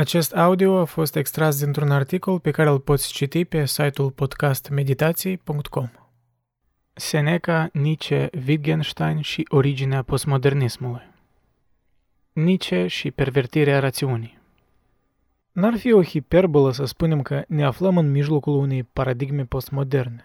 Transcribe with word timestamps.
Acest 0.00 0.32
audio 0.32 0.78
a 0.78 0.84
fost 0.84 1.16
extras 1.16 1.58
dintr-un 1.62 1.90
articol 1.90 2.38
pe 2.38 2.50
care 2.50 2.68
îl 2.68 2.78
poți 2.78 3.12
citi 3.12 3.44
pe 3.44 3.66
site-ul 3.66 4.10
podcastmeditații.com. 4.10 5.88
Seneca, 6.92 7.68
Nietzsche, 7.72 8.30
Wittgenstein 8.46 9.20
și 9.20 9.46
originea 9.48 10.02
postmodernismului. 10.02 11.02
Nietzsche 12.32 12.86
și 12.86 13.10
pervertirea 13.10 13.78
rațiunii. 13.78 14.38
N-ar 15.52 15.76
fi 15.76 15.92
o 15.92 16.02
hiperbolă 16.02 16.72
să 16.72 16.84
spunem 16.84 17.22
că 17.22 17.44
ne 17.48 17.64
aflăm 17.64 17.98
în 17.98 18.10
mijlocul 18.10 18.54
unei 18.54 18.82
paradigme 18.82 19.44
postmoderne, 19.44 20.24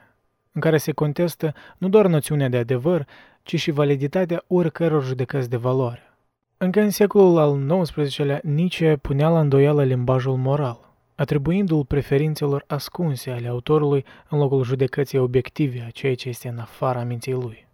în 0.51 0.61
care 0.61 0.77
se 0.77 0.91
contestă 0.91 1.53
nu 1.77 1.89
doar 1.89 2.07
noțiunea 2.07 2.49
de 2.49 2.57
adevăr, 2.57 3.07
ci 3.43 3.59
și 3.59 3.71
validitatea 3.71 4.43
oricăror 4.47 5.03
judecăți 5.03 5.49
de 5.49 5.57
valoare. 5.57 6.14
Încă 6.57 6.81
în 6.81 6.89
secolul 6.89 7.37
al 7.37 7.81
XIX-lea, 7.81 8.39
Nietzsche 8.43 8.95
punea 8.95 9.29
la 9.29 9.39
îndoială 9.39 9.83
limbajul 9.83 10.35
moral, 10.35 10.93
atribuindu-l 11.15 11.85
preferințelor 11.85 12.63
ascunse 12.67 13.31
ale 13.31 13.47
autorului 13.47 14.05
în 14.29 14.39
locul 14.39 14.63
judecății 14.63 15.17
obiective 15.17 15.83
a 15.87 15.89
ceea 15.89 16.15
ce 16.15 16.29
este 16.29 16.47
în 16.47 16.57
afara 16.57 17.03
minții 17.03 17.33
lui. 17.33 17.67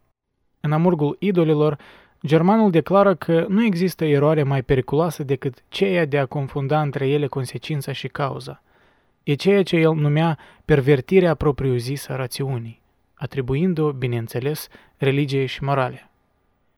În 0.59 0.71
amurgul 0.71 1.15
idolilor, 1.19 1.77
germanul 2.25 2.71
declară 2.71 3.15
că 3.15 3.45
nu 3.49 3.65
există 3.65 4.05
eroare 4.05 4.43
mai 4.43 4.61
periculoasă 4.63 5.23
decât 5.23 5.63
ceea 5.69 6.05
de 6.05 6.17
a 6.17 6.25
confunda 6.25 6.81
între 6.81 7.07
ele 7.07 7.27
consecința 7.27 7.91
și 7.91 8.07
cauza. 8.07 8.61
E 9.23 9.33
ceea 9.33 9.63
ce 9.63 9.75
el 9.75 9.93
numea 9.93 10.37
pervertirea 10.65 11.35
propriu-zisă 11.35 12.11
a 12.11 12.15
rațiunii, 12.15 12.81
atribuind-o, 13.13 13.91
bineînțeles, 13.91 14.67
religiei 14.97 15.45
și 15.45 15.63
morale. 15.63 16.10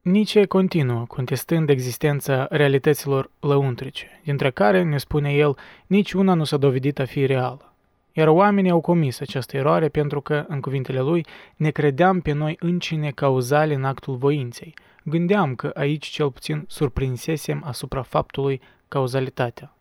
Nietzsche 0.04 0.46
continuă, 0.46 1.06
contestând 1.06 1.70
existența 1.70 2.48
realităților 2.50 3.30
lăuntrice, 3.40 4.22
dintre 4.24 4.52
care, 4.52 4.84
ne 4.84 4.98
spune 4.98 5.34
el, 5.34 5.58
niciuna 5.88 6.34
nu 6.34 6.44
s-a 6.44 6.58
dovedit 6.58 7.00
a 7.00 7.06
fi 7.06 7.26
reală. 7.26 7.74
Iar 8.14 8.28
oamenii 8.28 8.72
au 8.72 8.82
comis 8.82 9.20
această 9.20 9.58
eroare 9.58 9.90
pentru 9.90 10.22
că, 10.22 10.46
în 10.48 10.62
cuvintele 10.62 11.00
lui, 11.00 11.26
ne 11.56 11.70
credeam 11.70 12.20
pe 12.20 12.32
noi 12.32 12.58
încine 12.60 13.12
cauzale 13.12 13.74
în 13.74 13.84
actul 13.84 14.16
voinței. 14.16 14.74
Gândeam 15.04 15.56
că 15.56 15.72
aici 15.74 16.06
cel 16.06 16.32
puțin 16.32 16.66
surprinsesem 16.68 17.64
asupra 17.66 18.02
faptului 18.02 18.62
cauzalitatea. 18.88 19.76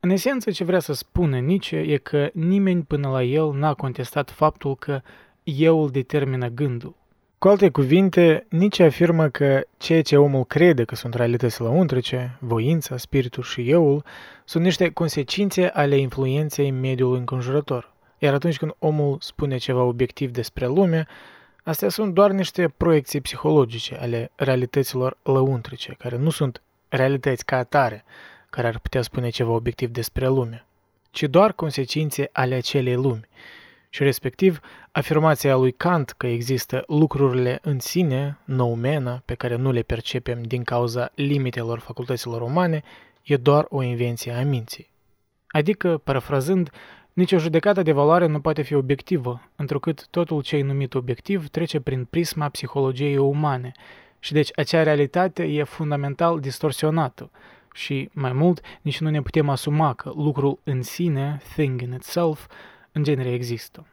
În 0.00 0.10
esență, 0.10 0.50
ce 0.50 0.64
vrea 0.64 0.80
să 0.80 0.92
spună 0.92 1.38
Nietzsche 1.38 1.78
e 1.78 1.96
că 1.96 2.30
nimeni 2.32 2.82
până 2.82 3.08
la 3.08 3.22
el 3.22 3.52
n-a 3.52 3.74
contestat 3.74 4.30
faptul 4.30 4.76
că 4.76 5.00
euul 5.42 5.90
determină 5.90 6.48
gândul. 6.48 6.97
Cu 7.38 7.48
alte 7.48 7.70
cuvinte, 7.70 8.46
Nietzsche 8.48 8.84
afirmă 8.84 9.28
că 9.28 9.66
ceea 9.76 10.02
ce 10.02 10.16
omul 10.16 10.44
crede 10.44 10.84
că 10.84 10.94
sunt 10.94 11.14
realități 11.14 11.60
lăuntrice, 11.60 12.36
voința, 12.40 12.96
spiritul 12.96 13.42
și 13.42 13.70
euul, 13.70 14.04
sunt 14.44 14.64
niște 14.64 14.90
consecințe 14.90 15.66
ale 15.66 15.96
influenței 15.96 16.70
mediului 16.70 17.18
înconjurător. 17.18 17.92
Iar 18.18 18.34
atunci 18.34 18.56
când 18.56 18.74
omul 18.78 19.16
spune 19.20 19.56
ceva 19.56 19.82
obiectiv 19.82 20.30
despre 20.30 20.66
lume, 20.66 21.06
astea 21.64 21.88
sunt 21.88 22.14
doar 22.14 22.30
niște 22.30 22.72
proiecții 22.76 23.20
psihologice 23.20 23.96
ale 24.00 24.30
realităților 24.34 25.16
lăuntrice, 25.22 25.94
care 25.98 26.16
nu 26.16 26.30
sunt 26.30 26.62
realități 26.88 27.44
ca 27.44 27.56
atare, 27.56 28.04
care 28.50 28.66
ar 28.66 28.78
putea 28.78 29.02
spune 29.02 29.28
ceva 29.28 29.50
obiectiv 29.50 29.88
despre 29.88 30.26
lume, 30.26 30.66
ci 31.10 31.22
doar 31.22 31.52
consecințe 31.52 32.28
ale 32.32 32.54
acelei 32.54 32.94
lumi, 32.94 33.28
și 33.88 34.02
respectiv 34.02 34.60
afirmația 34.92 35.56
lui 35.56 35.72
Kant 35.72 36.10
că 36.10 36.26
există 36.26 36.84
lucrurile 36.86 37.58
în 37.62 37.78
sine, 37.78 38.38
noumena, 38.44 39.22
pe 39.24 39.34
care 39.34 39.56
nu 39.56 39.72
le 39.72 39.82
percepem 39.82 40.42
din 40.42 40.62
cauza 40.62 41.12
limitelor 41.14 41.78
facultăților 41.78 42.42
umane, 42.42 42.82
e 43.22 43.36
doar 43.36 43.66
o 43.68 43.82
invenție 43.82 44.32
a 44.32 44.44
minții. 44.44 44.90
Adică, 45.48 46.00
parafrazând, 46.04 46.70
nicio 47.12 47.38
judecată 47.38 47.82
de 47.82 47.92
valoare 47.92 48.26
nu 48.26 48.40
poate 48.40 48.62
fi 48.62 48.74
obiectivă, 48.74 49.50
întrucât 49.56 50.06
totul 50.10 50.42
ce 50.42 50.56
e 50.56 50.62
numit 50.62 50.94
obiectiv 50.94 51.48
trece 51.48 51.80
prin 51.80 52.04
prisma 52.04 52.48
psihologiei 52.48 53.16
umane 53.16 53.72
și 54.18 54.32
deci 54.32 54.48
acea 54.56 54.82
realitate 54.82 55.42
e 55.44 55.62
fundamental 55.62 56.40
distorsionată 56.40 57.30
și, 57.72 58.08
mai 58.12 58.32
mult, 58.32 58.60
nici 58.82 59.00
nu 59.00 59.10
ne 59.10 59.22
putem 59.22 59.48
asuma 59.48 59.94
că 59.94 60.12
lucrul 60.16 60.58
în 60.64 60.82
sine, 60.82 61.40
thing 61.54 61.80
in 61.80 61.92
itself, 61.92 62.46
în 62.92 63.02
genere 63.02 63.32
există. 63.32 63.86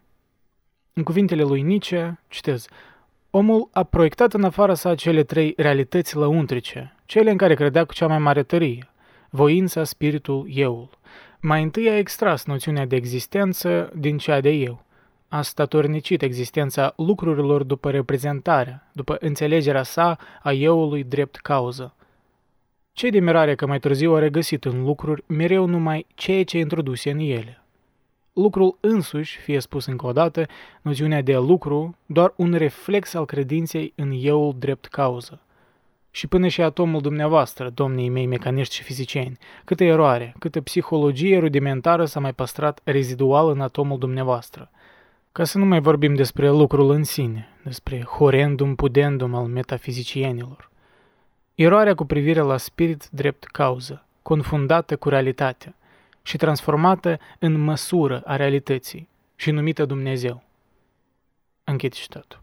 În 0.94 1.04
cuvintele 1.04 1.44
lui 1.44 1.62
Nietzsche, 1.62 2.20
citez, 2.28 2.68
Omul 3.38 3.70
a 3.72 3.84
proiectat 3.84 4.34
în 4.34 4.44
afara 4.44 4.74
sa 4.74 4.96
cele 4.96 5.24
trei 5.24 5.54
realități 5.58 6.16
lăuntrice, 6.16 6.96
cele 7.06 7.32
în 7.32 7.38
care 7.38 7.54
credea 7.54 7.86
cu 7.86 7.94
cea 7.94 8.08
mai 8.08 8.20
mare 8.20 8.44
tărie, 8.44 8.90
voința, 9.30 9.84
spiritul, 9.84 10.48
euul. 10.54 10.90
Mai 11.40 11.64
întâi 11.64 11.90
a 11.90 11.98
extras 11.98 12.46
noțiunea 12.46 12.86
de 12.86 12.96
existență 12.96 13.92
din 13.96 14.18
cea 14.18 14.40
de 14.40 14.50
eu. 14.50 14.84
A 15.28 15.42
statornicit 15.42 16.22
existența 16.22 16.94
lucrurilor 16.98 17.64
după 17.64 17.92
reprezentarea, 17.92 18.90
după 18.94 19.18
înțelegerea 19.20 19.84
sa 19.84 20.18
a 20.44 20.52
euului 20.52 21.04
drept 21.04 21.36
cauză. 21.36 21.96
Ce 22.94 23.10
de 23.10 23.20
mirare 23.20 23.56
că 23.56 23.66
mai 23.66 23.80
târziu 23.80 24.16
a 24.16 24.20
regăsit 24.20 24.66
în 24.66 24.84
lucruri 24.84 25.24
mereu 25.28 25.66
numai 25.66 26.06
ceea 26.14 26.44
ce 26.44 26.58
introduse 26.58 27.12
în 27.12 27.20
ele 27.20 27.65
lucrul 28.36 28.78
însuși, 28.80 29.38
fie 29.38 29.60
spus 29.60 29.86
încă 29.86 30.06
o 30.06 30.12
dată, 30.12 30.46
noțiunea 30.82 31.22
de 31.22 31.38
lucru, 31.38 31.96
doar 32.06 32.34
un 32.36 32.54
reflex 32.54 33.14
al 33.14 33.26
credinței 33.26 33.94
în 33.96 34.12
euul 34.22 34.56
drept 34.60 34.86
cauză. 34.86 35.40
Și 36.12 36.28
până 36.28 36.48
și 36.48 36.62
atomul 36.62 37.02
dumneavoastră, 37.02 37.70
domnii 37.70 38.10
mei 38.10 38.26
mecaniști 38.26 38.76
și 38.76 38.84
fizicieni, 38.84 39.38
câtă 39.66 39.84
eroare, 39.84 40.36
câtă 40.40 40.62
psihologie 40.62 41.38
rudimentară 41.38 42.06
s-a 42.06 42.20
mai 42.20 42.34
păstrat 42.34 42.80
rezidual 42.84 43.50
în 43.50 43.62
atomul 43.62 43.98
dumneavoastră. 43.98 44.70
Ca 45.32 45.44
să 45.44 45.58
nu 45.58 45.66
mai 45.66 45.80
vorbim 45.80 46.16
despre 46.16 46.50
lucrul 46.50 46.90
în 46.90 47.04
sine, 47.04 47.48
despre 47.64 48.04
horendum 48.04 48.76
pudendum 48.76 49.36
al 49.36 49.46
metafizicienilor. 49.46 50.70
Eroarea 51.56 51.96
cu 51.96 52.06
privire 52.06 52.40
la 52.40 52.58
spirit 52.58 53.08
drept 53.12 53.44
cauză, 53.44 54.06
confundată 54.22 54.96
cu 54.96 55.10
realitatea, 55.10 55.76
și 56.26 56.38
transformată 56.38 57.20
în 57.40 57.60
măsură 57.60 58.22
a 58.26 58.36
realității 58.36 59.10
și 59.36 59.52
numită 59.52 59.86
Dumnezeu. 59.86 60.44
Închid 61.64 61.94
citatul. 61.94 62.40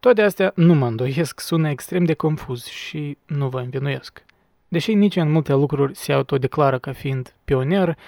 Toate 0.00 0.22
astea, 0.22 0.52
nu 0.54 0.74
mă 0.74 0.86
îndoiesc, 0.86 1.40
sună 1.40 1.68
extrem 1.68 2.04
de 2.04 2.14
confuz 2.14 2.64
și 2.64 3.18
nu 3.26 3.48
vă 3.48 3.60
învinuiesc. 3.60 4.24
Deși 4.68 4.94
nici 4.94 5.16
în 5.16 5.30
multe 5.30 5.52
lucruri 5.52 5.96
se 5.96 6.12
autodeclară 6.12 6.78
ca 6.78 6.92
fiind 6.92 7.34
pionier, 7.44 7.98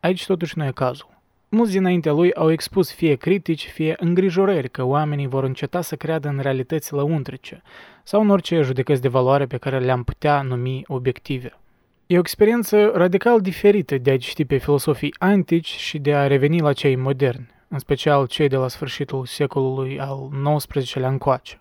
aici 0.00 0.26
totuși 0.26 0.58
nu 0.58 0.64
e 0.64 0.70
cazul. 0.70 1.12
Mulți 1.48 1.72
dinaintea 1.72 2.12
lui 2.12 2.34
au 2.34 2.50
expus 2.50 2.92
fie 2.92 3.14
critici, 3.14 3.68
fie 3.68 3.94
îngrijorări 3.98 4.70
că 4.70 4.82
oamenii 4.82 5.26
vor 5.26 5.44
înceta 5.44 5.80
să 5.80 5.96
creadă 5.96 6.28
în 6.28 6.38
realități 6.38 6.92
lăuntrice 6.92 7.62
sau 8.02 8.20
în 8.20 8.30
orice 8.30 8.60
judecăți 8.60 9.00
de 9.00 9.08
valoare 9.08 9.46
pe 9.46 9.56
care 9.56 9.78
le-am 9.78 10.04
putea 10.04 10.42
numi 10.42 10.84
obiective. 10.86 11.58
E 12.06 12.16
o 12.16 12.18
experiență 12.18 12.92
radical 12.94 13.40
diferită 13.40 13.98
de 13.98 14.10
a 14.10 14.18
citi 14.18 14.44
pe 14.44 14.56
filosofii 14.56 15.14
antici 15.18 15.66
și 15.66 15.98
de 15.98 16.14
a 16.14 16.26
reveni 16.26 16.60
la 16.60 16.72
cei 16.72 16.96
moderni, 16.96 17.50
în 17.68 17.78
special 17.78 18.26
cei 18.26 18.48
de 18.48 18.56
la 18.56 18.68
sfârșitul 18.68 19.26
secolului 19.26 20.00
al 20.00 20.30
XIX-lea 20.56 21.08
încoace. 21.08 21.60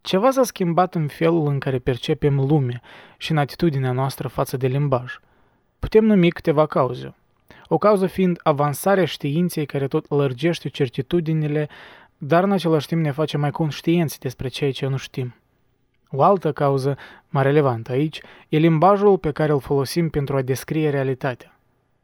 Ceva 0.00 0.30
s-a 0.30 0.42
schimbat 0.42 0.94
în 0.94 1.06
felul 1.06 1.46
în 1.46 1.58
care 1.58 1.78
percepem 1.78 2.40
lumea 2.40 2.82
și 3.16 3.30
în 3.30 3.36
atitudinea 3.36 3.92
noastră 3.92 4.28
față 4.28 4.56
de 4.56 4.66
limbaj. 4.66 5.18
Putem 5.78 6.04
numi 6.04 6.30
câteva 6.30 6.66
cauze. 6.66 7.14
O 7.68 7.78
cauză 7.78 8.06
fiind 8.06 8.40
avansarea 8.42 9.04
științei 9.04 9.66
care 9.66 9.86
tot 9.86 10.10
lărgește 10.10 10.68
certitudinile, 10.68 11.68
dar 12.18 12.44
în 12.44 12.52
același 12.52 12.86
timp 12.86 13.02
ne 13.02 13.10
face 13.10 13.36
mai 13.36 13.50
conștienți 13.50 14.20
despre 14.20 14.48
ceea 14.48 14.72
ce 14.72 14.86
nu 14.86 14.96
știm. 14.96 15.34
O 16.16 16.22
altă 16.22 16.52
cauză 16.52 16.96
mai 17.28 17.42
relevantă 17.42 17.92
aici 17.92 18.20
e 18.48 18.58
limbajul 18.58 19.18
pe 19.18 19.30
care 19.30 19.52
îl 19.52 19.60
folosim 19.60 20.08
pentru 20.08 20.36
a 20.36 20.42
descrie 20.42 20.90
realitatea. 20.90 21.58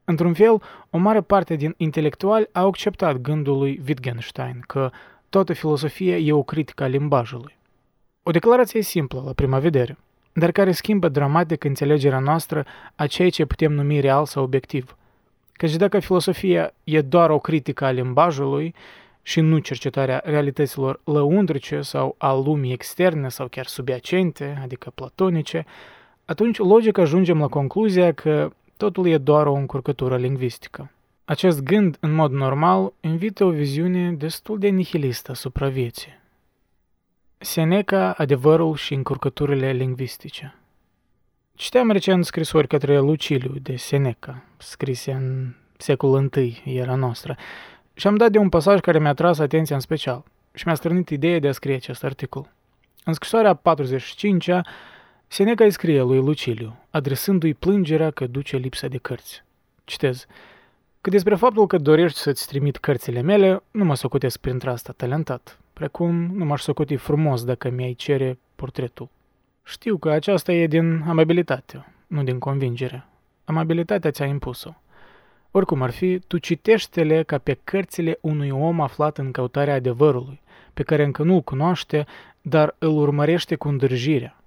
Într-un 0.05 0.35
fel, 0.35 0.63
o 0.91 0.99
mare 0.99 1.21
parte 1.21 1.55
din 1.55 1.75
intelectuali 1.77 2.49
au 2.53 2.67
acceptat 2.67 3.17
gândul 3.17 3.59
lui 3.59 3.81
Wittgenstein 3.87 4.63
că 4.67 4.91
toată 5.29 5.53
filosofia 5.53 6.17
e 6.17 6.33
o 6.33 6.43
critică 6.43 6.83
a 6.83 6.87
limbajului. 6.87 7.57
O 8.23 8.31
declarație 8.31 8.83
simplă 8.83 9.23
la 9.27 9.33
prima 9.33 9.59
vedere, 9.59 9.99
dar 10.33 10.51
care 10.51 10.73
schimbă 10.73 11.09
dramatic 11.09 11.65
înțelegerea 11.65 12.19
noastră 12.19 12.67
a 12.95 13.07
ceea 13.07 13.31
ce 13.31 13.45
putem 13.45 13.73
numi 13.73 14.01
real 14.01 14.27
sau 14.27 14.43
obiectiv. 14.43 14.97
Căci 15.53 15.77
dacă 15.77 15.99
filosofia 15.99 16.75
e 16.85 17.01
doar 17.01 17.31
o 17.31 17.39
critică 17.39 17.85
a 17.85 17.91
limbajului, 17.91 18.75
și 19.23 19.41
nu 19.41 19.59
cercetarea 19.59 20.23
realităților 20.25 21.01
lăuntrice 21.05 21.81
sau 21.81 22.15
a 22.19 22.33
lumii 22.33 22.73
externe 22.73 23.29
sau 23.29 23.49
chiar 23.49 23.67
subiacente, 23.67 24.59
adică 24.63 24.93
platonice, 24.95 25.65
atunci 26.25 26.59
logic 26.59 26.99
ajungem 26.99 27.39
la 27.39 27.49
concluzia 27.49 28.13
că 28.13 28.51
totul 28.77 29.07
e 29.07 29.19
doar 29.19 29.47
o 29.47 29.55
încurcătură 29.55 30.17
lingvistică. 30.17 30.91
Acest 31.25 31.63
gând, 31.63 31.97
în 32.01 32.13
mod 32.13 32.33
normal, 32.33 32.93
invită 33.01 33.45
o 33.45 33.51
viziune 33.51 34.13
destul 34.13 34.59
de 34.59 34.69
nihilistă 34.69 35.31
asupra 35.31 35.69
vieții. 35.69 36.21
Seneca, 37.39 38.13
adevărul 38.13 38.77
și 38.77 38.95
încurcăturile 38.95 39.73
lingvistice 39.73 40.55
Citeam 41.55 41.91
recent 41.91 42.25
scrisori 42.25 42.67
către 42.67 42.99
Luciliu 42.99 43.55
de 43.63 43.77
Seneca, 43.77 44.45
scrise 44.59 45.13
în 45.13 45.55
secolul 45.77 46.31
I 46.35 46.63
era 46.65 46.95
noastră, 46.95 47.37
și 47.95 48.07
am 48.07 48.17
dat 48.17 48.31
de 48.31 48.39
un 48.39 48.49
pasaj 48.49 48.81
care 48.81 48.99
mi-a 48.99 49.15
tras 49.15 49.39
atenția 49.39 49.75
în 49.77 49.81
special 49.81 50.25
și 50.55 50.63
mi-a 50.67 50.75
strânit 50.75 51.09
ideea 51.09 51.39
de 51.39 51.49
a 51.49 51.53
scrie 51.53 51.75
acest 51.75 52.05
articol. 52.05 52.53
În 53.05 53.13
scrisoarea 53.13 53.61
45-a, 53.61 54.67
Seneca 55.27 55.65
îi 55.65 55.71
scrie 55.71 56.03
lui 56.03 56.19
Luciliu, 56.19 56.77
adresându-i 56.91 57.55
plângerea 57.55 58.11
că 58.11 58.27
duce 58.27 58.57
lipsa 58.57 58.87
de 58.87 58.99
cărți. 58.99 59.45
Citez. 59.85 60.27
Că 61.01 61.11
despre 61.11 61.35
faptul 61.35 61.67
că 61.67 61.79
dorești 61.79 62.19
să-ți 62.19 62.47
trimit 62.47 62.77
cărțile 62.77 63.21
mele, 63.21 63.63
nu 63.71 63.85
mă 63.85 63.95
socotesc 63.95 64.39
printre 64.39 64.71
asta 64.71 64.93
talentat, 64.97 65.59
precum 65.73 66.15
nu 66.37 66.45
m-aș 66.45 66.63
socoti 66.63 66.97
frumos 66.97 67.45
dacă 67.45 67.71
mi-ai 67.71 67.95
cere 67.95 68.39
portretul. 68.57 69.09
Știu 69.63 69.97
că 69.97 70.11
aceasta 70.11 70.53
e 70.53 70.67
din 70.67 71.05
amabilitate, 71.09 71.87
nu 72.07 72.23
din 72.23 72.39
convingere. 72.39 73.07
Amabilitatea 73.45 74.11
ți-a 74.11 74.27
impus-o. 74.27 74.75
Oricum 75.55 75.83
ar 75.83 75.91
fi, 75.91 76.19
tu 76.19 76.39
citește-le 76.39 77.23
ca 77.23 77.39
pe 77.39 77.59
cărțile 77.65 78.19
unui 78.21 78.51
om 78.51 78.81
aflat 78.81 79.19
în 79.19 79.31
căutarea 79.31 79.75
adevărului, 79.75 80.41
pe 80.75 80.83
care 80.83 81.05
încă 81.05 81.23
nu-l 81.23 81.41
cunoaște, 81.41 82.07
dar 82.43 82.75
îl 82.79 82.97
urmărește 82.97 83.55
cu 83.55 83.69
îndrăjirea. 83.69 84.43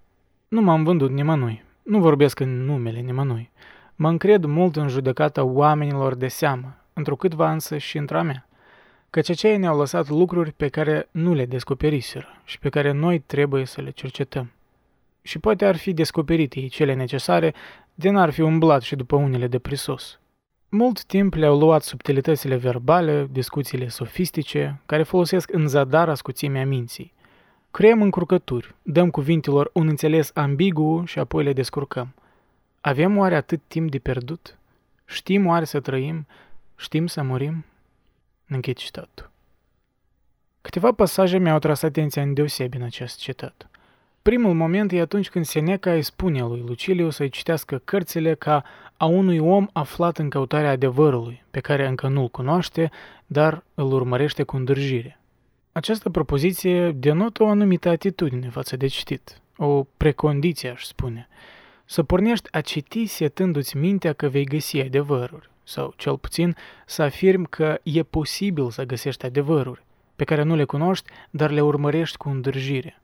Nu 0.48 0.62
m-am 0.62 0.84
vândut 0.84 1.12
nimănui, 1.12 1.64
nu 1.84 2.00
vorbesc 2.00 2.40
în 2.40 2.66
numele 2.66 3.00
nimănui. 3.00 3.52
Mă 3.96 4.10
încred 4.10 4.44
mult 4.44 4.76
în 4.76 4.88
judecata 4.88 5.44
oamenilor 5.44 6.16
de 6.16 6.28
seamă, 6.28 6.78
întrucâtva 6.94 7.52
însă 7.52 7.78
și 7.78 7.98
într-a 7.98 8.22
mea, 8.22 8.48
căci 9.10 9.30
aceia 9.30 9.58
ne-au 9.58 9.78
lăsat 9.78 10.10
lucruri 10.10 10.52
pe 10.52 10.68
care 10.68 11.08
nu 11.12 11.34
le 11.34 11.46
descoperiseră 11.46 12.28
și 12.44 12.60
pe 12.60 12.70
care 12.70 12.92
noi 12.92 13.20
trebuie 13.20 13.66
să 13.66 13.82
le 13.82 13.90
cercetăm. 13.90 14.52
Și 15.22 15.40
poate 15.40 15.66
ar 15.66 15.76
fi 15.76 15.94
descoperite 15.94 16.60
ei 16.60 16.70
cele 16.70 16.94
necesare, 16.94 17.54
de 17.94 18.10
n-ar 18.10 18.30
fi 18.30 18.42
umblat 18.42 18.82
și 18.82 18.96
după 18.96 19.16
unele 19.16 19.48
de 19.48 19.60
prisos. 19.60 20.20
Mult 20.78 21.04
timp 21.04 21.34
le-au 21.34 21.58
luat 21.58 21.84
subtilitățile 21.84 22.56
verbale, 22.56 23.28
discuțiile 23.32 23.88
sofistice, 23.88 24.82
care 24.86 25.04
folosesc 25.04 25.54
în 25.54 25.68
zadar 25.68 26.10
ascuțimea 26.10 26.66
minții. 26.66 27.14
Creăm 27.72 28.02
încurcături, 28.02 28.76
dăm 28.82 29.10
cuvintelor 29.10 29.70
un 29.74 29.88
înțeles 29.88 30.32
ambigu 30.34 31.04
și 31.06 31.20
apoi 31.20 31.44
le 31.44 31.54
descurcăm. 31.54 32.14
Avem 32.82 33.18
oare 33.18 33.36
atât 33.36 33.62
timp 33.68 33.92
de 33.92 33.98
pierdut? 33.98 34.58
Știm 35.06 35.46
oare 35.46 35.66
să 35.66 35.80
trăim? 35.80 36.28
Știm 36.76 37.08
să 37.08 37.22
murim? 37.22 37.66
Închid 38.48 38.78
citatul. 38.78 39.32
Câteva 40.62 40.92
pasaje 40.92 41.38
mi-au 41.38 41.60
tras 41.60 41.82
atenția 41.82 42.22
în 42.22 42.34
deosebi 42.34 42.78
în 42.78 42.84
acest 42.84 43.20
citat. 43.20 43.70
Primul 44.32 44.54
moment 44.54 44.92
e 44.92 45.00
atunci 45.00 45.30
când 45.30 45.46
Seneca 45.46 45.94
îi 45.94 46.02
spune 46.02 46.42
lui 46.42 46.64
Luciliu 46.68 47.10
să-i 47.10 47.30
citească 47.30 47.82
cărțile 47.84 48.34
ca 48.34 48.64
a 48.98 49.06
unui 49.06 49.38
om 49.38 49.68
aflat 49.74 50.18
în 50.18 50.30
căutarea 50.30 50.70
adevărului, 50.70 51.44
pe 51.52 51.60
care 51.60 51.88
încă 51.88 52.08
nu-l 52.08 52.28
cunoaște, 52.28 52.92
dar 53.26 53.64
îl 53.74 53.94
urmărește 53.94 54.44
cu 54.44 54.56
îndrăjire. 54.56 55.20
Această 55.72 56.10
propoziție 56.10 56.92
denotă 56.92 57.44
o 57.44 57.48
anumită 57.48 57.90
atitudine 57.90 58.50
față 58.50 58.78
de 58.78 58.88
citit, 58.88 59.42
o 59.58 59.84
precondiție, 59.98 60.70
aș 60.70 60.84
spune. 60.84 61.28
Să 61.86 62.04
pornești 62.04 62.48
a 62.52 62.62
citi 62.62 63.06
setându-ți 63.06 63.78
mintea 63.78 64.14
că 64.14 64.28
vei 64.28 64.46
găsi 64.46 64.80
adevăruri, 64.80 65.50
sau 65.64 65.94
cel 65.98 66.18
puțin 66.18 66.56
să 66.86 67.02
afirmi 67.02 67.48
că 67.50 67.80
e 67.84 68.04
posibil 68.04 68.70
să 68.70 68.84
găsești 68.84 69.26
adevăruri, 69.26 69.84
pe 70.16 70.24
care 70.24 70.44
nu 70.44 70.56
le 70.56 70.64
cunoști, 70.64 71.10
dar 71.30 71.52
le 71.52 71.62
urmărești 71.62 72.18
cu 72.18 72.30
îndrăjire. 72.30 73.00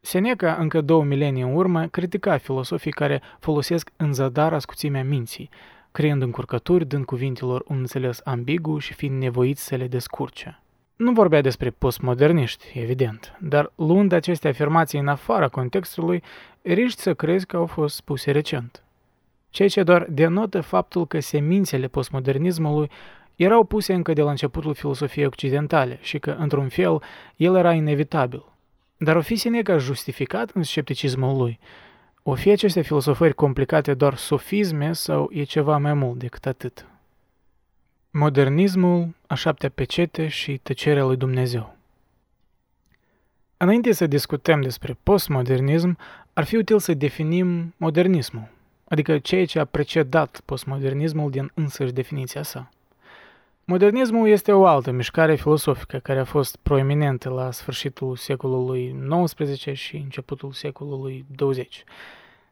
Seneca, 0.00 0.54
încă 0.54 0.80
două 0.80 1.04
milenii 1.04 1.42
în 1.42 1.54
urmă, 1.54 1.86
critica 1.86 2.38
filosofii 2.38 2.90
care 2.90 3.22
folosesc 3.38 3.90
în 3.96 4.12
zadar 4.12 4.52
ascuțimea 4.52 5.04
minții, 5.04 5.50
creând 5.92 6.22
încurcături, 6.22 6.86
dând 6.86 7.04
cuvintelor 7.04 7.64
un 7.68 7.76
înțeles 7.78 8.20
ambigu 8.24 8.78
și 8.78 8.94
fiind 8.94 9.22
nevoiți 9.22 9.64
să 9.64 9.76
le 9.76 9.86
descurce. 9.86 10.62
Nu 10.96 11.12
vorbea 11.12 11.40
despre 11.40 11.70
postmoderniști, 11.70 12.78
evident, 12.78 13.36
dar 13.40 13.72
luând 13.74 14.12
aceste 14.12 14.48
afirmații 14.48 14.98
în 14.98 15.08
afara 15.08 15.48
contextului, 15.48 16.22
riști 16.62 17.00
să 17.00 17.14
crezi 17.14 17.46
că 17.46 17.56
au 17.56 17.66
fost 17.66 17.94
spuse 17.94 18.30
recent. 18.30 18.84
Ceea 19.50 19.68
ce 19.68 19.82
doar 19.82 20.06
denotă 20.10 20.60
faptul 20.60 21.06
că 21.06 21.20
semințele 21.20 21.86
postmodernismului 21.86 22.90
erau 23.36 23.64
puse 23.64 23.94
încă 23.94 24.12
de 24.12 24.22
la 24.22 24.30
începutul 24.30 24.74
filosofiei 24.74 25.26
occidentale 25.26 25.98
și 26.02 26.18
că, 26.18 26.36
într-un 26.38 26.68
fel, 26.68 27.02
el 27.36 27.56
era 27.56 27.72
inevitabil. 27.72 28.44
Dar 29.02 29.16
o 29.16 29.20
fi 29.20 29.36
Seneca 29.36 29.78
justificat 29.78 30.50
în 30.50 30.62
scepticismul 30.62 31.36
lui? 31.36 31.58
O 32.22 32.34
fi 32.34 32.50
aceste 32.50 32.80
filosofări 32.80 33.34
complicate 33.34 33.94
doar 33.94 34.16
sofisme 34.16 34.92
sau 34.92 35.30
e 35.32 35.42
ceva 35.42 35.76
mai 35.76 35.94
mult 35.94 36.18
decât 36.18 36.46
atât? 36.46 36.86
Modernismul, 38.10 39.14
a 39.26 39.34
șaptea 39.34 39.68
pecete 39.68 40.28
și 40.28 40.58
tăcerea 40.62 41.04
lui 41.04 41.16
Dumnezeu. 41.16 41.76
Înainte 43.56 43.92
să 43.92 44.06
discutăm 44.06 44.60
despre 44.60 44.96
postmodernism, 45.02 45.98
ar 46.32 46.44
fi 46.44 46.56
util 46.56 46.78
să 46.78 46.94
definim 46.94 47.74
modernismul, 47.76 48.48
adică 48.88 49.18
ceea 49.18 49.46
ce 49.46 49.58
a 49.58 49.64
precedat 49.64 50.40
postmodernismul 50.44 51.30
din 51.30 51.50
însăși 51.54 51.92
definiția 51.92 52.42
sa. 52.42 52.70
Modernismul 53.64 54.28
este 54.28 54.52
o 54.52 54.66
altă 54.66 54.90
mișcare 54.90 55.34
filosofică 55.34 55.98
care 55.98 56.18
a 56.18 56.24
fost 56.24 56.56
proeminentă 56.56 57.28
la 57.28 57.50
sfârșitul 57.50 58.16
secolului 58.16 58.96
XIX 59.24 59.72
și 59.72 59.96
începutul 59.96 60.52
secolului 60.52 61.24
XX. 61.36 61.84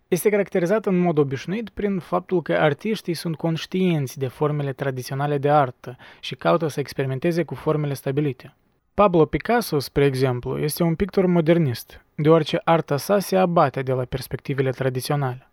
Este 0.08 0.30
caracterizată 0.30 0.88
în 0.88 0.98
mod 0.98 1.18
obișnuit 1.18 1.68
prin 1.68 1.98
faptul 1.98 2.42
că 2.42 2.52
artiștii 2.52 3.14
sunt 3.14 3.36
conștienți 3.36 4.18
de 4.18 4.26
formele 4.26 4.72
tradiționale 4.72 5.38
de 5.38 5.50
artă 5.50 5.96
și 6.20 6.34
caută 6.34 6.66
să 6.66 6.80
experimenteze 6.80 7.42
cu 7.42 7.54
formele 7.54 7.94
stabilite. 7.94 8.54
Pablo 8.94 9.24
Picasso, 9.24 9.78
spre 9.78 10.04
exemplu, 10.04 10.58
este 10.58 10.82
un 10.82 10.94
pictor 10.94 11.26
modernist, 11.26 12.04
deoarece 12.14 12.60
arta 12.64 12.96
sa 12.96 13.18
se 13.18 13.36
abate 13.36 13.82
de 13.82 13.92
la 13.92 14.04
perspectivele 14.04 14.70
tradiționale. 14.70 15.47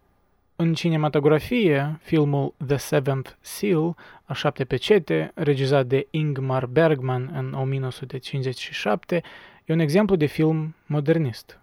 În 0.58 0.74
cinematografie, 0.74 2.00
filmul 2.02 2.54
The 2.68 2.78
Seventh 2.78 3.32
Seal, 3.40 3.96
a 4.26 4.34
șapte 4.34 4.66
pecete, 4.66 5.32
regizat 5.34 5.86
de 5.86 6.08
Ingmar 6.10 6.66
Bergman 6.66 7.32
în 7.34 7.54
1957, 7.54 9.22
e 9.66 9.74
un 9.74 9.80
exemplu 9.80 10.16
de 10.16 10.26
film 10.26 10.76
modernist. 10.86 11.60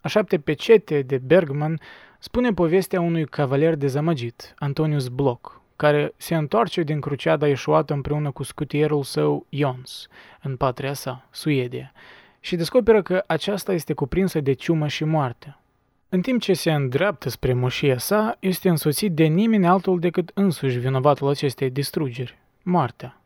A 0.00 0.08
șapte 0.08 0.38
pecete 0.38 1.02
de 1.02 1.18
Bergman 1.18 1.80
spune 2.18 2.52
povestea 2.52 3.00
unui 3.00 3.24
cavaler 3.24 3.74
dezamăgit, 3.74 4.54
Antonius 4.58 5.08
Bloch, 5.08 5.52
care 5.76 6.12
se 6.16 6.34
întoarce 6.34 6.82
din 6.82 7.00
cruciada 7.00 7.48
ieșuată 7.48 7.92
împreună 7.92 8.30
cu 8.30 8.42
scutierul 8.42 9.02
său 9.02 9.46
Jons, 9.48 10.08
în 10.42 10.56
patria 10.56 10.92
sa, 10.92 11.26
Suedia, 11.30 11.92
și 12.40 12.56
descoperă 12.56 13.02
că 13.02 13.24
aceasta 13.26 13.72
este 13.72 13.92
cuprinsă 13.92 14.40
de 14.40 14.52
ciumă 14.52 14.88
și 14.88 15.04
moarte. 15.04 15.56
În 16.14 16.20
timp 16.20 16.40
ce 16.40 16.52
se 16.52 16.72
îndreaptă 16.72 17.28
spre 17.28 17.52
moșia 17.52 17.98
sa, 17.98 18.36
este 18.38 18.68
însoțit 18.68 19.12
de 19.12 19.24
nimeni 19.24 19.66
altul 19.66 19.98
decât 20.00 20.30
însuși 20.34 20.78
vinovatul 20.78 21.28
acestei 21.28 21.70
distrugeri, 21.70 22.38
moartea. 22.62 23.20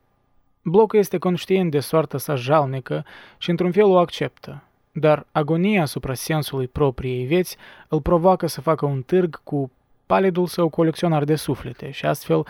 Bloc 0.63 0.93
este 0.93 1.19
conștient 1.19 1.71
de 1.71 1.81
soarta 1.81 2.19
sa 2.19 2.35
jalnică 2.35 3.05
și 3.39 3.51
într-un 3.51 3.73
fel 3.73 3.85
o 3.85 3.99
acceptă, 3.99 4.63
dar 4.93 5.27
agonia 5.33 5.83
asupra 5.83 6.15
sensului 6.15 6.67
propriei 6.67 7.25
vieți 7.25 7.57
îl 7.89 8.01
provoacă 8.01 8.47
să 8.47 8.61
facă 8.61 8.87
un 8.87 9.03
târg 9.03 9.41
cu 9.45 9.71
palidul 10.07 10.47
său 10.47 10.69
colecționar 10.69 11.25
de 11.25 11.35
suflete 11.35 11.91
și 11.91 12.07
astfel 12.07 12.47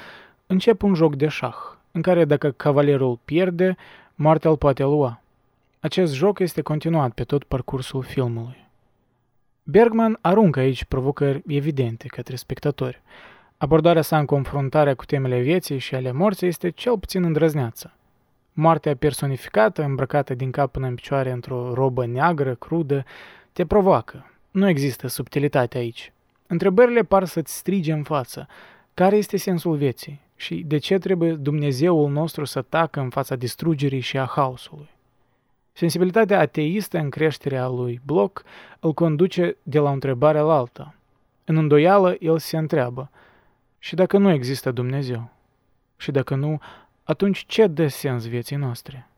începe 0.47 0.85
un 0.85 0.95
joc 0.95 1.15
de 1.17 1.29
șah, 1.29 1.57
în 1.93 2.03
care 2.03 2.25
dacă 2.25 2.51
cavalerul 2.51 3.19
pierde, 3.25 3.77
moartea 4.15 4.51
îl 4.51 4.57
poate 4.57 4.83
lua. 4.83 5.21
Acest 5.81 6.15
joc 6.15 6.39
este 6.39 6.61
continuat 6.61 7.13
pe 7.13 7.25
tot 7.25 7.45
parcursul 7.45 8.03
filmului. 8.03 8.66
Bergman 9.69 10.19
aruncă 10.21 10.61
aici 10.61 10.85
provocări 10.85 11.43
evidente 11.47 12.07
către 12.07 12.37
spectatori. 12.37 13.03
Abordarea 13.57 14.03
sa 14.03 14.19
în 14.19 14.25
confruntarea 14.25 14.95
cu 14.95 15.05
temele 15.05 15.41
vieții 15.41 15.79
și 15.79 15.95
ale 15.95 16.13
morții 16.13 16.47
este 16.47 16.71
cel 16.71 16.99
puțin 16.99 17.25
îndrăzneață. 17.25 17.93
Moartea 18.53 18.97
personificată, 18.97 19.83
îmbrăcată 19.83 20.35
din 20.35 20.51
cap 20.51 20.73
până 20.73 20.87
în 20.87 20.95
picioare 20.95 21.31
într-o 21.31 21.75
robă 21.75 22.07
neagră, 22.07 22.55
crudă, 22.55 23.05
te 23.53 23.67
provoacă. 23.67 24.31
Nu 24.51 24.69
există 24.69 25.07
subtilitate 25.07 25.79
aici. 25.79 26.13
Întrebările 26.47 27.03
par 27.03 27.25
să-ți 27.25 27.57
strige 27.57 27.93
în 27.93 28.03
față. 28.03 28.47
Care 28.95 29.17
este 29.17 29.37
sensul 29.37 29.77
vieții? 29.77 30.21
Și 30.37 30.55
de 30.67 30.79
ce 30.79 30.99
trebuie 30.99 31.33
Dumnezeul 31.33 32.11
nostru 32.11 32.45
să 32.45 32.63
tacă 32.63 33.01
în 33.01 33.11
fața 33.11 33.37
distrugerii 33.37 34.01
și 34.01 34.19
a 34.19 34.25
haosului? 34.25 34.89
Sensibilitatea 35.77 36.41
ateistă 36.41 36.99
în 36.99 37.11
creșterea 37.11 37.67
lui 37.67 38.01
Bloch 38.05 38.41
îl 38.81 38.93
conduce 38.93 39.57
de 39.63 39.79
la 39.79 39.89
o 39.89 39.93
întrebare 39.93 40.39
la 40.39 40.57
alta. 40.57 40.95
În 41.45 41.57
îndoială, 41.57 42.17
el 42.19 42.39
se 42.39 42.57
întreabă, 42.57 43.11
și 43.79 43.95
dacă 43.95 44.19
nu 44.19 44.31
există 44.31 44.71
Dumnezeu? 44.71 45.31
Și 45.97 46.11
dacă 46.11 46.35
nu, 46.35 46.61
atunci 47.03 47.45
ce 47.47 47.67
dă 47.67 47.87
sens 47.87 48.27
vieții 48.27 48.57
noastre? 48.57 49.09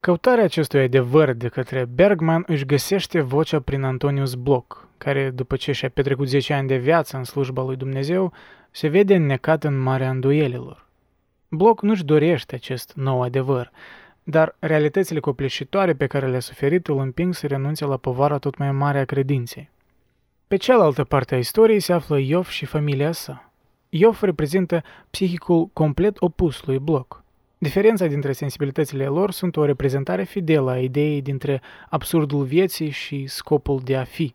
Căutarea 0.00 0.44
acestui 0.44 0.80
adevăr 0.80 1.32
de 1.32 1.48
către 1.48 1.84
Bergman 1.84 2.42
își 2.46 2.64
găsește 2.64 3.20
vocea 3.20 3.60
prin 3.60 3.82
Antonius 3.82 4.34
Bloch, 4.34 4.76
care, 4.98 5.30
după 5.30 5.56
ce 5.56 5.72
și-a 5.72 5.88
petrecut 5.88 6.28
10 6.28 6.52
ani 6.52 6.68
de 6.68 6.76
viață 6.76 7.16
în 7.16 7.24
slujba 7.24 7.62
lui 7.62 7.76
Dumnezeu, 7.76 8.32
se 8.70 8.88
vede 8.88 9.14
înnecat 9.14 9.64
în 9.64 9.78
marea 9.78 10.10
îndoielilor. 10.10 10.86
Bloch 11.48 11.82
nu-și 11.82 12.04
dorește 12.04 12.54
acest 12.54 12.92
nou 12.94 13.22
adevăr, 13.22 13.70
dar 14.28 14.56
realitățile 14.58 15.20
copleșitoare 15.20 15.94
pe 15.94 16.06
care 16.06 16.26
le-a 16.26 16.40
suferit 16.40 16.86
îl 16.86 16.98
împing 16.98 17.34
să 17.34 17.46
renunțe 17.46 17.84
la 17.84 17.96
povara 17.96 18.38
tot 18.38 18.56
mai 18.58 18.72
mare 18.72 18.98
a 18.98 19.04
credinței. 19.04 19.70
Pe 20.46 20.56
cealaltă 20.56 21.04
parte 21.04 21.34
a 21.34 21.38
istoriei 21.38 21.80
se 21.80 21.92
află 21.92 22.18
Iov 22.18 22.46
și 22.46 22.64
familia 22.64 23.12
sa. 23.12 23.50
Iov 23.88 24.22
reprezintă 24.22 24.82
psihicul 25.10 25.68
complet 25.72 26.16
opus 26.18 26.64
lui 26.64 26.78
Bloch. 26.78 27.16
Diferența 27.58 28.06
dintre 28.06 28.32
sensibilitățile 28.32 29.06
lor 29.06 29.30
sunt 29.30 29.56
o 29.56 29.64
reprezentare 29.64 30.24
fidelă 30.24 30.70
a 30.70 30.78
ideii 30.78 31.22
dintre 31.22 31.60
absurdul 31.88 32.44
vieții 32.44 32.90
și 32.90 33.26
scopul 33.26 33.80
de 33.84 33.96
a 33.96 34.04
fi. 34.04 34.34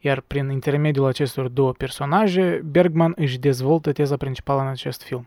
Iar 0.00 0.20
prin 0.20 0.50
intermediul 0.50 1.06
acestor 1.06 1.48
două 1.48 1.72
personaje, 1.72 2.62
Bergman 2.64 3.12
își 3.16 3.38
dezvoltă 3.38 3.92
teza 3.92 4.16
principală 4.16 4.60
în 4.60 4.66
acest 4.66 5.02
film. 5.02 5.26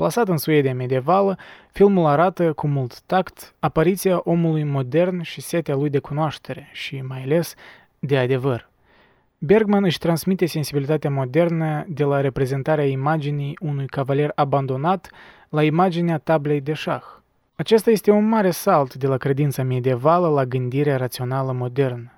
Plasat 0.00 0.28
în 0.28 0.36
Suedia 0.36 0.74
medievală, 0.74 1.38
filmul 1.72 2.06
arată 2.06 2.52
cu 2.52 2.66
mult 2.66 3.00
tact 3.00 3.54
apariția 3.58 4.20
omului 4.24 4.64
modern 4.64 5.22
și 5.22 5.40
setea 5.40 5.74
lui 5.74 5.90
de 5.90 5.98
cunoaștere 5.98 6.68
și, 6.72 7.00
mai 7.08 7.22
ales, 7.22 7.54
de 7.98 8.18
adevăr. 8.18 8.68
Bergman 9.38 9.84
își 9.84 9.98
transmite 9.98 10.46
sensibilitatea 10.46 11.10
modernă 11.10 11.84
de 11.88 12.04
la 12.04 12.20
reprezentarea 12.20 12.84
imaginii 12.84 13.58
unui 13.60 13.86
cavaler 13.86 14.32
abandonat 14.34 15.10
la 15.48 15.62
imaginea 15.62 16.18
tablei 16.18 16.60
de 16.60 16.72
șah. 16.72 17.04
Acesta 17.56 17.90
este 17.90 18.10
un 18.10 18.28
mare 18.28 18.50
salt 18.50 18.94
de 18.94 19.06
la 19.06 19.16
credința 19.16 19.62
medievală 19.62 20.28
la 20.28 20.44
gândirea 20.44 20.96
rațională 20.96 21.52
modernă. 21.52 22.12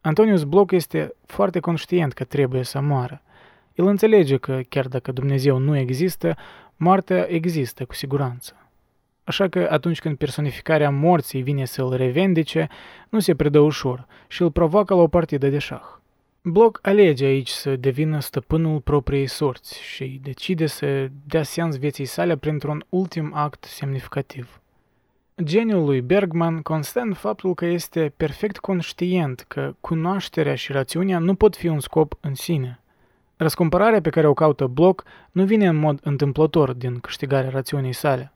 Antonius 0.00 0.44
Bloch 0.44 0.72
este 0.72 1.14
foarte 1.26 1.60
conștient 1.60 2.12
că 2.12 2.24
trebuie 2.24 2.62
să 2.62 2.80
moară. 2.80 3.22
El 3.74 3.86
înțelege 3.86 4.36
că, 4.36 4.60
chiar 4.68 4.86
dacă 4.88 5.12
Dumnezeu 5.12 5.58
nu 5.58 5.76
există, 5.76 6.36
moartea 6.78 7.26
există 7.30 7.84
cu 7.84 7.94
siguranță. 7.94 8.52
Așa 9.24 9.48
că 9.48 9.66
atunci 9.70 10.00
când 10.00 10.16
personificarea 10.16 10.90
morții 10.90 11.42
vine 11.42 11.64
să 11.64 11.82
îl 11.82 11.96
revendece, 11.96 12.68
nu 13.08 13.18
se 13.18 13.34
predă 13.34 13.58
ușor 13.58 14.06
și 14.28 14.42
îl 14.42 14.50
provoacă 14.50 14.94
la 14.94 15.00
o 15.00 15.08
partidă 15.08 15.48
de 15.48 15.58
șah. 15.58 15.82
Bloc 16.42 16.78
alege 16.82 17.24
aici 17.24 17.48
să 17.48 17.76
devină 17.76 18.20
stăpânul 18.20 18.80
propriei 18.80 19.26
sorți 19.26 19.80
și 19.82 20.20
decide 20.22 20.66
să 20.66 21.08
dea 21.26 21.42
seans 21.42 21.78
vieții 21.78 22.04
sale 22.04 22.36
printr-un 22.36 22.84
ultim 22.88 23.30
act 23.34 23.64
semnificativ. 23.64 24.60
Geniul 25.42 25.84
lui 25.84 26.00
Bergman 26.00 26.62
constă 26.62 27.00
în 27.00 27.12
faptul 27.12 27.54
că 27.54 27.66
este 27.66 28.12
perfect 28.16 28.58
conștient 28.58 29.44
că 29.48 29.74
cunoașterea 29.80 30.54
și 30.54 30.72
rațiunea 30.72 31.18
nu 31.18 31.34
pot 31.34 31.56
fi 31.56 31.66
un 31.66 31.80
scop 31.80 32.18
în 32.20 32.34
sine. 32.34 32.80
Răscumpărarea 33.40 34.00
pe 34.00 34.10
care 34.10 34.26
o 34.26 34.34
caută 34.34 34.66
Bloc 34.66 35.04
nu 35.30 35.44
vine 35.44 35.66
în 35.66 35.76
mod 35.76 36.00
întâmplător 36.02 36.72
din 36.72 36.98
câștigarea 36.98 37.50
rațiunii 37.50 37.92
sale. 37.92 38.32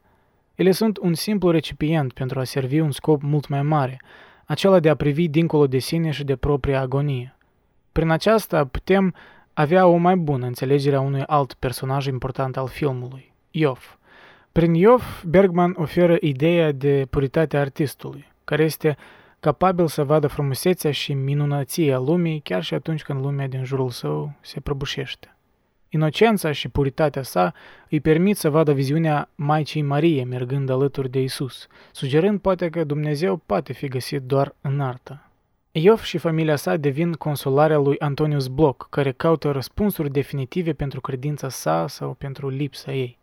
Ele 0.54 0.70
sunt 0.70 0.98
un 0.98 1.14
simplu 1.14 1.50
recipient 1.50 2.12
pentru 2.12 2.38
a 2.38 2.44
servi 2.44 2.80
un 2.80 2.90
scop 2.90 3.22
mult 3.22 3.48
mai 3.48 3.62
mare, 3.62 4.00
acela 4.44 4.80
de 4.80 4.88
a 4.88 4.94
privi 4.94 5.28
dincolo 5.28 5.66
de 5.66 5.78
sine 5.78 6.10
și 6.10 6.24
de 6.24 6.36
propria 6.36 6.80
agonie. 6.80 7.36
Prin 7.92 8.10
aceasta 8.10 8.64
putem 8.64 9.14
avea 9.52 9.86
o 9.86 9.96
mai 9.96 10.16
bună 10.16 10.46
înțelegere 10.46 10.96
a 10.96 11.00
unui 11.00 11.22
alt 11.26 11.52
personaj 11.52 12.06
important 12.06 12.56
al 12.56 12.68
filmului, 12.68 13.32
Iov. 13.50 13.98
Prin 14.52 14.74
Iov, 14.74 15.22
Bergman 15.26 15.74
oferă 15.78 16.16
ideea 16.20 16.72
de 16.72 17.06
puritate 17.10 17.56
a 17.56 17.60
artistului, 17.60 18.32
care 18.44 18.62
este 18.62 18.96
capabil 19.42 19.86
să 19.86 20.04
vadă 20.04 20.26
frumusețea 20.26 20.90
și 20.90 21.14
minunăția 21.14 21.98
lumii 21.98 22.40
chiar 22.40 22.62
și 22.62 22.74
atunci 22.74 23.02
când 23.02 23.24
lumea 23.24 23.48
din 23.48 23.64
jurul 23.64 23.90
său 23.90 24.32
se 24.40 24.60
prăbușește. 24.60 25.36
Inocența 25.88 26.52
și 26.52 26.68
puritatea 26.68 27.22
sa 27.22 27.54
îi 27.88 28.00
permit 28.00 28.36
să 28.36 28.50
vadă 28.50 28.72
viziunea 28.72 29.28
Maicii 29.34 29.82
Marie 29.82 30.24
mergând 30.24 30.70
alături 30.70 31.10
de 31.10 31.20
Isus, 31.20 31.66
sugerând 31.92 32.40
poate 32.40 32.70
că 32.70 32.84
Dumnezeu 32.84 33.36
poate 33.36 33.72
fi 33.72 33.88
găsit 33.88 34.22
doar 34.22 34.54
în 34.60 34.80
artă. 34.80 35.28
Iov 35.72 36.00
și 36.00 36.18
familia 36.18 36.56
sa 36.56 36.76
devin 36.76 37.12
consolarea 37.12 37.78
lui 37.78 37.98
Antonius 37.98 38.48
Bloch, 38.48 38.86
care 38.90 39.12
caută 39.12 39.50
răspunsuri 39.50 40.10
definitive 40.10 40.72
pentru 40.72 41.00
credința 41.00 41.48
sa 41.48 41.86
sau 41.88 42.14
pentru 42.14 42.48
lipsa 42.48 42.92
ei. 42.92 43.18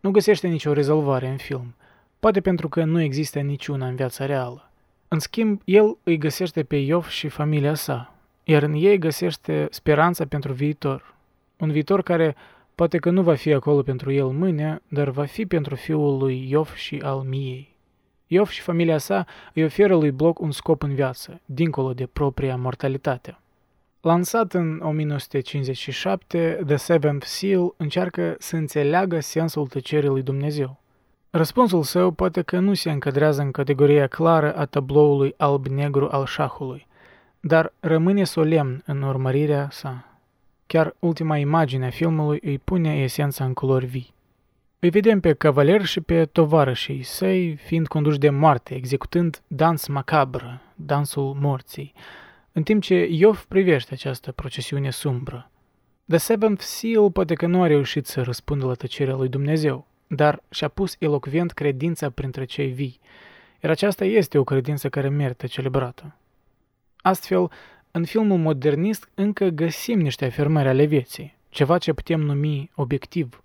Nu 0.00 0.10
găsește 0.10 0.48
nicio 0.48 0.72
rezolvare 0.72 1.28
în 1.28 1.36
film, 1.36 1.74
poate 2.20 2.40
pentru 2.40 2.68
că 2.68 2.84
nu 2.84 3.00
există 3.00 3.40
niciuna 3.40 3.86
în 3.86 3.94
viața 3.94 4.26
reală. 4.26 4.66
În 5.12 5.18
schimb, 5.18 5.60
el 5.64 5.96
îi 6.02 6.18
găsește 6.18 6.62
pe 6.62 6.76
Iov 6.76 7.06
și 7.06 7.28
familia 7.28 7.74
sa, 7.74 8.14
iar 8.44 8.62
în 8.62 8.72
ei 8.72 8.98
găsește 8.98 9.66
speranța 9.70 10.26
pentru 10.26 10.52
viitor. 10.52 11.14
Un 11.56 11.70
viitor 11.70 12.02
care 12.02 12.36
poate 12.74 12.98
că 12.98 13.10
nu 13.10 13.22
va 13.22 13.34
fi 13.34 13.52
acolo 13.52 13.82
pentru 13.82 14.12
el 14.12 14.26
mâine, 14.26 14.82
dar 14.88 15.08
va 15.10 15.24
fi 15.24 15.46
pentru 15.46 15.74
fiul 15.74 16.18
lui 16.18 16.50
Iov 16.50 16.74
și 16.74 17.00
al 17.04 17.18
miei. 17.28 17.76
Iov 18.26 18.48
și 18.48 18.60
familia 18.60 18.98
sa 18.98 19.26
îi 19.54 19.64
oferă 19.64 19.96
lui 19.96 20.10
Bloch 20.10 20.40
un 20.40 20.50
scop 20.50 20.82
în 20.82 20.94
viață, 20.94 21.40
dincolo 21.44 21.92
de 21.92 22.06
propria 22.06 22.56
mortalitate. 22.56 23.38
Lansat 24.00 24.54
în 24.54 24.80
1957, 24.82 26.62
The 26.66 26.76
Seventh 26.76 27.26
Seal 27.26 27.74
încearcă 27.76 28.36
să 28.38 28.56
înțeleagă 28.56 29.20
sensul 29.20 29.66
tăcerii 29.66 30.08
lui 30.08 30.22
Dumnezeu. 30.22 30.81
Răspunsul 31.34 31.82
său 31.82 32.10
poate 32.10 32.42
că 32.42 32.58
nu 32.58 32.74
se 32.74 32.90
încadrează 32.90 33.42
în 33.42 33.50
categoria 33.50 34.06
clară 34.06 34.54
a 34.56 34.64
tabloului 34.64 35.34
alb-negru 35.36 36.08
al 36.10 36.26
șahului, 36.26 36.86
dar 37.40 37.72
rămâne 37.80 38.24
solemn 38.24 38.82
în 38.86 39.02
urmărirea 39.02 39.68
sa. 39.70 40.18
Chiar 40.66 40.94
ultima 40.98 41.36
imagine 41.36 41.86
a 41.86 41.90
filmului 41.90 42.38
îi 42.42 42.58
pune 42.58 43.02
esența 43.02 43.44
în 43.44 43.52
culori 43.52 43.86
vii. 43.86 44.14
Îi 44.78 44.90
vedem 44.90 45.20
pe 45.20 45.32
cavaler 45.32 45.84
și 45.84 46.00
pe 46.00 46.24
tovarășii 46.24 47.02
săi 47.02 47.56
fiind 47.56 47.86
conduși 47.86 48.18
de 48.18 48.30
moarte, 48.30 48.74
executând 48.74 49.42
dans 49.46 49.86
macabră, 49.86 50.60
dansul 50.74 51.36
morții, 51.40 51.92
în 52.52 52.62
timp 52.62 52.82
ce 52.82 53.06
Iov 53.10 53.44
privește 53.48 53.94
această 53.94 54.32
procesiune 54.32 54.90
sumbră. 54.90 55.50
The 56.08 56.18
Seventh 56.18 56.62
Seal 56.62 57.10
poate 57.10 57.34
că 57.34 57.46
nu 57.46 57.62
a 57.62 57.66
reușit 57.66 58.06
să 58.06 58.22
răspundă 58.22 58.66
la 58.66 58.74
tăcerea 58.74 59.14
lui 59.14 59.28
Dumnezeu, 59.28 59.86
dar 60.14 60.42
și-a 60.50 60.68
pus 60.68 60.96
elocvent 60.98 61.52
credința 61.52 62.10
printre 62.10 62.44
cei 62.44 62.68
vii, 62.68 63.00
iar 63.62 63.72
aceasta 63.72 64.04
este 64.04 64.38
o 64.38 64.44
credință 64.44 64.88
care 64.88 65.08
merită 65.08 65.46
celebrată. 65.46 66.16
Astfel, 66.96 67.50
în 67.90 68.04
filmul 68.04 68.38
modernist 68.38 69.08
încă 69.14 69.48
găsim 69.48 70.00
niște 70.00 70.24
afirmări 70.24 70.68
ale 70.68 70.84
vieții, 70.84 71.36
ceva 71.48 71.78
ce 71.78 71.92
putem 71.92 72.20
numi 72.20 72.70
obiectiv– 72.74 73.36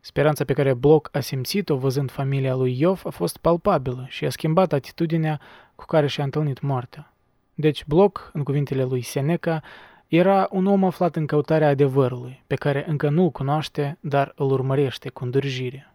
Speranța 0.00 0.44
pe 0.44 0.52
care 0.52 0.74
Bloch 0.74 1.08
a 1.12 1.20
simțit-o 1.20 1.76
văzând 1.76 2.10
familia 2.10 2.54
lui 2.54 2.80
Iov 2.80 3.02
a 3.04 3.10
fost 3.10 3.36
palpabilă 3.36 4.06
și 4.08 4.24
a 4.24 4.30
schimbat 4.30 4.72
atitudinea 4.72 5.40
cu 5.74 5.84
care 5.84 6.06
și-a 6.06 6.24
întâlnit 6.24 6.60
moartea. 6.60 7.12
Deci 7.54 7.84
Bloch, 7.86 8.20
în 8.32 8.42
cuvintele 8.42 8.84
lui 8.84 9.02
Seneca, 9.02 9.62
era 10.06 10.48
un 10.50 10.66
om 10.66 10.84
aflat 10.84 11.16
în 11.16 11.26
căutarea 11.26 11.68
adevărului, 11.68 12.42
pe 12.46 12.54
care 12.54 12.84
încă 12.88 13.08
nu-l 13.08 13.30
cunoaște, 13.30 13.98
dar 14.00 14.32
îl 14.36 14.50
urmărește 14.50 15.08
cu 15.08 15.24
îndârjire. 15.24 15.92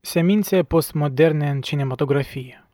Semințe 0.00 0.62
postmoderne 0.62 1.50
în 1.50 1.60
cinematografie 1.60 2.64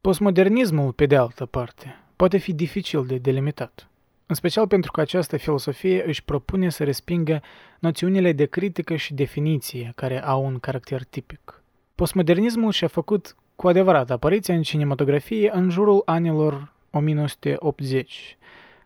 Postmodernismul, 0.00 0.92
pe 0.92 1.06
de 1.06 1.16
altă 1.16 1.46
parte, 1.46 1.96
poate 2.16 2.36
fi 2.36 2.52
dificil 2.52 3.06
de 3.06 3.18
delimitat 3.18 3.88
în 4.26 4.34
special 4.34 4.66
pentru 4.66 4.90
că 4.90 5.00
această 5.00 5.36
filosofie 5.36 6.06
își 6.06 6.24
propune 6.24 6.68
să 6.68 6.84
respingă 6.84 7.42
noțiunile 7.78 8.32
de 8.32 8.44
critică 8.44 8.96
și 8.96 9.14
definiție 9.14 9.92
care 9.96 10.24
au 10.24 10.44
un 10.44 10.58
caracter 10.58 11.04
tipic. 11.04 11.62
Postmodernismul 11.94 12.72
și-a 12.72 12.88
făcut 12.88 13.36
cu 13.56 13.68
adevărat 13.68 14.10
apariția 14.10 14.54
în 14.54 14.62
cinematografie 14.62 15.50
în 15.54 15.70
jurul 15.70 16.02
anilor 16.04 16.72
1980. 16.90 18.36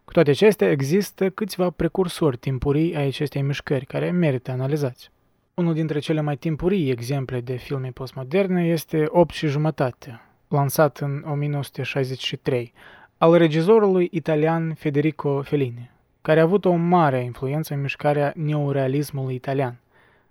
Cu 0.04 0.12
toate 0.12 0.30
acestea, 0.30 0.70
există 0.70 1.30
câțiva 1.30 1.70
precursori 1.70 2.36
timpurii 2.36 2.96
ai 2.96 3.06
acestei 3.06 3.42
mișcări 3.42 3.86
care 3.86 4.10
merită 4.10 4.50
analizați. 4.50 5.10
Unul 5.58 5.74
dintre 5.74 5.98
cele 5.98 6.20
mai 6.20 6.36
timpurii 6.36 6.90
exemple 6.90 7.40
de 7.40 7.56
filme 7.56 7.90
postmoderne 7.90 8.66
este 8.66 9.04
8 9.08 9.34
și 9.34 9.46
jumătate, 9.46 10.20
lansat 10.48 10.98
în 10.98 11.24
1963, 11.30 12.72
al 13.16 13.34
regizorului 13.36 14.08
italian 14.12 14.74
Federico 14.74 15.42
Fellini, 15.42 15.90
care 16.22 16.40
a 16.40 16.42
avut 16.42 16.64
o 16.64 16.74
mare 16.74 17.24
influență 17.24 17.74
în 17.74 17.80
mișcarea 17.80 18.32
neorealismului 18.36 19.34
italian. 19.34 19.80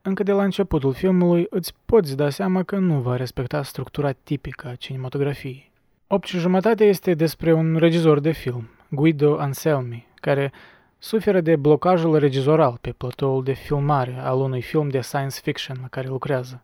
Încă 0.01 0.24
de 0.24 0.31
la 0.31 0.43
începutul 0.43 0.93
filmului 0.93 1.46
îți 1.50 1.74
poți 1.86 2.15
da 2.15 2.29
seama 2.29 2.63
că 2.63 2.77
nu 2.77 3.00
va 3.00 3.15
respecta 3.15 3.63
structura 3.63 4.12
tipică 4.12 4.67
a 4.67 4.75
cinematografiei. 4.75 5.72
8 6.07 6.27
și 6.27 6.38
jumătate 6.38 6.86
este 6.86 7.13
despre 7.13 7.53
un 7.53 7.75
regizor 7.75 8.19
de 8.19 8.31
film, 8.31 8.69
Guido 8.89 9.38
Anselmi, 9.39 10.07
care 10.15 10.51
suferă 11.00 11.42
de 11.42 11.56
blocajul 11.56 12.20
regizoral 12.20 12.77
pe 12.82 12.92
platoul 12.92 13.44
de 13.44 13.54
filmare 13.54 14.18
al 14.20 14.39
unui 14.39 14.62
film 14.62 14.89
de 14.89 15.01
science 15.01 15.39
fiction 15.44 15.77
la 15.82 15.88
care 15.88 16.08
lucrează. 16.08 16.62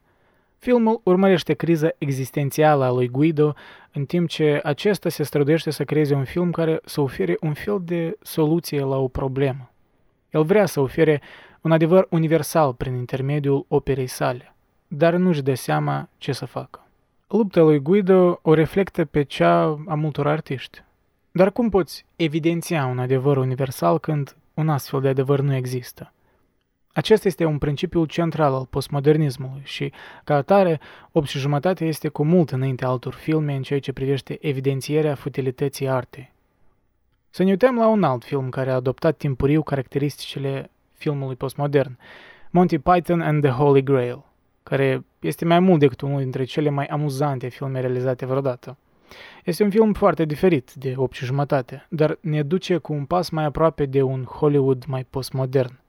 Filmul 0.57 1.01
urmărește 1.03 1.53
criza 1.53 1.89
existențială 1.97 2.83
a 2.83 2.91
lui 2.91 3.07
Guido, 3.07 3.55
în 3.93 4.05
timp 4.05 4.29
ce 4.29 4.59
acesta 4.63 5.09
se 5.09 5.23
străduiește 5.23 5.69
să 5.69 5.83
creeze 5.83 6.13
un 6.13 6.23
film 6.23 6.51
care 6.51 6.79
să 6.85 7.01
ofere 7.01 7.37
un 7.41 7.53
fel 7.53 7.81
de 7.83 8.17
soluție 8.21 8.79
la 8.79 8.97
o 8.97 9.07
problemă. 9.07 9.71
El 10.29 10.43
vrea 10.43 10.65
să 10.65 10.79
ofere 10.79 11.21
un 11.61 11.71
adevăr 11.71 12.07
universal 12.09 12.73
prin 12.73 12.95
intermediul 12.95 13.65
operei 13.67 14.07
sale, 14.07 14.55
dar 14.87 15.13
nu-și 15.13 15.41
dă 15.41 15.53
seama 15.53 16.09
ce 16.17 16.31
să 16.31 16.45
facă. 16.45 16.87
Lupta 17.27 17.61
lui 17.61 17.79
Guido 17.79 18.39
o 18.41 18.53
reflectă 18.53 19.05
pe 19.05 19.23
cea 19.23 19.63
a 19.87 19.93
multor 19.95 20.27
artiști. 20.27 20.83
Dar 21.35 21.51
cum 21.51 21.69
poți 21.69 22.05
evidenția 22.15 22.85
un 22.85 22.99
adevăr 22.99 23.37
universal 23.37 23.99
când 23.99 24.35
un 24.53 24.69
astfel 24.69 25.01
de 25.01 25.07
adevăr 25.07 25.39
nu 25.39 25.55
există? 25.55 26.13
Acesta 26.91 27.27
este 27.27 27.45
un 27.45 27.57
principiu 27.57 28.05
central 28.05 28.53
al 28.53 28.65
postmodernismului 28.65 29.61
și, 29.63 29.91
ca 30.23 30.35
atare, 30.35 30.79
8 31.11 31.27
și 31.27 31.37
jumătate 31.39 31.85
este 31.85 32.07
cu 32.07 32.23
mult 32.23 32.51
înainte 32.51 32.85
altor 32.85 33.13
filme 33.13 33.55
în 33.55 33.61
ceea 33.61 33.79
ce 33.79 33.93
privește 33.93 34.37
evidențierea 34.41 35.15
futilității 35.15 35.89
artei. 35.89 36.31
Să 37.29 37.43
ne 37.43 37.49
uităm 37.49 37.75
la 37.75 37.87
un 37.87 38.03
alt 38.03 38.23
film 38.23 38.49
care 38.49 38.71
a 38.71 38.75
adoptat 38.75 39.17
timpuriu 39.17 39.63
caracteristicile 39.63 40.69
filmului 40.93 41.35
postmodern, 41.35 41.97
Monty 42.49 42.77
Python 42.77 43.21
and 43.21 43.43
the 43.43 43.51
Holy 43.51 43.83
Grail, 43.83 44.23
care 44.63 45.05
este 45.19 45.45
mai 45.45 45.59
mult 45.59 45.79
decât 45.79 46.01
unul 46.01 46.19
dintre 46.19 46.43
cele 46.43 46.69
mai 46.69 46.85
amuzante 46.85 47.47
filme 47.47 47.79
realizate 47.79 48.25
vreodată. 48.25 48.77
Este 49.43 49.63
un 49.63 49.69
film 49.69 49.93
foarte 49.93 50.25
diferit 50.25 50.73
de 50.73 50.93
8 50.95 51.15
și 51.15 51.25
jumătate, 51.25 51.85
dar 51.89 52.17
ne 52.21 52.41
duce 52.41 52.77
cu 52.77 52.93
un 52.93 53.05
pas 53.05 53.29
mai 53.29 53.43
aproape 53.43 53.85
de 53.85 54.01
un 54.01 54.23
Hollywood 54.23 54.83
mai 54.87 55.05
postmodern. 55.09 55.79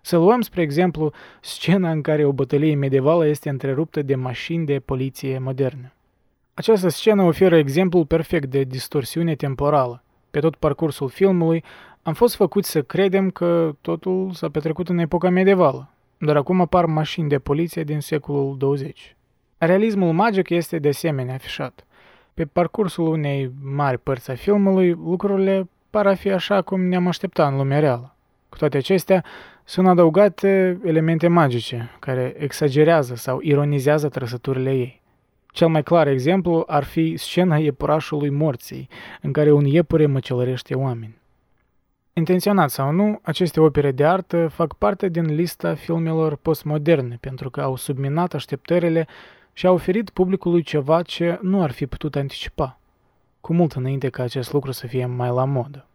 Să 0.00 0.16
luăm, 0.16 0.40
spre 0.40 0.62
exemplu, 0.62 1.12
scena 1.40 1.90
în 1.90 2.00
care 2.00 2.24
o 2.24 2.32
bătălie 2.32 2.74
medievală 2.74 3.26
este 3.26 3.48
întreruptă 3.48 4.02
de 4.02 4.14
mașini 4.14 4.66
de 4.66 4.78
poliție 4.78 5.38
moderne. 5.38 5.92
Această 6.54 6.88
scenă 6.88 7.22
oferă 7.22 7.56
exemplul 7.56 8.06
perfect 8.06 8.50
de 8.50 8.62
distorsiune 8.62 9.34
temporală. 9.34 10.02
Pe 10.30 10.40
tot 10.40 10.56
parcursul 10.56 11.08
filmului 11.08 11.64
am 12.02 12.14
fost 12.14 12.34
făcuți 12.34 12.70
să 12.70 12.82
credem 12.82 13.30
că 13.30 13.76
totul 13.80 14.30
s-a 14.32 14.48
petrecut 14.48 14.88
în 14.88 14.98
epoca 14.98 15.28
medievală, 15.28 15.90
dar 16.18 16.36
acum 16.36 16.60
apar 16.60 16.86
mașini 16.86 17.28
de 17.28 17.38
poliție 17.38 17.82
din 17.84 18.00
secolul 18.00 18.56
20. 18.56 19.16
Realismul 19.58 20.12
magic 20.12 20.48
este 20.48 20.78
de 20.78 20.88
asemenea 20.88 21.34
afișat. 21.34 21.86
Pe 22.38 22.44
parcursul 22.44 23.06
unei 23.06 23.50
mari 23.62 23.98
părți 23.98 24.30
a 24.30 24.34
filmului, 24.34 24.90
lucrurile 24.90 25.68
par 25.90 26.06
a 26.06 26.14
fi 26.14 26.30
așa 26.30 26.62
cum 26.62 26.80
ne-am 26.80 27.06
aștepta 27.06 27.46
în 27.46 27.56
lumea 27.56 27.78
reală. 27.78 28.14
Cu 28.48 28.56
toate 28.56 28.76
acestea, 28.76 29.24
sunt 29.64 29.86
adăugate 29.86 30.80
elemente 30.84 31.28
magice, 31.28 31.90
care 31.98 32.34
exagerează 32.38 33.14
sau 33.14 33.38
ironizează 33.42 34.08
trăsăturile 34.08 34.70
ei. 34.70 35.02
Cel 35.52 35.68
mai 35.68 35.82
clar 35.82 36.06
exemplu 36.06 36.64
ar 36.66 36.84
fi 36.84 37.16
scena 37.16 37.56
iepurașului 37.56 38.30
morții, 38.30 38.88
în 39.22 39.32
care 39.32 39.52
un 39.52 39.64
iepure 39.64 40.06
măcelărește 40.06 40.74
oameni. 40.74 41.18
Intenționat 42.12 42.70
sau 42.70 42.92
nu, 42.92 43.20
aceste 43.22 43.60
opere 43.60 43.92
de 43.92 44.04
artă 44.04 44.48
fac 44.48 44.74
parte 44.74 45.08
din 45.08 45.34
lista 45.34 45.74
filmelor 45.74 46.36
postmoderne 46.36 47.16
pentru 47.20 47.50
că 47.50 47.60
au 47.60 47.76
subminat 47.76 48.34
așteptările 48.34 49.06
și 49.58 49.66
au 49.66 49.74
oferit 49.74 50.10
publicului 50.10 50.62
ceva 50.62 51.02
ce 51.02 51.38
nu 51.42 51.62
ar 51.62 51.70
fi 51.70 51.86
putut 51.86 52.16
anticipa, 52.16 52.80
cu 53.40 53.52
mult 53.52 53.72
înainte 53.72 54.08
ca 54.08 54.22
acest 54.22 54.52
lucru 54.52 54.72
să 54.72 54.86
fie 54.86 55.06
mai 55.06 55.28
la 55.28 55.44
modă. 55.44 55.86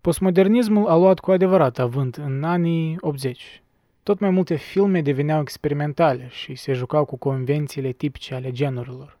Postmodernismul 0.00 0.88
a 0.88 0.96
luat 0.96 1.18
cu 1.18 1.30
adevărat 1.30 1.78
avânt 1.78 2.16
în 2.16 2.44
anii 2.44 2.96
80. 3.00 3.62
Tot 4.02 4.18
mai 4.18 4.30
multe 4.30 4.54
filme 4.54 5.00
deveneau 5.02 5.40
experimentale 5.40 6.28
și 6.30 6.54
se 6.54 6.72
jucau 6.72 7.04
cu 7.04 7.16
convențiile 7.16 7.92
tipice 7.92 8.34
ale 8.34 8.50
genurilor. 8.50 9.18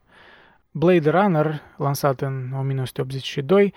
Blade 0.70 1.10
Runner, 1.10 1.62
lansat 1.76 2.20
în 2.20 2.50
1982, 2.58 3.74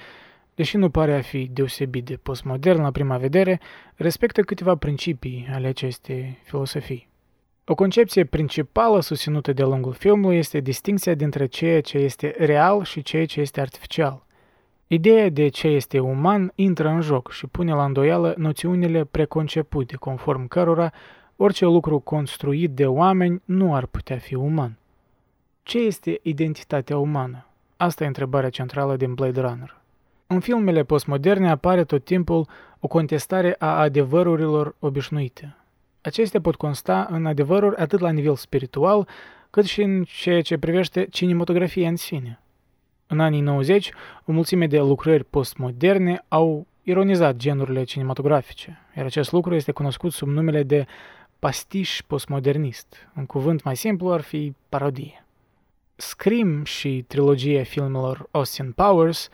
deși 0.56 0.78
nu 0.78 0.90
pare 0.90 1.14
a 1.14 1.22
fi 1.22 1.50
deosebit 1.54 2.06
de 2.06 2.16
postmodern 2.16 2.82
la 2.82 2.92
prima 2.92 3.18
vedere, 3.18 3.60
respectă 3.96 4.42
câteva 4.42 4.76
principii 4.76 5.48
ale 5.52 5.68
acestei 5.68 6.40
filosofii. 6.44 7.12
O 7.66 7.76
concepție 7.76 8.24
principală 8.26 9.00
susținută 9.02 9.54
de-a 9.54 9.66
lungul 9.66 9.94
filmului 9.94 10.38
este 10.38 10.60
distinția 10.60 11.14
dintre 11.14 11.46
ceea 11.46 11.82
ce 11.82 11.98
este 11.98 12.36
real 12.38 12.84
și 12.84 13.02
ceea 13.02 13.26
ce 13.26 13.40
este 13.40 13.62
artificial. 13.62 14.26
Ideea 14.88 15.30
de 15.30 15.48
ce 15.48 15.68
este 15.68 16.00
uman 16.00 16.52
intră 16.56 16.88
în 16.88 17.02
joc 17.02 17.32
și 17.32 17.48
pune 17.48 17.74
la 17.74 17.86
îndoială 17.86 18.34
noțiunile 18.38 19.06
preconcepute, 19.06 19.96
conform 19.96 20.48
cărora 20.48 20.92
orice 21.36 21.66
lucru 21.66 22.00
construit 22.00 22.72
de 22.72 22.86
oameni 22.86 23.42
nu 23.46 23.76
ar 23.76 23.86
putea 23.86 24.18
fi 24.18 24.36
uman. 24.36 24.78
Ce 25.62 25.78
este 25.80 26.20
identitatea 26.22 26.98
umană? 26.98 27.46
Asta 27.78 28.04
e 28.04 28.08
întrebarea 28.08 28.50
centrală 28.50 28.96
din 28.96 29.14
Blade 29.14 29.42
Runner. 29.42 29.78
În 30.28 30.40
filmele 30.40 30.84
postmoderne 30.84 31.50
apare 31.50 31.84
tot 31.84 32.04
timpul 32.04 32.48
o 32.80 32.88
contestare 32.88 33.56
a 33.60 33.80
adevărurilor 33.80 34.76
obișnuite. 34.80 35.56
Acestea 36.04 36.42
pot 36.42 36.56
consta 36.56 37.08
în 37.10 37.26
adevăruri 37.26 37.76
atât 37.76 38.00
la 38.00 38.10
nivel 38.10 38.36
spiritual, 38.36 39.08
cât 39.50 39.66
și 39.66 39.82
în 39.82 40.04
ceea 40.04 40.42
ce 40.42 40.58
privește 40.58 41.08
cinematografia 41.10 41.88
în 41.88 41.96
sine. 41.96 42.40
În 43.08 43.20
anii 43.20 43.42
90, 43.42 43.92
o 44.26 44.32
mulțime 44.32 44.68
de 44.68 44.80
lucrări 44.80 45.24
postmoderne 45.24 46.26
au 46.28 46.68
ironizat 46.82 47.36
genurile 47.36 47.84
cinematografice, 47.84 48.80
iar 48.96 49.06
acest 49.06 49.32
lucru 49.32 49.56
este 49.56 49.72
cunoscut 49.72 50.12
sub 50.12 50.28
numele 50.28 50.64
de 50.64 50.86
pastiș 51.40 52.02
postmodernist. 52.08 53.10
Un 53.16 53.26
cuvânt 53.26 53.64
mai 53.64 53.76
simplu 53.76 54.12
ar 54.12 54.22
fi 54.22 54.54
parodie. 54.70 55.26
Scream 55.96 56.64
și 56.64 57.06
trilogia 57.08 57.64
filmelor 57.64 58.28
Austin 58.32 58.72
Powers 58.72 59.30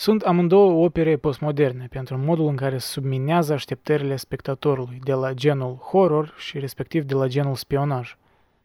sunt 0.00 0.22
amândouă 0.22 0.84
opere 0.84 1.16
postmoderne 1.16 1.86
pentru 1.90 2.16
modul 2.18 2.46
în 2.46 2.56
care 2.56 2.78
subminează 2.78 3.52
așteptările 3.52 4.16
spectatorului 4.16 5.00
de 5.04 5.12
la 5.12 5.32
genul 5.32 5.74
horror 5.74 6.34
și 6.36 6.58
respectiv 6.58 7.04
de 7.04 7.14
la 7.14 7.26
genul 7.26 7.54
spionaj. 7.54 8.16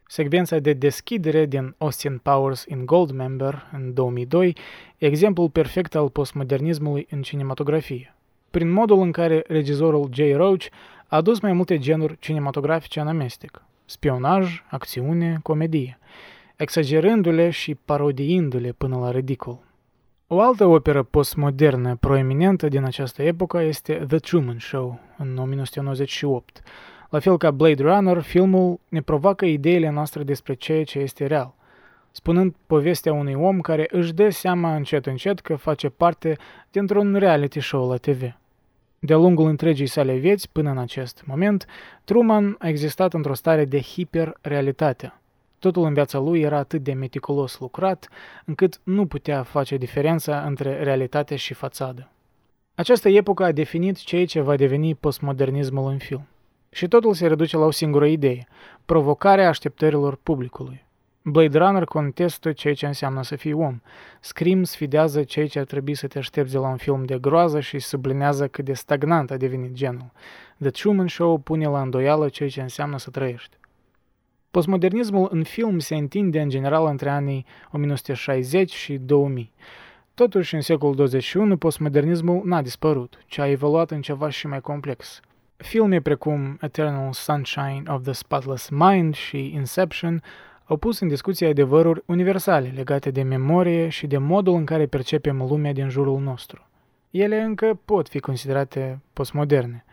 Secvența 0.07 0.59
de 0.59 0.73
deschidere 0.73 1.45
din 1.45 1.75
Austin 1.77 2.17
Powers 2.17 2.65
in 2.67 2.85
Goldmember 2.85 3.69
în 3.73 3.93
2002 3.93 4.55
e 4.97 5.05
exemplul 5.05 5.49
perfect 5.49 5.95
al 5.95 6.09
postmodernismului 6.09 7.07
în 7.09 7.21
cinematografie. 7.21 8.15
Prin 8.51 8.71
modul 8.71 9.01
în 9.01 9.11
care 9.11 9.43
regizorul 9.47 10.09
Jay 10.13 10.33
Roach 10.33 10.65
a 11.07 11.15
adus 11.15 11.39
mai 11.39 11.53
multe 11.53 11.77
genuri 11.77 12.17
cinematografice 12.19 12.99
în 12.99 13.07
amestec, 13.07 13.61
spionaj, 13.85 14.63
acțiune, 14.69 15.39
comedie, 15.43 15.99
exagerându-le 16.55 17.49
și 17.49 17.75
parodiindu-le 17.85 18.71
până 18.71 18.97
la 18.97 19.11
ridicol. 19.11 19.65
O 20.27 20.41
altă 20.41 20.65
operă 20.65 21.03
postmodernă 21.03 21.95
proeminentă 21.95 22.67
din 22.67 22.83
această 22.83 23.23
epocă 23.23 23.61
este 23.61 24.05
The 24.07 24.17
Truman 24.17 24.59
Show, 24.59 24.99
în 25.17 25.37
1998. 25.37 26.61
La 27.09 27.19
fel 27.19 27.37
ca 27.37 27.51
Blade 27.51 27.83
Runner, 27.83 28.21
filmul 28.21 28.79
ne 28.89 29.01
provoacă 29.01 29.45
ideile 29.45 29.89
noastre 29.89 30.23
despre 30.23 30.53
ceea 30.53 30.83
ce 30.83 30.99
este 30.99 31.25
real, 31.25 31.53
spunând 32.11 32.55
povestea 32.67 33.13
unui 33.13 33.33
om 33.33 33.61
care 33.61 33.87
își 33.91 34.13
dă 34.13 34.29
seama 34.29 34.75
încet 34.75 35.05
încet 35.05 35.39
că 35.39 35.55
face 35.55 35.89
parte 35.89 36.37
dintr-un 36.71 37.15
reality 37.15 37.59
show 37.59 37.89
la 37.89 37.97
TV. 37.97 38.21
De-a 38.99 39.17
lungul 39.17 39.47
întregii 39.47 39.87
sale 39.87 40.15
vieți, 40.15 40.51
până 40.51 40.69
în 40.69 40.77
acest 40.77 41.23
moment, 41.25 41.65
Truman 42.03 42.55
a 42.59 42.67
existat 42.67 43.13
într-o 43.13 43.33
stare 43.33 43.65
de 43.65 43.79
hiperrealitate– 43.79 45.13
Totul 45.59 45.83
în 45.83 45.93
viața 45.93 46.19
lui 46.19 46.41
era 46.41 46.57
atât 46.57 46.83
de 46.83 46.93
meticulos 46.93 47.59
lucrat, 47.59 48.09
încât 48.45 48.79
nu 48.83 49.05
putea 49.05 49.43
face 49.43 49.77
diferența 49.77 50.41
între 50.41 50.83
realitate 50.83 51.35
și 51.35 51.53
fațadă. 51.53 52.09
Această 52.75 53.09
epocă 53.09 53.43
a 53.43 53.51
definit 53.51 53.97
ceea 53.97 54.25
ce 54.25 54.41
va 54.41 54.55
deveni 54.55 54.95
postmodernismul 54.95 55.91
în 55.91 55.97
film. 55.97 56.27
Și 56.69 56.87
totul 56.87 57.13
se 57.13 57.27
reduce 57.27 57.57
la 57.57 57.65
o 57.65 57.71
singură 57.71 58.05
idee, 58.05 58.47
provocarea 58.85 59.47
așteptărilor 59.47 60.15
publicului. 60.23 60.85
Blade 61.27 61.57
Runner 61.57 61.83
contestă 61.83 62.51
ceea 62.51 62.73
ce 62.73 62.85
înseamnă 62.85 63.23
să 63.23 63.35
fii 63.35 63.53
om. 63.53 63.81
Scream 64.19 64.63
sfidează 64.63 65.23
ceea 65.23 65.47
ce 65.47 65.59
ar 65.59 65.65
trebui 65.65 65.95
să 65.95 66.07
te 66.07 66.17
aștepți 66.17 66.51
de 66.51 66.57
la 66.57 66.67
un 66.67 66.77
film 66.77 67.05
de 67.05 67.17
groază 67.19 67.59
și 67.59 67.79
sublinează 67.79 68.47
cât 68.47 68.65
de 68.65 68.73
stagnant 68.73 69.31
a 69.31 69.37
devenit 69.37 69.71
genul. 69.71 70.11
The 70.59 70.69
Truman 70.69 71.07
Show 71.07 71.37
pune 71.37 71.67
la 71.67 71.81
îndoială 71.81 72.29
ceea 72.29 72.49
ce 72.49 72.61
înseamnă 72.61 72.97
să 72.97 73.09
trăiești. 73.09 73.57
Postmodernismul 74.55 75.27
în 75.31 75.43
film 75.43 75.79
se 75.79 75.95
întinde 75.95 76.41
în 76.41 76.49
general 76.49 76.85
între 76.85 77.09
anii 77.09 77.45
1960 77.71 78.71
și 78.73 78.97
2000. 78.97 79.53
Totuși, 80.13 80.55
în 80.55 80.61
secolul 80.61 80.95
21, 80.95 81.57
postmodernismul 81.57 82.41
n-a 82.45 82.61
dispărut, 82.61 83.17
ci 83.27 83.37
a 83.37 83.47
evoluat 83.47 83.91
în 83.91 84.01
ceva 84.01 84.29
și 84.29 84.47
mai 84.47 84.61
complex. 84.61 85.19
Filme 85.57 86.01
precum 86.01 86.57
Eternal 86.61 87.13
Sunshine 87.13 87.83
of 87.87 88.03
the 88.03 88.11
Spotless 88.11 88.69
Mind 88.69 89.15
și 89.15 89.51
Inception 89.53 90.23
au 90.65 90.77
pus 90.77 90.99
în 90.99 91.07
discuție 91.07 91.47
adevăruri 91.47 92.03
universale 92.05 92.71
legate 92.75 93.11
de 93.11 93.21
memorie 93.21 93.89
și 93.89 94.07
de 94.07 94.17
modul 94.17 94.55
în 94.55 94.65
care 94.65 94.85
percepem 94.85 95.37
lumea 95.37 95.73
din 95.73 95.89
jurul 95.89 96.19
nostru. 96.19 96.67
Ele 97.11 97.41
încă 97.41 97.79
pot 97.85 98.09
fi 98.09 98.19
considerate 98.19 99.01
postmoderne, 99.13 99.85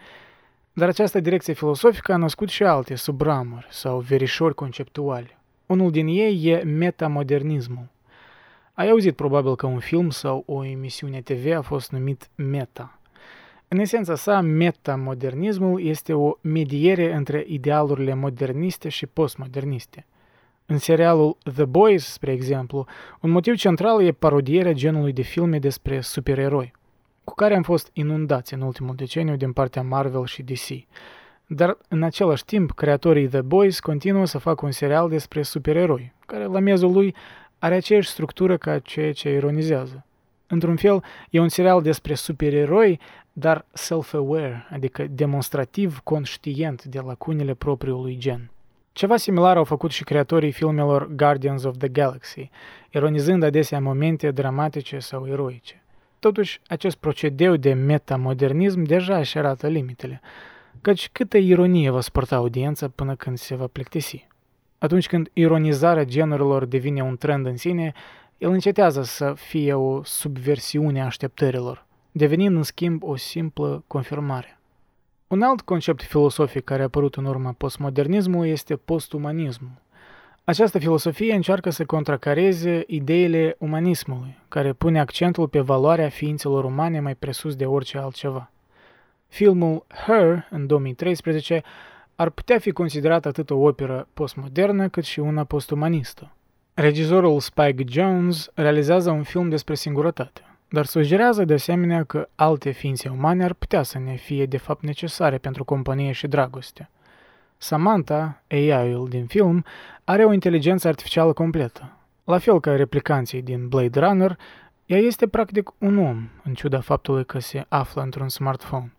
dar 0.73 0.89
această 0.89 1.21
direcție 1.21 1.53
filosofică 1.53 2.13
a 2.13 2.17
născut 2.17 2.49
și 2.49 2.63
alte 2.63 2.95
subramuri 2.95 3.67
sau 3.71 3.99
verișori 3.99 4.55
conceptuali. 4.55 5.39
Unul 5.67 5.91
din 5.91 6.07
ei 6.07 6.45
e 6.45 6.63
metamodernismul. 6.63 7.89
Ai 8.73 8.89
auzit 8.89 9.17
probabil 9.17 9.57
că 9.57 9.67
un 9.67 9.79
film 9.79 10.11
sau 10.11 10.43
o 10.47 10.65
emisiune 10.65 11.21
TV 11.21 11.57
a 11.57 11.61
fost 11.61 11.91
numit 11.91 12.29
meta. 12.35 12.99
În 13.69 13.79
esența 13.79 14.15
sa, 14.15 14.41
metamodernismul 14.41 15.83
este 15.85 16.13
o 16.13 16.33
mediere 16.41 17.15
între 17.15 17.45
idealurile 17.47 18.15
moderniste 18.15 18.89
și 18.89 19.07
postmoderniste. 19.07 20.07
În 20.67 20.79
serialul 20.79 21.37
The 21.55 21.65
Boys, 21.65 22.05
spre 22.05 22.33
exemplu, 22.33 22.87
un 23.21 23.31
motiv 23.31 23.57
central 23.57 24.03
e 24.03 24.13
parodierea 24.13 24.73
genului 24.73 25.13
de 25.13 25.23
filme 25.23 25.59
despre 25.59 26.01
supereroi, 26.01 26.73
cu 27.25 27.35
care 27.35 27.55
am 27.55 27.63
fost 27.63 27.91
inundați 27.93 28.55
în 28.55 28.61
ultimul 28.61 28.95
deceniu 28.95 29.37
din 29.37 29.53
partea 29.53 29.83
Marvel 29.83 30.27
și 30.27 30.43
DC. 30.43 30.69
Dar, 31.47 31.79
în 31.89 32.03
același 32.03 32.45
timp, 32.45 32.71
creatorii 32.71 33.29
The 33.29 33.41
Boys 33.41 33.81
continuă 33.81 34.25
să 34.27 34.39
facă 34.39 34.65
un 34.65 34.71
serial 34.71 35.09
despre 35.09 35.43
supereroi, 35.43 36.13
care, 36.27 36.45
la 36.45 36.59
miezul 36.59 36.93
lui, 36.93 37.15
are 37.59 37.75
aceeași 37.75 38.09
structură 38.09 38.57
ca 38.57 38.79
ceea 38.79 39.13
ce 39.13 39.33
ironizează. 39.33 40.05
Într-un 40.47 40.77
fel, 40.77 41.03
e 41.31 41.41
un 41.41 41.49
serial 41.49 41.83
despre 41.83 42.15
supereroi, 42.15 43.01
dar 43.33 43.65
self-aware, 43.73 44.67
adică 44.71 45.07
demonstrativ 45.11 45.99
conștient 45.99 46.85
de 46.85 47.01
lacunile 47.01 47.55
propriului 47.55 48.17
gen. 48.17 48.51
Ceva 48.93 49.17
similar 49.17 49.57
au 49.57 49.65
făcut 49.65 49.91
și 49.91 50.05
creatorii 50.05 50.53
filmelor 50.53 51.09
Guardians 51.15 51.65
of 51.65 51.77
the 51.79 51.89
Galaxy, 51.89 52.51
ironizând 52.91 53.43
adesea 53.43 53.81
momente 53.81 54.31
dramatice 54.31 54.99
sau 54.99 55.27
eroice. 55.27 55.82
Totuși, 56.23 56.61
acest 56.67 56.97
procedeu 56.97 57.57
de 57.57 57.73
metamodernism 57.73 58.83
deja 58.83 59.19
își 59.19 59.39
arată 59.39 59.69
limitele, 59.69 60.21
căci 60.81 61.09
câtă 61.13 61.37
ironie 61.37 61.91
va 61.91 62.01
suporta 62.01 62.37
audiența 62.37 62.89
până 62.89 63.17
când 63.17 63.39
se 63.39 63.55
va 63.55 63.67
plictisi. 63.67 64.29
Atunci 64.79 65.07
când 65.07 65.31
ironizarea 65.33 66.05
genurilor 66.05 66.65
devine 66.65 67.03
un 67.03 67.17
trend 67.17 67.47
în 67.47 67.57
sine, 67.57 67.93
el 68.39 68.51
încetează 68.51 69.03
să 69.03 69.33
fie 69.37 69.75
o 69.75 70.03
subversiune 70.05 71.03
a 71.03 71.05
așteptărilor, 71.05 71.87
devenind 72.13 72.57
în 72.57 72.63
schimb 72.63 73.03
o 73.03 73.17
simplă 73.17 73.85
confirmare. 73.87 74.59
Un 75.27 75.43
alt 75.43 75.61
concept 75.61 76.03
filosofic 76.03 76.65
care 76.65 76.81
a 76.81 76.85
apărut 76.85 77.17
în 77.17 77.25
urma 77.25 77.53
postmodernismului 77.53 78.51
este 78.51 78.77
postumanismul. 78.77 79.82
Această 80.45 80.79
filosofie 80.79 81.35
încearcă 81.35 81.71
să 81.71 81.85
contracareze 81.85 82.85
ideile 82.87 83.57
umanismului, 83.59 84.39
care 84.49 84.73
pune 84.73 85.01
accentul 85.01 85.49
pe 85.49 85.61
valoarea 85.61 86.09
ființelor 86.09 86.65
umane 86.65 87.01
mai 87.01 87.15
presus 87.15 87.57
de 87.57 87.65
orice 87.65 87.99
altceva. 87.99 88.51
Filmul 89.29 89.87
Her, 90.07 90.47
în 90.51 90.67
2013, 90.67 91.63
ar 92.17 92.31
putea 92.31 92.59
fi 92.59 92.71
considerat 92.71 93.27
atât 93.27 93.51
o 93.51 93.57
operă 93.57 94.09
postmodernă 94.15 94.89
cât 94.89 95.05
și 95.05 95.21
una 95.21 95.45
postumanistă. 95.45 96.33
Regizorul 96.75 97.41
Spike 97.41 97.85
Jones 97.89 98.51
realizează 98.55 99.11
un 99.11 99.23
film 99.23 99.49
despre 99.49 99.75
singurătate, 99.75 100.41
dar 100.69 100.85
sugerează 100.85 101.45
de 101.45 101.55
asemenea 101.55 102.05
că 102.05 102.29
alte 102.35 102.71
ființe 102.71 103.09
umane 103.09 103.45
ar 103.45 103.53
putea 103.53 103.83
să 103.83 103.99
ne 103.99 104.15
fie 104.15 104.47
de 104.47 104.57
fapt 104.57 104.83
necesare 104.83 105.39
pentru 105.39 105.65
companie 105.65 106.13
și 106.13 106.27
dragoste. 106.27 106.91
Samantha, 107.63 108.43
AI-ul 108.49 109.09
din 109.09 109.27
film, 109.27 109.65
are 110.05 110.25
o 110.25 110.33
inteligență 110.33 110.89
artificială 110.89 111.33
completă. 111.33 111.97
La 112.25 112.39
fel 112.39 112.61
ca 112.61 112.77
replicanții 112.77 113.43
din 113.43 113.69
Blade 113.69 114.01
Runner, 114.01 114.39
ea 114.87 114.99
este 114.99 115.29
practic 115.29 115.71
un 115.79 115.99
om, 115.99 116.29
în 116.45 116.55
ciuda 116.55 116.81
faptului 116.81 117.25
că 117.25 117.39
se 117.39 117.65
află 117.69 118.03
într-un 118.03 118.29
smartphone. 118.29 118.93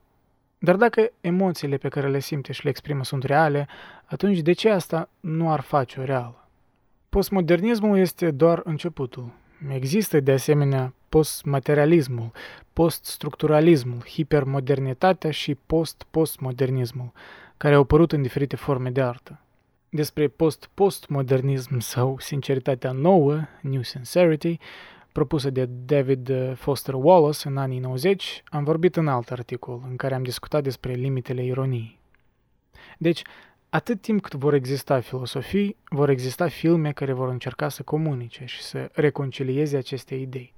Dar 0.58 0.76
dacă 0.76 1.12
emoțiile 1.22 1.78
pe 1.78 1.88
care 1.88 2.10
le 2.10 2.20
simte 2.20 2.52
și 2.52 2.64
le 2.64 2.70
exprimă 2.70 3.04
sunt 3.04 3.24
reale, 3.24 3.68
atunci 4.06 4.40
de 4.40 4.52
ce 4.52 4.70
asta 4.70 5.10
nu 5.20 5.52
ar 5.52 5.60
face-o 5.60 6.04
reală? 6.04 6.48
Postmodernismul 7.10 7.98
este 7.98 8.32
doar 8.32 8.62
începutul. 8.64 9.32
Există 9.70 10.20
de 10.20 10.32
asemenea 10.32 10.94
postmaterialismul, 11.10 12.32
poststructuralismul, 12.74 14.04
hipermodernitatea 14.08 15.32
și 15.32 15.56
post-postmodernismul, 15.66 17.12
care 17.64 17.76
au 17.76 17.82
apărut 17.82 18.12
în 18.12 18.22
diferite 18.22 18.56
forme 18.56 18.90
de 18.90 19.02
artă. 19.02 19.40
Despre 19.90 20.28
post-postmodernism 20.28 21.80
sau 21.80 22.20
sinceritatea 22.20 22.92
nouă, 22.92 23.42
New 23.62 23.82
Sincerity, 23.82 24.58
propusă 25.12 25.50
de 25.50 25.66
David 25.66 26.32
Foster 26.56 26.94
Wallace 26.94 27.48
în 27.48 27.58
anii 27.58 27.80
90, 27.80 28.44
am 28.46 28.64
vorbit 28.64 28.96
în 28.96 29.08
alt 29.08 29.32
articol 29.32 29.82
în 29.90 29.96
care 29.96 30.14
am 30.14 30.24
discutat 30.24 30.64
despre 30.64 30.94
limitele 30.94 31.44
ironiei. 31.46 32.00
Deci, 32.98 33.22
atât 33.70 34.02
timp 34.02 34.22
cât 34.22 34.34
vor 34.34 34.54
exista 34.54 35.00
filosofii, 35.00 35.78
vor 35.90 36.10
exista 36.10 36.48
filme 36.48 36.92
care 36.92 37.14
vor 37.14 37.30
încerca 37.30 37.70
să 37.70 37.84
comunice 37.84 38.46
și 38.46 38.62
să 38.62 38.90
reconcilieze 38.94 39.78
aceste 39.78 40.16
idei. 40.16 40.54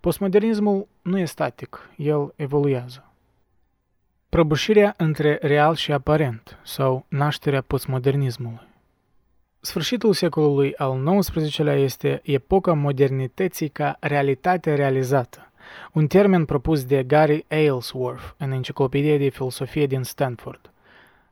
Postmodernismul 0.00 0.88
nu 1.02 1.18
e 1.18 1.24
static, 1.24 1.90
el 1.96 2.32
evoluează. 2.36 3.07
Prăbușirea 4.30 4.94
între 4.96 5.38
real 5.42 5.74
și 5.74 5.92
aparent 5.92 6.58
sau 6.64 7.04
nașterea 7.08 7.60
postmodernismului. 7.60 8.66
Sfârșitul 9.60 10.12
secolului 10.12 10.74
al 10.76 11.18
XIX-lea 11.18 11.74
este 11.74 12.20
epoca 12.24 12.72
modernității 12.72 13.68
ca 13.68 13.96
realitate 14.00 14.74
realizată, 14.74 15.50
un 15.92 16.06
termen 16.06 16.44
propus 16.44 16.84
de 16.84 17.02
Gary 17.02 17.44
Aylesworth 17.48 18.22
în 18.36 18.50
Enciclopedia 18.50 19.16
de 19.16 19.28
Filosofie 19.28 19.86
din 19.86 20.02
Stanford. 20.02 20.70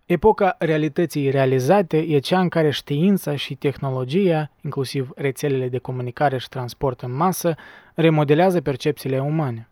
Epoca 0.06 0.56
realității 0.58 1.30
realizate 1.30 1.98
e 1.98 2.18
cea 2.18 2.40
în 2.40 2.48
care 2.48 2.70
știința 2.70 3.36
și 3.36 3.54
tehnologia, 3.54 4.50
inclusiv 4.60 5.10
rețelele 5.16 5.68
de 5.68 5.78
comunicare 5.78 6.38
și 6.38 6.48
transport 6.48 7.00
în 7.00 7.12
masă, 7.12 7.54
remodelează 7.94 8.60
percepțiile 8.60 9.20
umane. 9.20 9.68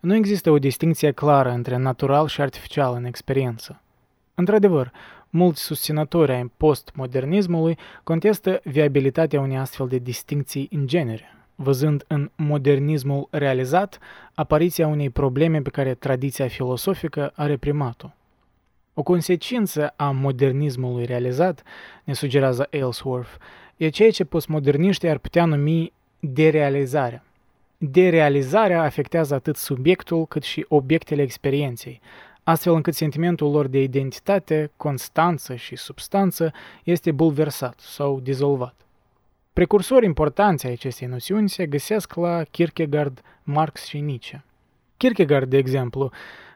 Nu 0.00 0.14
există 0.14 0.50
o 0.50 0.58
distinție 0.58 1.10
clară 1.12 1.50
între 1.50 1.76
natural 1.76 2.26
și 2.26 2.40
artificial 2.40 2.94
în 2.94 3.04
experiență. 3.04 3.80
Într-adevăr, 4.34 4.92
mulți 5.30 5.62
susținători 5.62 6.32
ai 6.32 6.52
postmodernismului 6.56 7.78
contestă 8.04 8.60
viabilitatea 8.64 9.40
unei 9.40 9.56
astfel 9.56 9.88
de 9.88 9.98
distincții 9.98 10.68
în 10.72 10.86
genere, 10.86 11.24
văzând 11.54 12.04
în 12.06 12.30
modernismul 12.36 13.28
realizat 13.30 13.98
apariția 14.34 14.86
unei 14.86 15.10
probleme 15.10 15.60
pe 15.60 15.70
care 15.70 15.94
tradiția 15.94 16.48
filosofică 16.48 17.32
a 17.34 17.46
reprimat-o. 17.46 18.10
O 18.94 19.02
consecință 19.02 19.92
a 19.96 20.10
modernismului 20.10 21.04
realizat, 21.04 21.62
ne 22.04 22.12
sugerează 22.12 22.66
Ellsworth, 22.70 23.30
e 23.76 23.88
ceea 23.88 24.10
ce 24.10 24.24
postmoderniștii 24.24 25.08
ar 25.08 25.18
putea 25.18 25.44
numi 25.44 25.92
derealizarea. 26.20 27.24
Derealizarea 27.84 28.82
afectează 28.82 29.34
atât 29.34 29.56
subiectul 29.56 30.26
cât 30.26 30.42
și 30.42 30.64
obiectele 30.68 31.22
experienței, 31.22 32.00
astfel 32.42 32.74
încât 32.74 32.94
sentimentul 32.94 33.50
lor 33.50 33.66
de 33.66 33.82
identitate, 33.82 34.70
constanță 34.76 35.54
și 35.54 35.76
substanță 35.76 36.52
este 36.84 37.12
bulversat 37.12 37.78
sau 37.80 38.20
dizolvat. 38.20 38.74
Precursori 39.52 40.04
importanți 40.04 40.66
ai 40.66 40.72
acestei 40.72 41.06
noțiuni 41.06 41.48
se 41.48 41.66
găsesc 41.66 42.14
la 42.14 42.42
Kierkegaard, 42.50 43.22
Marx 43.42 43.84
și 43.84 44.00
Nietzsche. 44.00 44.44
Kierkegaard, 44.96 45.50
de 45.50 45.56
exemplu, 45.56 46.10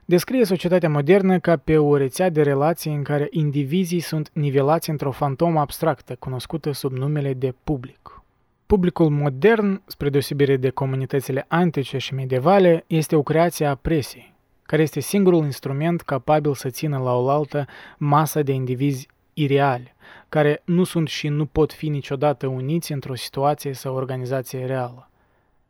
descrie 0.04 0.44
societatea 0.44 0.88
modernă 0.88 1.38
ca 1.38 1.56
pe 1.56 1.78
o 1.78 1.96
rețea 1.96 2.30
de 2.30 2.42
relații 2.42 2.94
în 2.94 3.02
care 3.02 3.26
indivizii 3.30 4.00
sunt 4.00 4.30
nivelați 4.32 4.90
într-o 4.90 5.10
fantomă 5.10 5.60
abstractă, 5.60 6.16
cunoscută 6.18 6.72
sub 6.72 6.92
numele 6.92 7.34
de 7.34 7.54
public. 7.64 8.20
Publicul 8.66 9.10
modern, 9.10 9.82
spre 9.86 10.08
deosebire 10.08 10.56
de 10.56 10.70
comunitățile 10.70 11.44
antice 11.48 11.98
și 11.98 12.14
medievale, 12.14 12.84
este 12.86 13.16
o 13.16 13.22
creație 13.22 13.66
a 13.66 13.74
presiei, 13.74 14.34
care 14.62 14.82
este 14.82 15.00
singurul 15.00 15.44
instrument 15.44 16.00
capabil 16.00 16.54
să 16.54 16.68
țină 16.68 16.98
la 16.98 17.14
oaltă 17.14 17.66
masa 17.96 18.42
de 18.42 18.52
indivizi 18.52 19.08
ireali, 19.34 19.94
care 20.28 20.62
nu 20.64 20.84
sunt 20.84 21.08
și 21.08 21.28
nu 21.28 21.46
pot 21.46 21.72
fi 21.72 21.88
niciodată 21.88 22.46
uniți 22.46 22.92
într-o 22.92 23.14
situație 23.14 23.72
sau 23.72 23.94
organizație 23.94 24.64
reală. 24.64 25.10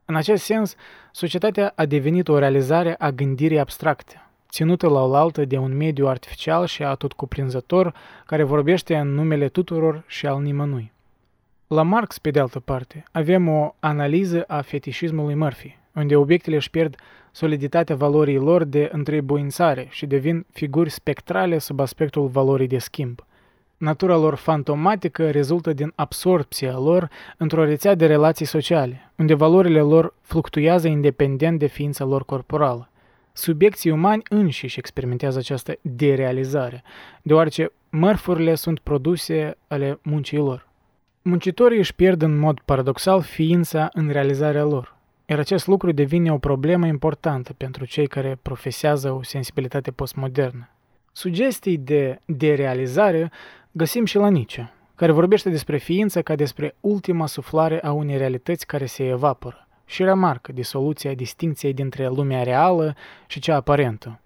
În 0.05 0.15
acest 0.15 0.45
sens, 0.45 0.75
societatea 1.13 1.73
a 1.75 1.87
devenit 1.87 2.29
o 2.29 2.39
realizare 2.39 2.95
a 2.99 3.11
gândirii 3.11 3.59
abstracte, 3.59 4.29
ținută 4.51 4.89
la 4.89 5.03
oaltă 5.03 5.45
de 5.45 5.57
un 5.57 5.77
mediu 5.77 6.07
artificial 6.07 6.67
și 6.67 6.83
atotcuprinzător 6.83 7.95
care 8.27 8.43
vorbește 8.43 8.97
în 8.97 9.15
numele 9.15 9.49
tuturor 9.49 10.05
și 10.07 10.27
al 10.27 10.43
nimănui. 10.43 10.95
La 11.69 11.83
Marx, 11.83 12.19
pe 12.19 12.31
de 12.31 12.41
altă 12.41 12.61
parte, 12.61 13.05
avem 13.13 13.49
o 13.49 13.75
analiză 13.81 14.45
a 14.47 14.61
fetișismului 14.61 15.35
Murphy, 15.35 15.79
unde 15.95 16.17
obiectele 16.17 16.57
își 16.57 16.71
pierd 16.71 16.97
soliditatea 17.33 17.97
valorii 17.97 18.37
lor 18.37 18.65
de 18.65 18.89
întrebuințare 18.93 19.87
și 19.91 20.07
devin 20.07 20.47
figuri 20.53 20.91
spectrale 20.91 21.59
sub 21.59 21.81
aspectul 21.81 22.27
valorii 22.27 22.67
de 22.67 22.79
schimb. 22.79 23.25
Natura 23.77 24.17
lor 24.17 24.35
fantomatică 24.35 25.31
rezultă 25.31 25.73
din 25.73 25.93
absorpția 25.95 26.79
lor 26.79 27.11
într-o 27.37 27.65
rețea 27.65 27.95
de 27.95 28.07
relații 28.07 28.47
sociale, 28.47 29.13
unde 29.17 29.35
valorile 29.35 29.81
lor 29.81 30.15
fluctuează 30.23 30.89
independent 30.89 31.59
de 31.59 31.67
ființa 31.67 32.05
lor 32.05 32.25
corporală. 32.25 32.91
Subiecții 33.33 33.91
umani 33.91 34.23
înșiși 34.29 34.79
experimentează 34.79 35.39
această 35.39 35.75
derealizare, 35.81 36.83
deoarece 37.23 37.73
mărfurile 37.91 38.55
sunt 38.55 38.79
produse 38.79 39.57
ale 39.69 39.99
muncii 40.03 40.39
lor. 40.39 40.66
Muncitorii 41.29 41.79
își 41.79 41.95
pierd 41.95 42.23
în 42.23 42.39
mod 42.39 42.61
paradoxal 42.65 43.23
ființa 43.23 43.89
în 43.93 44.09
realizarea 44.09 44.65
lor, 44.65 44.97
iar 45.27 45.39
acest 45.39 45.67
lucru 45.67 45.93
devine 45.93 46.33
o 46.33 46.39
problemă 46.39 46.87
importantă 46.87 47.53
pentru 47.53 47.85
cei 47.85 48.07
care 48.07 48.39
profesează 48.43 49.13
o 49.13 49.23
sensibilitate 49.23 49.91
postmodernă. 49.91 50.69
Sugestii 51.13 51.79
de 51.79 52.21
derealizare 52.25 53.31
găsim 53.73 54.05
și 54.05 54.17
la 54.17 54.29
Nietzsche, 54.29 54.73
care 54.95 55.13
vorbește 55.13 55.51
despre 55.51 55.77
ființă 55.77 56.23
ca 56.23 56.35
despre 56.35 56.75
ultima 56.81 57.27
suflare 57.27 57.81
a 57.83 57.93
unei 57.93 58.17
realități 58.17 58.67
care 58.67 58.87
se 58.87 59.07
evaporă 59.07 59.67
și 59.85 60.03
remarcă 60.03 60.53
disoluția 60.53 61.15
distincției 61.15 61.73
dintre 61.73 62.09
lumea 62.09 62.43
reală 62.43 62.95
și 63.27 63.41
cea 63.41 63.57
aparentă. 63.57 64.21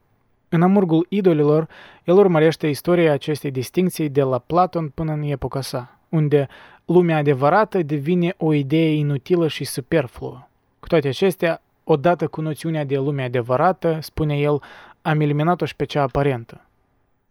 În 0.48 0.62
Amurgul 0.62 1.06
idolilor, 1.08 1.68
el 2.04 2.16
urmărește 2.16 2.66
istoria 2.66 3.12
acestei 3.12 3.50
distincții 3.50 4.08
de 4.08 4.22
la 4.22 4.38
Platon 4.38 4.88
până 4.88 5.12
în 5.12 5.22
epoca 5.22 5.60
sa, 5.60 5.99
unde 6.10 6.48
lumea 6.84 7.16
adevărată 7.16 7.82
devine 7.82 8.34
o 8.36 8.52
idee 8.52 8.94
inutilă 8.94 9.48
și 9.48 9.64
superfluă. 9.64 10.48
Cu 10.80 10.86
toate 10.86 11.08
acestea, 11.08 11.62
odată 11.84 12.26
cu 12.26 12.40
noțiunea 12.40 12.84
de 12.84 12.96
lume 12.96 13.22
adevărată, 13.22 13.98
spune 14.00 14.38
el, 14.38 14.62
am 15.02 15.20
eliminat-o 15.20 15.64
și 15.64 15.76
pe 15.76 15.84
cea 15.84 16.02
aparentă. 16.02 16.64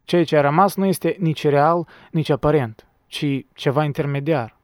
Ceea 0.04 0.24
ce 0.24 0.38
a 0.38 0.42
rămas 0.42 0.76
nu 0.76 0.86
este 0.86 1.16
nici 1.20 1.48
real, 1.48 1.88
nici 2.12 2.30
aparent, 2.30 2.86
ci 3.08 3.26
ceva 3.54 3.84
intermediar 3.84 4.56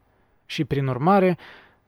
și, 0.45 0.63
prin 0.63 0.88
urmare, 0.88 1.38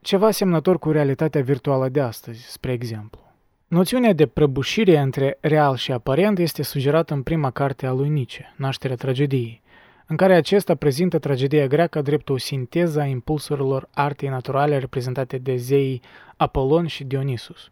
ceva 0.01 0.31
semnător 0.31 0.79
cu 0.79 0.91
realitatea 0.91 1.41
virtuală 1.41 1.89
de 1.89 2.01
astăzi, 2.01 2.51
spre 2.51 2.71
exemplu. 2.71 3.21
Noțiunea 3.67 4.13
de 4.13 4.25
prăbușire 4.25 4.97
între 4.97 5.37
real 5.39 5.75
și 5.75 5.91
aparent 5.91 6.39
este 6.39 6.63
sugerată 6.63 7.13
în 7.13 7.23
prima 7.23 7.51
carte 7.51 7.85
a 7.85 7.91
lui 7.91 8.09
Nietzsche, 8.09 8.53
Nașterea 8.55 8.95
tragediei, 8.95 9.61
în 10.07 10.15
care 10.15 10.35
acesta 10.35 10.75
prezintă 10.75 11.19
tragedia 11.19 11.67
greacă 11.67 12.01
drept 12.01 12.29
o 12.29 12.37
sinteză 12.37 12.99
a 12.99 13.05
impulsurilor 13.05 13.87
artei 13.93 14.29
naturale 14.29 14.77
reprezentate 14.77 15.37
de 15.37 15.55
zeii 15.55 16.01
Apolon 16.37 16.87
și 16.87 17.03
Dionisus. 17.03 17.71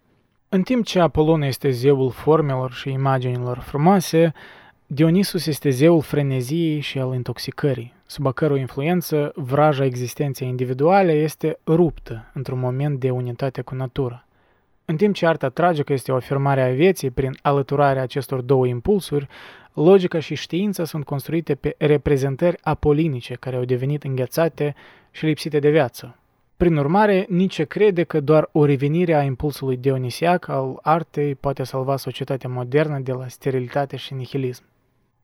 În 0.50 0.62
timp 0.62 0.86
ce 0.86 1.00
Apolon 1.00 1.41
este 1.41 1.69
zeul 1.69 2.12
formelor 2.12 2.71
și 2.71 2.91
imaginilor 2.91 3.58
frumoase, 3.58 4.34
Dionisus 4.88 5.45
este 5.45 5.69
zeul 5.69 6.02
freneziei 6.02 6.80
și 6.80 7.00
al 7.00 7.13
intoxicării, 7.13 7.93
sub 8.06 8.26
a 8.26 8.32
cărui 8.32 8.60
influență 8.60 9.32
vraja 9.36 9.86
existenței 9.86 10.48
individuale 10.48 11.12
este 11.12 11.60
ruptă 11.67 12.32
într-un 12.34 12.60
moment 12.60 13.00
de 13.00 13.10
unitate 13.10 13.62
cu 13.62 13.76
natura. 13.76 14.26
În 14.86 14.95
timp 14.95 15.15
ce 15.15 15.26
arta 15.26 15.50
tragică 15.50 15.93
este 15.93 16.12
o 16.12 16.15
afirmare 16.15 16.62
a 16.62 16.74
vieții 16.74 17.10
prin 17.10 17.38
alăturarea 17.41 18.02
acestor 18.02 18.41
două 18.41 18.67
impulsuri, 18.67 19.28
logica 19.76 20.20
și 20.20 20.36
știința 20.36 20.84
sunt 20.84 21.06
construite 21.06 21.56
pe 21.56 21.76
reprezentări 21.78 22.58
apolinice 22.62 23.34
care 23.34 23.56
au 23.56 23.64
devenit 23.64 24.04
înghețate 24.04 24.76
și 25.12 25.26
lipsite 25.26 25.60
de 25.60 25.70
viață. 25.70 26.20
Prin 26.58 26.78
urmare, 26.78 27.26
Nietzsche 27.30 27.64
crede 27.64 28.04
că 28.04 28.20
doar 28.20 28.50
o 28.52 28.66
revenire 28.66 29.14
a 29.14 29.24
impulsului 29.24 29.78
dionisiac 29.78 30.48
al 30.48 30.80
artei 30.82 31.36
poate 31.36 31.64
salva 31.64 31.98
societatea 31.98 32.50
modernă 32.50 33.00
de 33.00 33.12
la 33.12 33.28
sterilitate 33.28 33.96
și 33.96 34.14
nihilism. 34.14 34.64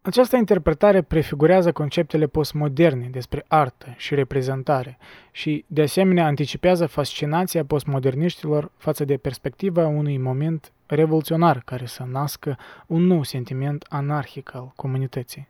Această 0.01 0.35
interpretare 0.35 1.01
prefigurează 1.01 1.71
conceptele 1.71 2.27
postmoderne 2.27 3.07
despre 3.11 3.45
artă 3.47 3.93
și 3.97 4.15
reprezentare 4.15 4.97
și, 5.31 5.65
de 5.67 5.81
asemenea, 5.81 6.25
anticipează 6.25 6.85
fascinația 6.85 7.65
postmoderniștilor 7.65 8.71
față 8.77 9.05
de 9.05 9.17
perspectiva 9.17 9.87
unui 9.87 10.17
moment 10.17 10.71
revoluționar 10.95 11.61
care 11.65 11.85
să 11.85 12.03
nască 12.11 12.57
un 12.87 13.05
nou 13.05 13.23
sentiment 13.23 13.85
anarhic 13.89 14.53
al 14.53 14.73
comunității. 14.75 15.49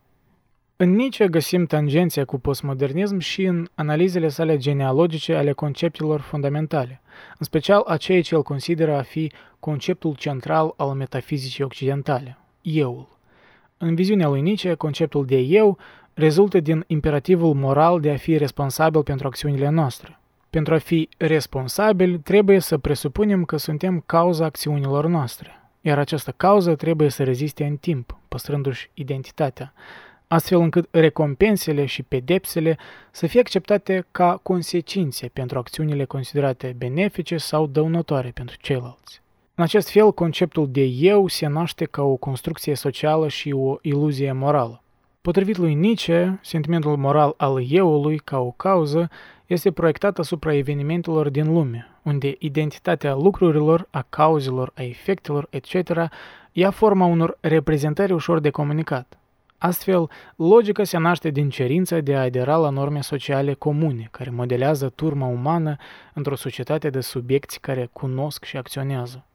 În 0.75 0.95
Nietzsche 0.95 1.27
găsim 1.27 1.65
tangenția 1.65 2.25
cu 2.25 2.39
postmodernism 2.39 3.17
și 3.17 3.43
în 3.43 3.67
analizele 3.75 4.27
sale 4.27 4.57
genealogice 4.57 5.35
ale 5.35 5.51
conceptelor 5.51 6.19
fundamentale, 6.19 7.01
în 7.37 7.45
special 7.45 7.83
a 7.85 7.97
ceea 7.97 8.21
ce 8.21 8.35
el 8.35 8.43
consideră 8.43 8.95
a 8.95 9.01
fi 9.01 9.31
conceptul 9.59 10.15
central 10.15 10.73
al 10.77 10.93
metafizicii 10.93 11.63
occidentale, 11.63 12.37
euul. 12.61 13.07
În 13.77 13.95
viziunea 13.95 14.27
lui 14.27 14.41
Nietzsche, 14.41 14.73
conceptul 14.73 15.25
de 15.25 15.37
eu 15.37 15.77
rezultă 16.13 16.59
din 16.59 16.83
imperativul 16.87 17.53
moral 17.53 17.99
de 17.99 18.11
a 18.11 18.17
fi 18.17 18.37
responsabil 18.37 19.03
pentru 19.03 19.27
acțiunile 19.27 19.69
noastre. 19.69 20.20
Pentru 20.51 20.73
a 20.73 20.77
fi 20.77 21.09
responsabil, 21.17 22.17
trebuie 22.17 22.59
să 22.59 22.77
presupunem 22.77 23.45
că 23.45 23.57
suntem 23.57 24.03
cauza 24.05 24.45
acțiunilor 24.45 25.07
noastre, 25.07 25.61
iar 25.81 25.99
această 25.99 26.33
cauză 26.37 26.75
trebuie 26.75 27.09
să 27.09 27.23
reziste 27.23 27.65
în 27.65 27.75
timp, 27.75 28.17
păstrându-și 28.27 28.89
identitatea, 28.93 29.73
astfel 30.27 30.59
încât 30.59 30.87
recompensele 30.91 31.85
și 31.85 32.03
pedepsele 32.03 32.77
să 33.11 33.27
fie 33.27 33.39
acceptate 33.39 34.05
ca 34.11 34.39
consecințe 34.43 35.27
pentru 35.27 35.57
acțiunile 35.57 36.05
considerate 36.05 36.75
benefice 36.77 37.37
sau 37.37 37.67
dăunătoare 37.67 38.31
pentru 38.33 38.55
ceilalți. 38.61 39.21
În 39.55 39.63
acest 39.63 39.89
fel, 39.89 40.11
conceptul 40.13 40.71
de 40.71 40.83
eu 40.83 41.27
se 41.27 41.47
naște 41.47 41.85
ca 41.85 42.01
o 42.01 42.15
construcție 42.15 42.75
socială 42.75 43.27
și 43.27 43.51
o 43.51 43.75
iluzie 43.81 44.31
morală. 44.31 44.80
Potrivit 45.21 45.57
lui 45.57 45.73
Nietzsche, 45.73 46.39
sentimentul 46.41 46.97
moral 46.97 47.33
al 47.37 47.65
euului 47.69 48.17
ca 48.17 48.39
o 48.39 48.51
cauză 48.51 49.09
este 49.45 49.71
proiectat 49.71 50.19
asupra 50.19 50.53
evenimentelor 50.53 51.29
din 51.29 51.53
lume, 51.53 51.87
unde 52.01 52.35
identitatea 52.39 53.13
lucrurilor, 53.13 53.87
a 53.89 54.05
cauzelor, 54.09 54.71
a 54.75 54.81
efectelor, 54.83 55.47
etc. 55.49 55.73
ia 56.51 56.69
forma 56.69 57.05
unor 57.05 57.37
reprezentări 57.39 58.13
ușor 58.13 58.39
de 58.39 58.49
comunicat. 58.49 59.17
Astfel, 59.57 60.09
logica 60.35 60.83
se 60.83 60.97
naște 60.97 61.29
din 61.29 61.49
cerința 61.49 61.99
de 61.99 62.15
a 62.15 62.21
adera 62.21 62.55
la 62.55 62.69
norme 62.69 63.01
sociale 63.01 63.53
comune, 63.53 64.07
care 64.11 64.29
modelează 64.29 64.89
turma 64.89 65.25
umană 65.25 65.75
într-o 66.13 66.35
societate 66.35 66.89
de 66.89 67.01
subiecti 67.01 67.59
care 67.59 67.89
cunosc 67.93 68.43
și 68.43 68.57
acționează. 68.57 69.25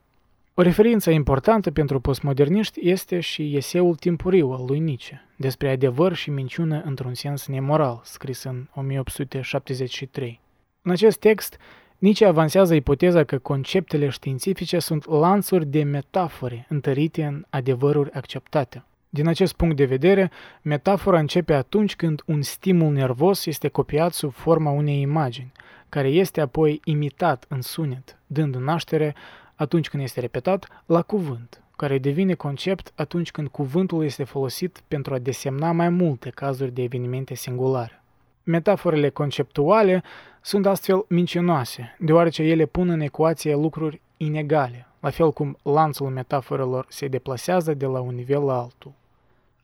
O 0.59 0.63
referință 0.63 1.09
importantă 1.11 1.71
pentru 1.71 1.99
postmoderniști 1.99 2.89
este 2.89 3.19
și 3.19 3.55
eseul 3.55 3.95
timpuriu 3.95 4.49
al 4.49 4.65
lui 4.67 4.79
Nietzsche, 4.79 5.21
despre 5.35 5.69
adevăr 5.69 6.13
și 6.13 6.29
minciună 6.29 6.81
într-un 6.85 7.13
sens 7.13 7.47
nemoral, 7.47 8.01
scris 8.03 8.43
în 8.43 8.67
1873. 8.75 10.41
În 10.81 10.91
acest 10.91 11.19
text, 11.19 11.57
Nietzsche 11.97 12.25
avansează 12.25 12.75
ipoteza 12.75 13.23
că 13.23 13.37
conceptele 13.37 14.09
științifice 14.09 14.79
sunt 14.79 15.09
lanțuri 15.09 15.65
de 15.65 15.83
metafore 15.83 16.65
întărite 16.69 17.23
în 17.23 17.45
adevăruri 17.49 18.11
acceptate. 18.11 18.83
Din 19.09 19.27
acest 19.27 19.53
punct 19.53 19.75
de 19.75 19.85
vedere, 19.85 20.31
metafora 20.61 21.19
începe 21.19 21.53
atunci 21.53 21.95
când 21.95 22.21
un 22.25 22.41
stimul 22.41 22.93
nervos 22.93 23.45
este 23.45 23.67
copiat 23.67 24.13
sub 24.13 24.33
forma 24.33 24.71
unei 24.71 25.01
imagini, 25.01 25.51
care 25.89 26.07
este 26.07 26.41
apoi 26.41 26.79
imitat 26.83 27.45
în 27.47 27.61
sunet, 27.61 28.17
dând 28.27 28.55
naștere 28.55 29.15
atunci 29.57 29.89
când 29.89 30.03
este 30.03 30.19
repetat 30.19 30.67
la 30.85 31.01
cuvânt, 31.01 31.61
care 31.75 31.97
devine 31.97 32.33
concept 32.33 32.91
atunci 32.95 33.31
când 33.31 33.47
cuvântul 33.47 34.03
este 34.03 34.23
folosit 34.23 34.83
pentru 34.87 35.13
a 35.13 35.19
desemna 35.19 35.71
mai 35.71 35.89
multe 35.89 36.29
cazuri 36.29 36.71
de 36.71 36.83
evenimente 36.83 37.35
singulare. 37.35 38.01
Metaforele 38.43 39.09
conceptuale 39.09 40.03
sunt 40.41 40.65
astfel 40.65 41.05
mincinoase, 41.07 41.95
deoarece 41.99 42.43
ele 42.43 42.65
pun 42.65 42.89
în 42.89 42.99
ecuație 42.99 43.55
lucruri 43.55 44.01
inegale, 44.17 44.87
la 44.99 45.09
fel 45.09 45.31
cum 45.31 45.57
lanțul 45.61 46.09
metaforelor 46.09 46.85
se 46.89 47.07
deplasează 47.07 47.73
de 47.73 47.85
la 47.85 47.99
un 47.99 48.15
nivel 48.15 48.43
la 48.43 48.59
altul. 48.59 48.91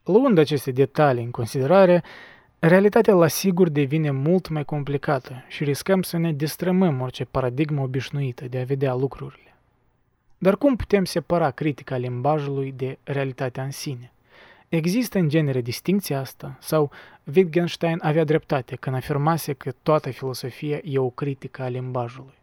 Luând 0.04 0.38
aceste 0.38 0.72
detalii 0.72 1.24
în 1.24 1.32
considerare, 1.32 2.04
realitatea 2.60 3.14
la 3.14 3.28
sigur 3.28 3.70
devine 3.70 4.12
mult 4.12 4.50
mai 4.50 4.66
complicată 4.66 5.44
și 5.48 5.64
riscăm 5.64 6.02
să 6.02 6.18
ne 6.18 6.32
distrămăm 6.34 7.02
orice 7.02 7.26
paradigmă 7.26 7.82
obișnuită 7.82 8.46
de 8.48 8.60
a 8.60 8.64
vedea 8.64 8.94
lucrurile. 8.94 9.53
Dar 10.44 10.58
cum 10.58 10.76
putem 10.76 11.06
separa 11.06 11.52
critica 11.52 11.98
limbajului 11.98 12.72
de 12.72 12.98
realitatea 13.04 13.64
în 13.64 13.72
sine? 13.72 14.12
Există 14.70 15.18
în 15.18 15.30
genere 15.30 15.62
distinția 15.62 16.20
asta? 16.20 16.58
Sau 16.60 16.92
Wittgenstein 17.36 18.00
avea 18.02 18.24
dreptate 18.24 18.76
când 18.76 18.96
afirmase 18.96 19.54
că 19.54 19.72
toată 19.84 20.10
filosofia 20.10 20.80
e 20.84 20.98
o 20.98 21.10
critică 21.10 21.62
a 21.62 21.68
limbajului? 21.68 22.34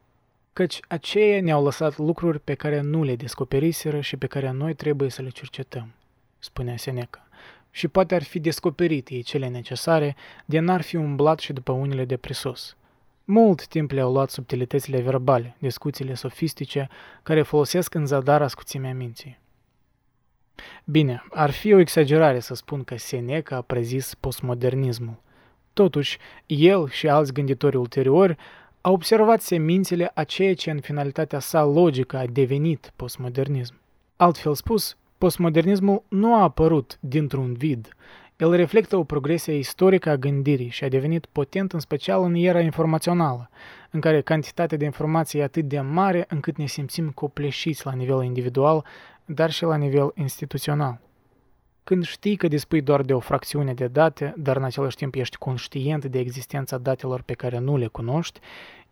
Căci 0.53 0.81
aceia 0.89 1.41
ne-au 1.41 1.65
lăsat 1.65 1.99
lucruri 1.99 2.41
pe 2.41 2.55
care 2.55 2.81
nu 2.81 3.03
le 3.03 3.17
descoperiseră 3.17 4.01
și 4.01 4.17
pe 4.17 4.27
care 4.27 4.51
noi 4.51 4.75
trebuie 4.75 5.11
să 5.11 5.23
le 5.23 5.29
cercetăm, 5.29 5.93
spunea 6.39 6.77
Seneca. 6.77 7.29
Și 7.71 7.89
poate 7.89 8.15
ar 8.15 8.23
fi 8.23 8.39
descoperit 8.39 9.09
ei 9.09 9.23
cele 9.23 9.49
necesare, 9.49 10.17
de 10.45 10.59
n-ar 10.59 10.81
fi 10.81 10.97
umblat 10.97 11.39
și 11.39 11.53
după 11.53 11.73
unele 11.73 12.05
de 12.05 12.17
prisos– 12.17 12.75
mult 13.31 13.67
timp 13.67 13.91
le-au 13.91 14.13
luat 14.13 14.31
subtilitățile 14.31 15.01
verbale, 15.01 15.57
discuțiile 15.59 16.15
sofistice, 16.15 16.89
care 17.23 17.43
folosesc 17.43 17.95
în 17.95 18.07
zadar 18.07 18.43
ascuțimea 18.43 18.95
minții. 18.95 19.39
Bine, 20.85 21.23
ar 21.31 21.51
fi 21.51 21.73
o 21.73 21.79
exagerare 21.79 22.41
să 22.41 22.55
spun 22.55 22.85
că 22.85 22.99
Seneca 22.99 23.57
a 23.57 23.61
prezis 23.61 24.15
postmodernismul. 24.15 25.23
Totuși, 25.73 26.19
el 26.47 26.89
și 26.89 27.09
alți 27.09 27.33
gânditori 27.33 27.77
ulteriori 27.77 28.37
au 28.81 28.93
observat 28.93 29.41
semințele 29.41 30.11
a 30.15 30.25
ceea 30.25 30.55
ce 30.55 30.71
în 30.71 30.81
finalitatea 30.81 31.39
sa 31.39 31.65
logică 31.65 32.17
a 32.17 32.27
devenit 32.27 32.93
postmodernism. 32.97 33.75
Altfel 34.17 34.55
spus, 34.55 34.97
postmodernismul 35.19 36.03
nu 36.09 36.35
a 36.35 36.43
apărut 36.43 36.99
dintr-un 37.01 37.55
vid, 37.55 37.97
El 38.41 38.53
reflectă 38.53 38.97
o 38.97 39.05
progresie 39.05 39.55
istorică 39.55 40.11
a 40.11 40.17
gândirii 40.17 40.69
și 40.69 40.85
a 40.85 40.89
devenit 40.89 41.27
potent 41.27 41.73
în 41.73 41.81
special 41.81 42.23
în 42.23 42.35
era 42.35 42.61
informațională, 42.61 43.51
în 43.91 44.01
care 44.01 44.21
cantitatea 44.21 44.77
de 44.79 44.85
informație 44.85 45.41
e 45.41 45.43
atât 45.43 45.65
de 45.65 45.81
mare 45.81 46.25
încât 46.29 46.57
ne 46.57 46.67
simțim 46.67 47.11
copleșiți 47.11 47.87
la 47.87 47.93
nivel 47.93 48.23
individual, 48.23 48.85
dar 49.25 49.51
și 49.51 49.65
la 49.65 49.77
nivel 49.77 50.13
instituțional. 50.15 51.01
Când 51.85 52.05
știi 52.05 52.37
că 52.37 52.49
dispui 52.49 52.81
doar 52.81 53.03
de 53.03 53.15
o 53.15 53.19
fracțiune 53.19 53.75
de 53.75 53.87
date, 53.87 54.35
dar 54.37 54.57
în 54.57 54.65
același 54.65 54.97
timp 54.97 55.15
ești 55.15 55.37
conștient 55.37 56.05
de 56.05 56.19
existența 56.19 56.79
datelor 56.79 57.23
pe 57.23 57.35
care 57.35 57.59
nu 57.59 57.77
le 57.77 57.87
cunoști, 57.87 58.41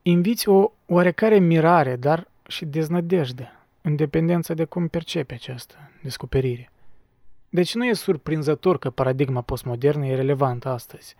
inviți 0.02 0.48
o 0.48 0.70
oarecare 0.86 1.38
mirare, 1.38 1.96
dar 1.96 2.28
și 2.48 2.64
deznădejde, 2.64 3.52
în 3.82 3.96
dependență 3.96 4.54
de 4.54 4.64
cum 4.64 4.88
percepe 4.88 5.34
această 5.34 5.74
descoperire. 6.02 6.70
Deci 7.48 7.74
nu 7.74 7.84
e 7.84 7.92
surprinzător 7.92 8.78
că 8.78 8.90
paradigma 8.90 9.40
postmodernă 9.40 10.06
e 10.06 10.14
relevantă 10.14 10.68
astăzi. 10.68 11.16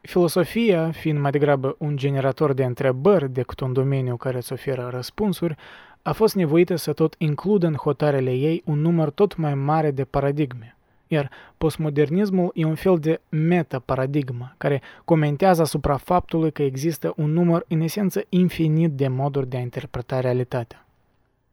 Filosofia, 0.00 0.90
fiind 0.90 1.18
mai 1.18 1.30
degrabă 1.30 1.74
un 1.78 1.96
generator 1.96 2.52
de 2.52 2.64
întrebări 2.64 3.32
decât 3.32 3.60
un 3.60 3.72
domeniu 3.72 4.16
care 4.16 4.36
îți 4.36 4.52
oferă 4.52 4.88
răspunsuri, 4.92 5.56
a 6.02 6.12
fost 6.12 6.34
nevoită 6.34 6.76
să 6.76 6.92
tot 6.92 7.14
includă 7.18 7.66
în 7.66 7.74
hotarele 7.74 8.32
ei 8.32 8.62
un 8.64 8.80
număr 8.80 9.10
tot 9.10 9.36
mai 9.36 9.54
mare 9.54 9.90
de 9.90 10.04
paradigme. 10.04 10.76
Iar 11.06 11.30
postmodernismul 11.58 12.50
e 12.54 12.64
un 12.64 12.74
fel 12.74 12.98
de 12.98 13.20
meta-paradigmă 13.28 14.54
care 14.56 14.82
comentează 15.04 15.62
asupra 15.62 15.96
faptului 15.96 16.52
că 16.52 16.62
există 16.62 17.12
un 17.16 17.32
număr 17.32 17.64
în 17.68 17.80
esență 17.80 18.24
infinit 18.28 18.90
de 18.90 19.08
moduri 19.08 19.48
de 19.48 19.56
a 19.56 19.60
interpreta 19.60 20.20
realitatea. 20.20 20.86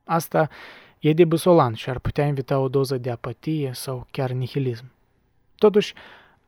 Asta 0.04 0.50
e 1.00 1.14
debusolant 1.14 1.76
și 1.76 1.90
ar 1.90 2.00
putea 2.00 2.26
invita 2.26 2.60
o 2.60 2.68
doză 2.68 2.98
de 2.98 3.10
apatie 3.10 3.72
sau 3.74 4.08
chiar 4.12 4.32
nihilism. 4.32 4.92
Totuși, 5.56 5.94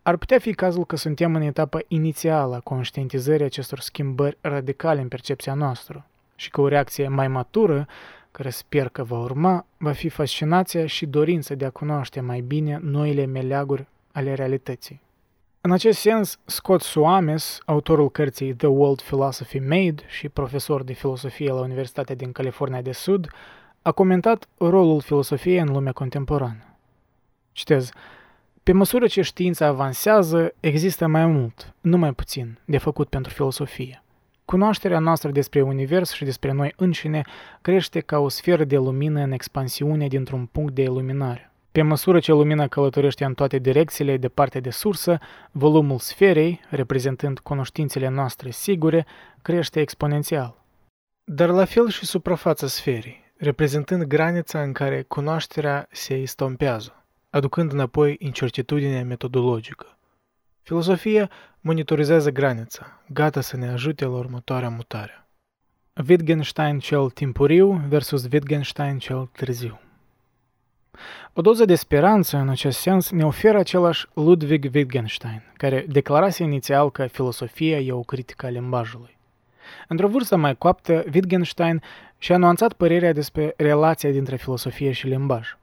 ar 0.01 0.17
putea 0.17 0.39
fi 0.39 0.53
cazul 0.53 0.85
că 0.85 0.95
suntem 0.95 1.35
în 1.35 1.41
etapa 1.41 1.79
inițială 1.87 2.55
a 2.55 2.59
conștientizării 2.59 3.45
acestor 3.45 3.79
schimbări 3.79 4.37
radicale 4.41 5.01
în 5.01 5.07
percepția 5.07 5.53
noastră 5.53 6.05
și 6.35 6.49
că 6.49 6.61
o 6.61 6.67
reacție 6.67 7.07
mai 7.07 7.27
matură, 7.27 7.87
care 8.31 8.49
sper 8.49 8.89
că 8.89 9.03
va 9.03 9.19
urma, 9.19 9.65
va 9.77 9.91
fi 9.91 10.09
fascinația 10.09 10.85
și 10.85 11.05
dorința 11.05 11.53
de 11.53 11.65
a 11.65 11.69
cunoaște 11.69 12.19
mai 12.19 12.39
bine 12.39 12.79
noile 12.83 13.25
meleaguri 13.25 13.87
ale 14.11 14.33
realității. 14.33 15.01
În 15.61 15.71
acest 15.71 15.99
sens, 15.99 16.39
Scott 16.45 16.81
Suames, 16.81 17.59
autorul 17.65 18.09
cărții 18.09 18.53
The 18.53 18.67
World 18.67 19.01
Philosophy 19.01 19.59
Made 19.59 20.03
și 20.07 20.29
profesor 20.29 20.83
de 20.83 20.93
filosofie 20.93 21.51
la 21.51 21.61
Universitatea 21.61 22.15
din 22.15 22.31
California 22.31 22.81
de 22.81 22.91
Sud, 22.91 23.29
a 23.81 23.91
comentat 23.91 24.47
rolul 24.57 25.01
filosofiei 25.01 25.59
în 25.59 25.71
lumea 25.71 25.91
contemporană. 25.91 26.77
Citez, 27.51 27.91
pe 28.63 28.71
măsură 28.71 29.07
ce 29.07 29.21
știința 29.21 29.65
avansează, 29.65 30.53
există 30.59 31.07
mai 31.07 31.25
mult, 31.25 31.73
nu 31.81 31.97
mai 31.97 32.13
puțin, 32.13 32.59
de 32.65 32.77
făcut 32.77 33.09
pentru 33.09 33.33
filosofie. 33.33 34.03
Cunoașterea 34.45 34.99
noastră 34.99 35.31
despre 35.31 35.61
univers 35.61 36.11
și 36.11 36.23
despre 36.23 36.51
noi 36.51 36.73
înșine 36.75 37.21
crește 37.61 37.99
ca 37.99 38.17
o 38.17 38.29
sferă 38.29 38.63
de 38.63 38.77
lumină 38.77 39.21
în 39.21 39.31
expansiune 39.31 40.07
dintr-un 40.07 40.45
punct 40.45 40.73
de 40.73 40.81
iluminare. 40.81 41.51
Pe 41.71 41.81
măsură 41.81 42.19
ce 42.19 42.31
lumina 42.31 42.67
călătorește 42.67 43.25
în 43.25 43.33
toate 43.33 43.57
direcțiile 43.57 44.17
departe 44.17 44.59
de 44.59 44.69
sursă, 44.69 45.19
volumul 45.51 45.99
sferei, 45.99 46.59
reprezentând 46.69 47.39
cunoștințele 47.39 48.07
noastre 48.07 48.49
sigure, 48.49 49.05
crește 49.41 49.79
exponențial. 49.79 50.63
Dar 51.23 51.49
la 51.49 51.65
fel 51.65 51.89
și 51.89 52.05
suprafața 52.05 52.67
sferei, 52.67 53.30
reprezentând 53.41 54.03
granița 54.03 54.61
în 54.61 54.71
care 54.71 55.01
cunoașterea 55.01 55.87
se 55.91 56.17
istompează, 56.17 57.03
aducând 57.29 57.73
înapoi 57.73 58.15
incertitudinea 58.19 59.03
metodologică. 59.03 59.97
Filosofia 60.61 61.29
monitorizează 61.59 62.29
granița, 62.29 63.01
gata 63.07 63.41
să 63.41 63.57
ne 63.57 63.67
ajute 63.67 64.05
la 64.05 64.11
următoarea 64.11 64.69
mutare. 64.69 65.27
Wittgenstein 66.07 66.79
cel 66.79 67.09
timpuriu 67.09 67.81
versus 67.87 68.23
Wittgenstein 68.31 68.97
cel 68.97 69.29
târziu. 69.31 69.79
O 71.33 71.41
doză 71.41 71.65
de 71.65 71.75
speranță 71.75 72.37
în 72.37 72.49
acest 72.49 72.79
sens 72.79 73.11
ne 73.11 73.25
oferă 73.25 73.57
același 73.57 74.05
Ludwig 74.13 74.69
Wittgenstein, 74.73 75.41
care 75.57 75.85
declarase 75.89 76.43
inițial 76.43 76.91
că 76.91 77.07
filosofia 77.07 77.79
e 77.79 77.91
o 77.91 78.01
critică 78.01 78.45
a 78.45 78.49
limbajului. 78.49 79.17
Într-o 79.87 80.07
vârstă 80.07 80.35
mai 80.35 80.55
coaptă, 80.55 81.03
Wittgenstein 81.13 81.81
și-a 82.23 82.35
anunțat 82.35 82.73
părerea 82.73 83.13
despre 83.13 83.53
relația 83.57 84.11
dintre 84.11 84.35
filosofie 84.35 84.91
și 84.91 85.07
limbaj. 85.07 85.57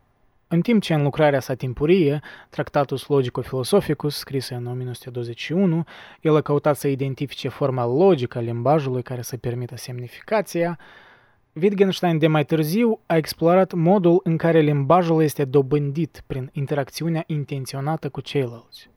În 0.49 0.61
timp 0.61 0.83
ce 0.83 0.95
în 0.95 1.03
lucrarea 1.03 1.41
sa 1.41 1.55
timpurie, 1.55 2.21
Tractatus 2.51 3.07
Logico-Philosophicus, 3.07 4.17
scrisă 4.17 4.55
în 4.55 4.67
1921, 4.67 5.85
el 6.21 6.37
a 6.37 6.41
căutat 6.41 6.77
să 6.77 6.89
identifice 6.89 7.49
forma 7.49 7.87
logică 7.87 8.39
a 8.39 8.41
limbajului 8.41 9.03
care 9.03 9.23
să 9.23 9.37
permită 9.37 9.77
semnificația, 9.77 10.79
Wittgenstein 11.53 12.19
de 12.19 12.27
mai 12.27 12.45
târziu 12.45 13.01
a 13.07 13.17
explorat 13.17 13.73
modul 13.73 14.21
în 14.23 14.37
care 14.37 14.61
limbajul 14.61 15.23
este 15.23 15.45
dobândit 15.45 16.23
prin 16.27 16.51
interacțiunea 16.53 17.25
intenționată 17.27 18.09
cu 18.09 18.21
ceilalți. 18.21 18.91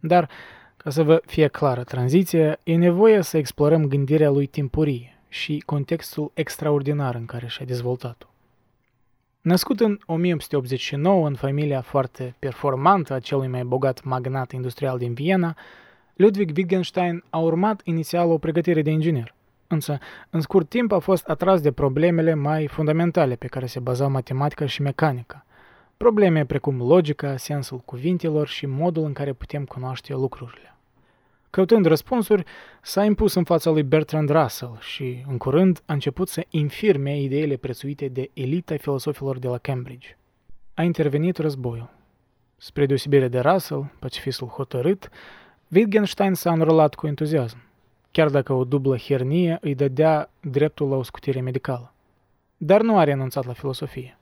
Dar, 0.00 0.30
ca 0.76 0.90
să 0.90 1.02
vă 1.02 1.22
fie 1.26 1.46
clară 1.46 1.82
tranziția, 1.82 2.58
e 2.62 2.76
nevoie 2.76 3.22
să 3.22 3.36
explorăm 3.36 3.86
gândirea 3.86 4.30
lui 4.30 4.46
timpurie 4.46 5.17
și 5.28 5.62
contextul 5.66 6.30
extraordinar 6.34 7.14
în 7.14 7.24
care 7.24 7.46
și-a 7.46 7.64
dezvoltat-o. 7.64 8.26
Născut 9.40 9.80
în 9.80 9.98
1889 10.06 11.26
în 11.26 11.34
familia 11.34 11.80
foarte 11.80 12.34
performantă 12.38 13.14
a 13.14 13.18
celui 13.18 13.48
mai 13.48 13.64
bogat 13.64 14.04
magnat 14.04 14.52
industrial 14.52 14.98
din 14.98 15.14
Viena, 15.14 15.56
Ludwig 16.14 16.50
Wittgenstein 16.56 17.24
a 17.30 17.38
urmat 17.38 17.80
inițial 17.84 18.30
o 18.30 18.38
pregătire 18.38 18.82
de 18.82 18.90
inginer. 18.90 19.34
Însă, 19.66 19.98
în 20.30 20.40
scurt 20.40 20.68
timp 20.68 20.92
a 20.92 20.98
fost 20.98 21.28
atras 21.28 21.60
de 21.60 21.72
problemele 21.72 22.34
mai 22.34 22.66
fundamentale 22.66 23.34
pe 23.34 23.46
care 23.46 23.66
se 23.66 23.80
bazau 23.80 24.10
matematica 24.10 24.66
și 24.66 24.82
mecanica. 24.82 25.46
Probleme 25.96 26.44
precum 26.44 26.86
logica, 26.86 27.36
sensul 27.36 27.78
cuvintelor 27.78 28.46
și 28.46 28.66
modul 28.66 29.04
în 29.04 29.12
care 29.12 29.32
putem 29.32 29.64
cunoaște 29.64 30.12
lucrurile. 30.12 30.77
Căutând 31.58 31.86
răspunsuri, 31.86 32.44
s-a 32.82 33.04
impus 33.04 33.34
în 33.34 33.44
fața 33.44 33.70
lui 33.70 33.82
Bertrand 33.82 34.30
Russell 34.30 34.78
și, 34.80 35.24
în 35.28 35.38
curând, 35.38 35.82
a 35.86 35.92
început 35.92 36.28
să 36.28 36.46
infirme 36.50 37.20
ideile 37.20 37.56
prețuite 37.56 38.08
de 38.08 38.30
elita 38.32 38.76
filosofilor 38.76 39.38
de 39.38 39.48
la 39.48 39.58
Cambridge. 39.58 40.16
A 40.74 40.82
intervenit 40.82 41.36
războiul. 41.36 41.90
Spre 42.56 42.86
deosebire 42.86 43.28
de 43.28 43.38
Russell, 43.38 43.90
pacifistul 43.98 44.46
hotărât, 44.46 45.08
Wittgenstein 45.68 46.34
s-a 46.34 46.52
înrolat 46.52 46.94
cu 46.94 47.06
entuziasm, 47.06 47.56
chiar 48.10 48.28
dacă 48.28 48.52
o 48.52 48.64
dublă 48.64 48.96
hernie 48.96 49.58
îi 49.60 49.74
dădea 49.74 50.30
dreptul 50.40 50.88
la 50.88 50.96
o 50.96 51.02
scutire 51.02 51.40
medicală. 51.40 51.92
Dar 52.56 52.82
nu 52.82 52.98
a 52.98 53.04
renunțat 53.04 53.46
la 53.46 53.52
filosofie. 53.52 54.18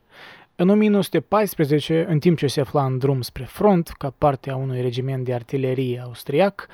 În 0.54 0.68
1914, 0.68 2.04
în 2.08 2.18
timp 2.18 2.38
ce 2.38 2.46
se 2.46 2.60
afla 2.60 2.84
în 2.84 2.98
drum 2.98 3.20
spre 3.20 3.44
front, 3.44 3.88
ca 3.88 4.14
parte 4.18 4.50
a 4.50 4.56
unui 4.56 4.80
regiment 4.80 5.24
de 5.24 5.34
artilerie 5.34 6.00
austriac, 6.04 6.68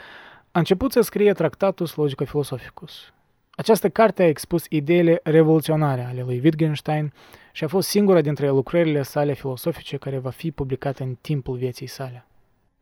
a 0.52 0.58
început 0.58 0.92
să 0.92 1.00
scrie 1.00 1.32
Tractatus 1.32 1.94
Logica 1.94 2.24
Philosophicus. 2.24 3.12
Această 3.50 3.88
carte 3.88 4.22
a 4.22 4.26
expus 4.26 4.64
ideile 4.68 5.20
revoluționare 5.22 6.04
ale 6.04 6.22
lui 6.22 6.40
Wittgenstein 6.44 7.12
și 7.52 7.64
a 7.64 7.68
fost 7.68 7.88
singura 7.88 8.20
dintre 8.20 8.48
lucrările 8.48 9.02
sale 9.02 9.32
filosofice 9.32 9.96
care 9.96 10.18
va 10.18 10.30
fi 10.30 10.50
publicată 10.50 11.02
în 11.02 11.16
timpul 11.20 11.56
vieții 11.56 11.86
sale. 11.86 12.26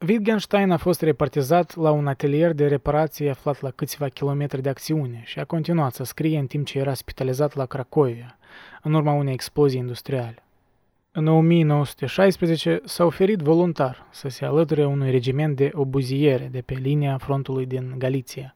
Wittgenstein 0.08 0.70
a 0.70 0.76
fost 0.76 1.02
repartizat 1.02 1.76
la 1.76 1.90
un 1.90 2.06
atelier 2.06 2.52
de 2.52 2.66
reparație 2.66 3.30
aflat 3.30 3.60
la 3.60 3.70
câțiva 3.70 4.08
kilometri 4.08 4.62
de 4.62 4.68
acțiune 4.68 5.22
și 5.24 5.38
a 5.38 5.44
continuat 5.44 5.94
să 5.94 6.04
scrie 6.04 6.38
în 6.38 6.46
timp 6.46 6.66
ce 6.66 6.78
era 6.78 6.94
spitalizat 6.94 7.54
la 7.54 7.66
Cracovia, 7.66 8.38
în 8.82 8.94
urma 8.94 9.12
unei 9.12 9.32
explozii 9.32 9.78
industriale. 9.78 10.42
În 11.12 11.26
1916 11.26 12.80
s-a 12.84 13.04
oferit 13.04 13.38
voluntar 13.38 14.06
să 14.10 14.28
se 14.28 14.44
alăture 14.44 14.86
unui 14.86 15.10
regiment 15.10 15.56
de 15.56 15.70
obuziere 15.74 16.48
de 16.52 16.60
pe 16.60 16.74
linia 16.74 17.18
frontului 17.18 17.66
din 17.66 17.94
Galiția, 17.98 18.54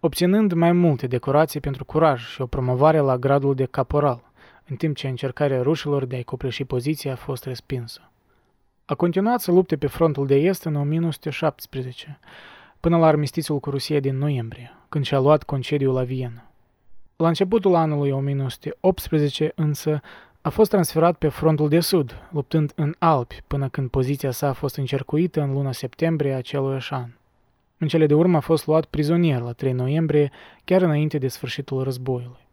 obținând 0.00 0.52
mai 0.52 0.72
multe 0.72 1.06
decorații 1.06 1.60
pentru 1.60 1.84
curaj 1.84 2.26
și 2.26 2.40
o 2.40 2.46
promovare 2.46 2.98
la 2.98 3.16
gradul 3.16 3.54
de 3.54 3.64
caporal, 3.64 4.32
în 4.68 4.76
timp 4.76 4.96
ce 4.96 5.08
încercarea 5.08 5.62
rușilor 5.62 6.04
de 6.04 6.16
a-i 6.16 6.22
copleși 6.22 6.64
poziția 6.64 7.12
a 7.12 7.16
fost 7.16 7.44
respinsă. 7.44 8.10
A 8.84 8.94
continuat 8.94 9.40
să 9.40 9.52
lupte 9.52 9.76
pe 9.76 9.86
frontul 9.86 10.26
de 10.26 10.34
est 10.34 10.64
în 10.64 10.74
1917, 10.74 12.18
până 12.80 12.98
la 12.98 13.06
armistițiul 13.06 13.58
cu 13.58 13.70
Rusia 13.70 14.00
din 14.00 14.18
noiembrie, 14.18 14.76
când 14.88 15.04
și-a 15.04 15.18
luat 15.18 15.42
concediu 15.42 15.92
la 15.92 16.02
Viena. 16.02 16.50
La 17.16 17.28
începutul 17.28 17.74
anului 17.74 18.10
1918, 18.10 19.52
însă, 19.54 20.00
a 20.46 20.48
fost 20.48 20.70
transferat 20.70 21.16
pe 21.16 21.28
frontul 21.28 21.68
de 21.68 21.80
sud, 21.80 22.28
luptând 22.32 22.72
în 22.74 22.94
Alpi, 22.98 23.42
până 23.46 23.68
când 23.68 23.90
poziția 23.90 24.30
sa 24.30 24.48
a 24.48 24.52
fost 24.52 24.76
încercuită 24.76 25.40
în 25.40 25.52
luna 25.52 25.72
septembrie 25.72 26.34
acelui 26.34 26.78
an. 26.90 27.08
În 27.78 27.88
cele 27.88 28.06
de 28.06 28.14
urmă 28.14 28.36
a 28.36 28.40
fost 28.40 28.66
luat 28.66 28.84
prizonier 28.84 29.40
la 29.40 29.52
3 29.52 29.72
noiembrie, 29.72 30.30
chiar 30.64 30.82
înainte 30.82 31.18
de 31.18 31.28
sfârșitul 31.28 31.82
războiului. 31.82 32.46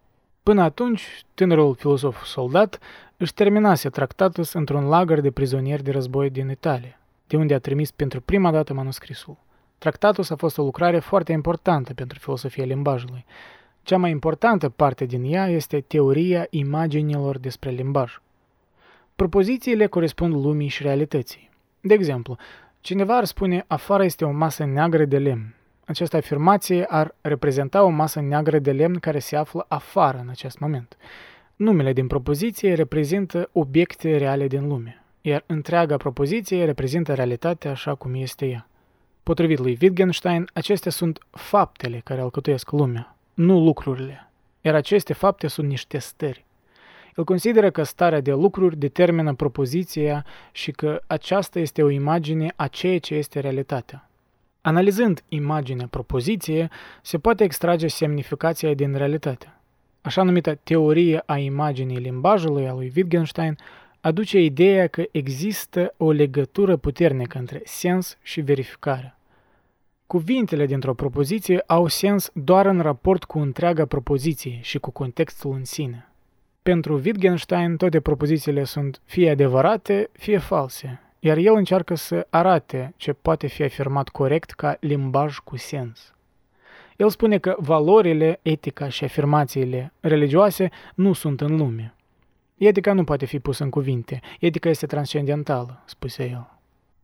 Până 0.43 0.61
atunci, 0.61 1.25
tânărul 1.33 1.75
filosof 1.75 2.23
soldat 2.23 2.79
își 3.17 3.33
terminase 3.33 3.89
tractatus 3.89 4.53
într-un 4.53 4.87
lagăr 4.87 5.19
de 5.19 5.31
prizonieri 5.31 5.83
de 5.83 5.91
război 5.91 6.29
din 6.29 6.49
Italia, 6.49 6.99
de 7.27 7.37
unde 7.37 7.53
a 7.53 7.59
trimis 7.59 7.91
pentru 7.91 8.21
prima 8.21 8.51
dată 8.51 8.73
manuscrisul. 8.73 9.37
Tractatus 9.77 10.29
a 10.29 10.35
fost 10.35 10.57
o 10.57 10.63
lucrare 10.63 10.99
foarte 10.99 11.31
importantă 11.31 11.93
pentru 11.93 12.19
filosofia 12.19 12.65
limbajului. 12.65 13.25
Cea 13.83 13.97
mai 13.97 14.11
importantă 14.11 14.69
parte 14.69 15.05
din 15.05 15.23
ea 15.33 15.47
este 15.47 15.81
teoria 15.81 16.47
imaginilor 16.49 17.37
despre 17.37 17.69
limbaj. 17.69 18.21
Propozițiile 19.15 19.87
corespund 19.87 20.33
lumii 20.33 20.67
și 20.67 20.83
realității. 20.83 21.49
De 21.81 21.93
exemplu, 21.93 22.37
cineva 22.81 23.17
ar 23.17 23.25
spune 23.25 23.63
afară 23.67 24.03
este 24.03 24.25
o 24.25 24.31
masă 24.31 24.65
neagră 24.65 25.05
de 25.05 25.17
lemn. 25.17 25.55
Această 25.85 26.17
afirmație 26.17 26.85
ar 26.89 27.15
reprezenta 27.21 27.83
o 27.83 27.89
masă 27.89 28.21
neagră 28.21 28.59
de 28.59 28.71
lemn 28.71 28.95
care 28.95 29.19
se 29.19 29.35
află 29.35 29.65
afară 29.67 30.17
în 30.21 30.29
acest 30.29 30.59
moment. 30.59 30.97
Numele 31.55 31.93
din 31.93 32.07
propoziție 32.07 32.73
reprezintă 32.73 33.49
obiecte 33.51 34.17
reale 34.17 34.47
din 34.47 34.67
lume, 34.67 35.03
iar 35.21 35.43
întreaga 35.45 35.97
propoziție 35.97 36.65
reprezintă 36.65 37.13
realitatea 37.13 37.71
așa 37.71 37.95
cum 37.95 38.13
este 38.15 38.45
ea. 38.45 38.67
Potrivit 39.23 39.59
lui 39.59 39.77
Wittgenstein, 39.81 40.49
acestea 40.53 40.91
sunt 40.91 41.19
faptele 41.31 42.01
care 42.03 42.21
alcătuiesc 42.21 42.71
lumea, 42.71 43.12
nu 43.33 43.59
lucrurile, 43.59 44.31
iar 44.61 44.75
aceste 44.75 45.13
fapte 45.13 45.47
sunt 45.47 45.67
niște 45.67 45.97
stări. 45.97 46.45
El 47.15 47.23
consideră 47.23 47.71
că 47.71 47.83
starea 47.83 48.21
de 48.21 48.31
lucruri 48.31 48.77
determină 48.77 49.33
propoziția 49.33 50.25
și 50.51 50.71
că 50.71 51.01
aceasta 51.07 51.59
este 51.59 51.83
o 51.83 51.89
imagine 51.89 52.53
a 52.55 52.67
ceea 52.67 52.99
ce 52.99 53.15
este 53.15 53.39
realitatea. 53.39 54.09
Analizând 54.61 55.23
imaginea 55.29 55.87
propoziție, 55.87 56.69
se 57.01 57.17
poate 57.17 57.43
extrage 57.43 57.87
semnificația 57.87 58.73
din 58.73 58.95
realitate. 58.95 59.53
Așa 60.01 60.23
numită 60.23 60.55
teorie 60.63 61.23
a 61.25 61.37
imaginii 61.37 61.97
limbajului 61.97 62.67
a 62.67 62.73
lui 62.73 62.91
Wittgenstein 62.95 63.57
aduce 64.01 64.39
ideea 64.39 64.87
că 64.87 65.03
există 65.11 65.93
o 65.97 66.11
legătură 66.11 66.75
puternică 66.75 67.37
între 67.37 67.61
sens 67.63 68.17
și 68.21 68.41
verificare. 68.41 69.17
Cuvintele 70.13 70.65
dintr-o 70.65 70.93
propoziție 70.93 71.63
au 71.67 71.87
sens 71.87 72.31
doar 72.33 72.65
în 72.65 72.79
raport 72.79 73.23
cu 73.23 73.39
întreaga 73.39 73.85
propoziție 73.85 74.59
și 74.61 74.79
cu 74.79 74.91
contextul 74.91 75.53
în 75.53 75.63
sine. 75.63 76.11
Pentru 76.63 76.93
Wittgenstein, 76.93 77.77
toate 77.77 77.99
propozițiile 77.99 78.63
sunt 78.63 79.01
fie 79.05 79.29
adevărate, 79.29 80.09
fie 80.11 80.37
false, 80.37 81.01
iar 81.19 81.37
el 81.37 81.53
încearcă 81.53 81.95
să 81.95 82.27
arate 82.29 82.93
ce 82.97 83.13
poate 83.13 83.47
fi 83.47 83.63
afirmat 83.63 84.09
corect 84.09 84.51
ca 84.51 84.77
limbaj 84.79 85.37
cu 85.37 85.57
sens. 85.57 86.13
El 86.97 87.09
spune 87.09 87.37
că 87.37 87.55
valorile, 87.59 88.39
etica 88.41 88.89
și 88.89 89.03
afirmațiile 89.03 89.93
religioase 89.99 90.69
nu 90.95 91.13
sunt 91.13 91.41
în 91.41 91.55
lume. 91.57 91.95
Etica 92.57 92.93
nu 92.93 93.03
poate 93.03 93.25
fi 93.25 93.39
pusă 93.39 93.63
în 93.63 93.69
cuvinte, 93.69 94.19
etica 94.39 94.69
este 94.69 94.85
transcendentală, 94.85 95.83
spuse 95.85 96.29
el. 96.29 96.52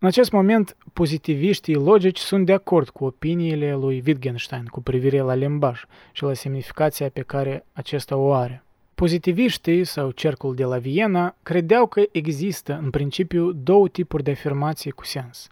În 0.02 0.08
acest 0.08 0.32
moment, 0.32 0.78
pozitiviștii 0.94 1.74
logici 1.74 2.18
sunt 2.18 2.46
de 2.46 2.54
acord 2.54 2.90
cu 2.90 3.06
opiniile 3.06 3.76
lui 3.76 4.04
Wittgenstein 4.06 4.66
cu 4.66 4.82
privire 4.82 5.20
la 5.20 5.34
limbaj 5.34 5.84
și 6.12 6.24
la 6.24 6.34
semnificația 6.34 7.10
pe 7.10 7.22
care 7.22 7.66
acesta 7.74 8.16
o 8.16 8.34
are. 8.34 8.64
Pozitiviștii 8.96 9.84
sau 9.84 10.12
cercul 10.12 10.56
de 10.56 10.64
la 10.64 10.78
Viena 10.78 11.36
credeau 11.44 11.88
că 11.88 12.04
există 12.12 12.80
în 12.84 12.90
principiu 12.90 13.52
două 13.52 13.88
tipuri 13.88 14.24
de 14.24 14.32
afirmații 14.32 14.92
cu 14.92 15.06
sens, 15.06 15.48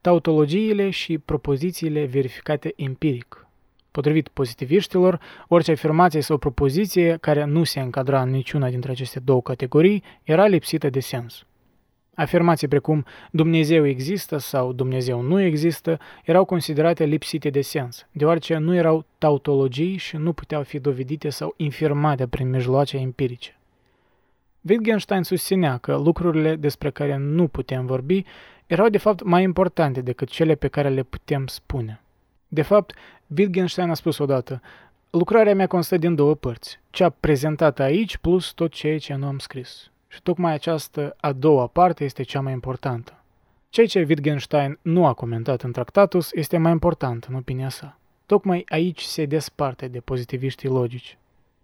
tautologiile 0.00 0.90
și 0.90 1.18
propozițiile 1.18 2.04
verificate 2.04 2.72
empiric. 2.76 3.46
Potrivit 3.90 4.28
pozitiviștilor, 4.28 5.20
orice 5.48 5.70
afirmație 5.70 6.20
sau 6.20 6.38
propoziție 6.38 7.16
care 7.20 7.44
nu 7.44 7.64
se 7.64 7.80
încadra 7.80 8.22
în 8.22 8.30
niciuna 8.30 8.68
dintre 8.68 8.90
aceste 8.90 9.20
două 9.20 9.42
categorii 9.42 10.02
era 10.22 10.46
lipsită 10.46 10.90
de 10.90 11.00
sens. 11.00 11.46
Afirmații 12.18 12.68
precum 12.68 13.04
Dumnezeu 13.30 13.86
există 13.86 14.36
sau 14.36 14.72
Dumnezeu 14.72 15.20
nu 15.20 15.40
există 15.40 15.98
erau 16.24 16.44
considerate 16.44 17.04
lipsite 17.04 17.50
de 17.50 17.60
sens, 17.60 18.06
deoarece 18.12 18.56
nu 18.56 18.74
erau 18.74 19.04
tautologii 19.18 19.96
și 19.96 20.16
nu 20.16 20.32
puteau 20.32 20.62
fi 20.62 20.78
dovedite 20.78 21.28
sau 21.28 21.54
infirmate 21.56 22.26
prin 22.26 22.50
mijloace 22.50 22.96
empirice. 22.96 23.58
Wittgenstein 24.68 25.22
susținea 25.22 25.76
că 25.76 25.96
lucrurile 25.96 26.56
despre 26.56 26.90
care 26.90 27.16
nu 27.16 27.48
putem 27.48 27.86
vorbi 27.86 28.24
erau 28.66 28.88
de 28.88 28.98
fapt 28.98 29.22
mai 29.22 29.42
importante 29.42 30.00
decât 30.00 30.28
cele 30.28 30.54
pe 30.54 30.68
care 30.68 30.88
le 30.88 31.02
putem 31.02 31.46
spune. 31.46 32.00
De 32.48 32.62
fapt, 32.62 32.94
Wittgenstein 33.36 33.90
a 33.90 33.94
spus 33.94 34.18
odată, 34.18 34.60
lucrarea 35.10 35.54
mea 35.54 35.66
constă 35.66 35.96
din 35.96 36.14
două 36.14 36.34
părți, 36.34 36.80
cea 36.90 37.08
prezentată 37.08 37.82
aici 37.82 38.16
plus 38.16 38.52
tot 38.52 38.72
ceea 38.72 38.98
ce 38.98 39.14
nu 39.14 39.26
am 39.26 39.38
scris. 39.38 39.90
Și 40.08 40.22
tocmai 40.22 40.52
această 40.52 41.16
a 41.20 41.32
doua 41.32 41.66
parte 41.66 42.04
este 42.04 42.22
cea 42.22 42.40
mai 42.40 42.52
importantă. 42.52 43.22
Ceea 43.70 43.86
ce 43.86 44.04
Wittgenstein 44.08 44.78
nu 44.82 45.06
a 45.06 45.12
comentat 45.12 45.62
în 45.62 45.72
tractatus 45.72 46.32
este 46.32 46.58
mai 46.58 46.72
important 46.72 47.24
în 47.24 47.34
opinia 47.34 47.68
sa. 47.68 47.98
Tocmai 48.26 48.64
aici 48.68 49.00
se 49.00 49.24
desparte 49.24 49.88
de 49.88 50.00
pozitiviștii 50.00 50.68
logici. 50.68 51.18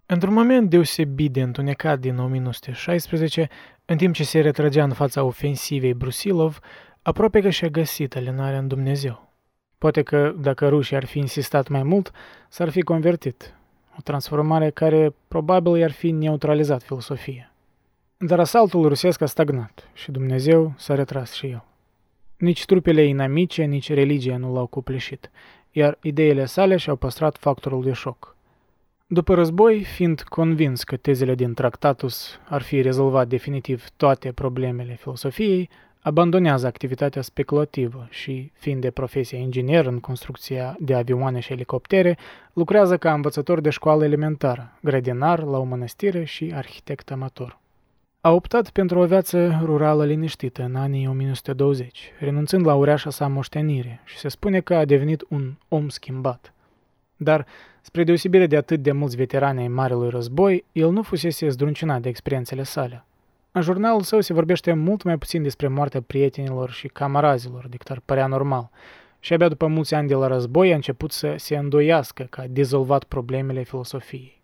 Într-un 0.06 0.32
moment 0.32 0.70
deosebit 0.70 1.32
de 1.32 1.42
întunecat 1.42 1.98
din 1.98 2.18
1916, 2.18 3.48
în 3.84 3.96
timp 3.96 4.14
ce 4.14 4.24
se 4.24 4.40
retrăgea 4.40 4.84
în 4.84 4.92
fața 4.92 5.22
ofensivei 5.22 5.94
Brusilov, 5.94 6.58
aproape 7.02 7.40
că 7.40 7.50
și-a 7.50 7.68
găsit 7.68 8.16
alinarea 8.16 8.58
în 8.58 8.68
Dumnezeu. 8.68 9.32
Poate 9.78 10.02
că, 10.02 10.34
dacă 10.38 10.68
rușii 10.68 10.96
ar 10.96 11.04
fi 11.04 11.18
insistat 11.18 11.68
mai 11.68 11.82
mult, 11.82 12.12
s-ar 12.48 12.68
fi 12.68 12.82
convertit. 12.82 13.54
O 13.98 14.00
transformare 14.02 14.70
care 14.70 15.14
probabil 15.28 15.76
i-ar 15.76 15.92
fi 15.92 16.10
neutralizat 16.10 16.82
filosofia. 16.82 17.53
Dar 18.26 18.40
asaltul 18.40 18.88
rusesc 18.88 19.20
a 19.20 19.26
stagnat 19.26 19.90
și 19.92 20.10
Dumnezeu 20.10 20.72
s-a 20.76 20.94
retras 20.94 21.32
și 21.32 21.46
el. 21.46 21.64
Nici 22.36 22.64
trupele 22.64 23.04
inamice, 23.04 23.64
nici 23.64 23.92
religia 23.92 24.36
nu 24.36 24.52
l-au 24.52 24.66
cupleșit, 24.66 25.30
iar 25.70 25.98
ideile 26.02 26.44
sale 26.44 26.76
și-au 26.76 26.96
păstrat 26.96 27.36
factorul 27.36 27.82
de 27.82 27.92
șoc. 27.92 28.36
După 29.06 29.34
război, 29.34 29.82
fiind 29.82 30.22
convins 30.22 30.84
că 30.84 30.96
tezele 30.96 31.34
din 31.34 31.54
Tractatus 31.54 32.40
ar 32.48 32.62
fi 32.62 32.80
rezolvat 32.82 33.28
definitiv 33.28 33.88
toate 33.96 34.32
problemele 34.32 34.94
filosofiei, 34.94 35.70
abandonează 36.00 36.66
activitatea 36.66 37.22
speculativă 37.22 38.06
și, 38.10 38.52
fiind 38.54 38.80
de 38.80 38.90
profesie 38.90 39.38
inginer 39.38 39.86
în 39.86 40.00
construcția 40.00 40.76
de 40.78 40.94
avioane 40.94 41.40
și 41.40 41.52
elicoptere, 41.52 42.18
lucrează 42.52 42.96
ca 42.96 43.12
învățător 43.12 43.60
de 43.60 43.70
școală 43.70 44.04
elementară, 44.04 44.78
grădinar 44.82 45.42
la 45.42 45.58
o 45.58 45.64
mănăstire 45.64 46.24
și 46.24 46.52
arhitect 46.54 47.10
amator. 47.10 47.62
A 48.26 48.30
optat 48.30 48.70
pentru 48.70 48.98
o 48.98 49.06
viață 49.06 49.60
rurală 49.62 50.04
liniștită 50.04 50.62
în 50.62 50.74
anii 50.74 51.06
1920, 51.06 52.12
renunțând 52.18 52.66
la 52.66 52.74
ureașa 52.74 53.10
sa 53.10 53.26
moștenire 53.26 54.00
și 54.04 54.18
se 54.18 54.28
spune 54.28 54.60
că 54.60 54.74
a 54.74 54.84
devenit 54.84 55.24
un 55.28 55.52
om 55.68 55.88
schimbat. 55.88 56.52
Dar, 57.16 57.46
spre 57.80 58.04
deosebire 58.04 58.46
de 58.46 58.56
atât 58.56 58.82
de 58.82 58.92
mulți 58.92 59.16
veterani 59.16 59.60
ai 59.60 59.68
Marelui 59.68 60.08
Război, 60.08 60.64
el 60.72 60.90
nu 60.90 61.02
fusese 61.02 61.48
zdruncinat 61.48 62.00
de 62.00 62.08
experiențele 62.08 62.62
sale. 62.62 63.04
În 63.52 63.62
jurnalul 63.62 64.02
său 64.02 64.20
se 64.20 64.32
vorbește 64.32 64.72
mult 64.72 65.02
mai 65.02 65.18
puțin 65.18 65.42
despre 65.42 65.68
moartea 65.68 66.02
prietenilor 66.02 66.70
și 66.70 66.88
camarazilor 66.88 67.68
decât 67.68 67.90
ar 67.90 68.00
părea 68.04 68.26
normal, 68.26 68.70
și 69.20 69.32
abia 69.32 69.48
după 69.48 69.66
mulți 69.66 69.94
ani 69.94 70.08
de 70.08 70.14
la 70.14 70.26
război 70.26 70.72
a 70.72 70.74
început 70.74 71.12
să 71.12 71.34
se 71.36 71.56
îndoiască 71.56 72.26
că 72.30 72.40
a 72.40 72.46
dezolvat 72.48 73.04
problemele 73.04 73.62
filosofiei. 73.62 74.42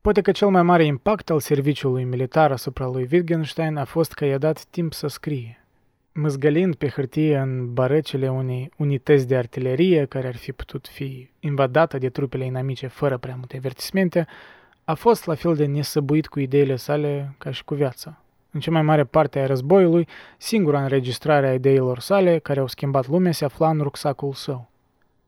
Poate 0.00 0.20
că 0.20 0.30
cel 0.30 0.48
mai 0.48 0.62
mare 0.62 0.84
impact 0.84 1.30
al 1.30 1.40
serviciului 1.40 2.04
militar 2.04 2.52
asupra 2.52 2.86
lui 2.86 3.08
Wittgenstein 3.12 3.76
a 3.76 3.84
fost 3.84 4.12
că 4.12 4.24
i-a 4.24 4.38
dat 4.38 4.64
timp 4.64 4.92
să 4.92 5.06
scrie. 5.06 5.64
Măzgălind 6.12 6.74
pe 6.74 6.88
hârtie 6.88 7.38
în 7.38 7.72
barecele 7.72 8.30
unei 8.30 8.70
unități 8.76 9.26
de 9.26 9.36
artilerie 9.36 10.04
care 10.04 10.26
ar 10.26 10.36
fi 10.36 10.52
putut 10.52 10.88
fi 10.88 11.30
invadată 11.40 11.98
de 11.98 12.08
trupele 12.08 12.44
inamice 12.44 12.86
fără 12.86 13.18
prea 13.18 13.34
multe 13.36 13.56
avertismente, 13.56 14.26
a 14.84 14.94
fost 14.94 15.26
la 15.26 15.34
fel 15.34 15.54
de 15.54 15.66
nesăbuit 15.66 16.26
cu 16.26 16.40
ideile 16.40 16.76
sale 16.76 17.34
ca 17.38 17.50
și 17.50 17.64
cu 17.64 17.74
viața. 17.74 18.22
În 18.50 18.60
cea 18.60 18.70
mai 18.70 18.82
mare 18.82 19.04
parte 19.04 19.38
a 19.38 19.46
războiului, 19.46 20.08
singura 20.38 20.82
înregistrare 20.82 21.48
a 21.48 21.54
ideilor 21.54 21.98
sale 21.98 22.38
care 22.38 22.60
au 22.60 22.66
schimbat 22.66 23.08
lumea 23.08 23.32
se 23.32 23.44
afla 23.44 23.68
în 23.70 23.78
rucsacul 23.78 24.32
său. 24.32 24.70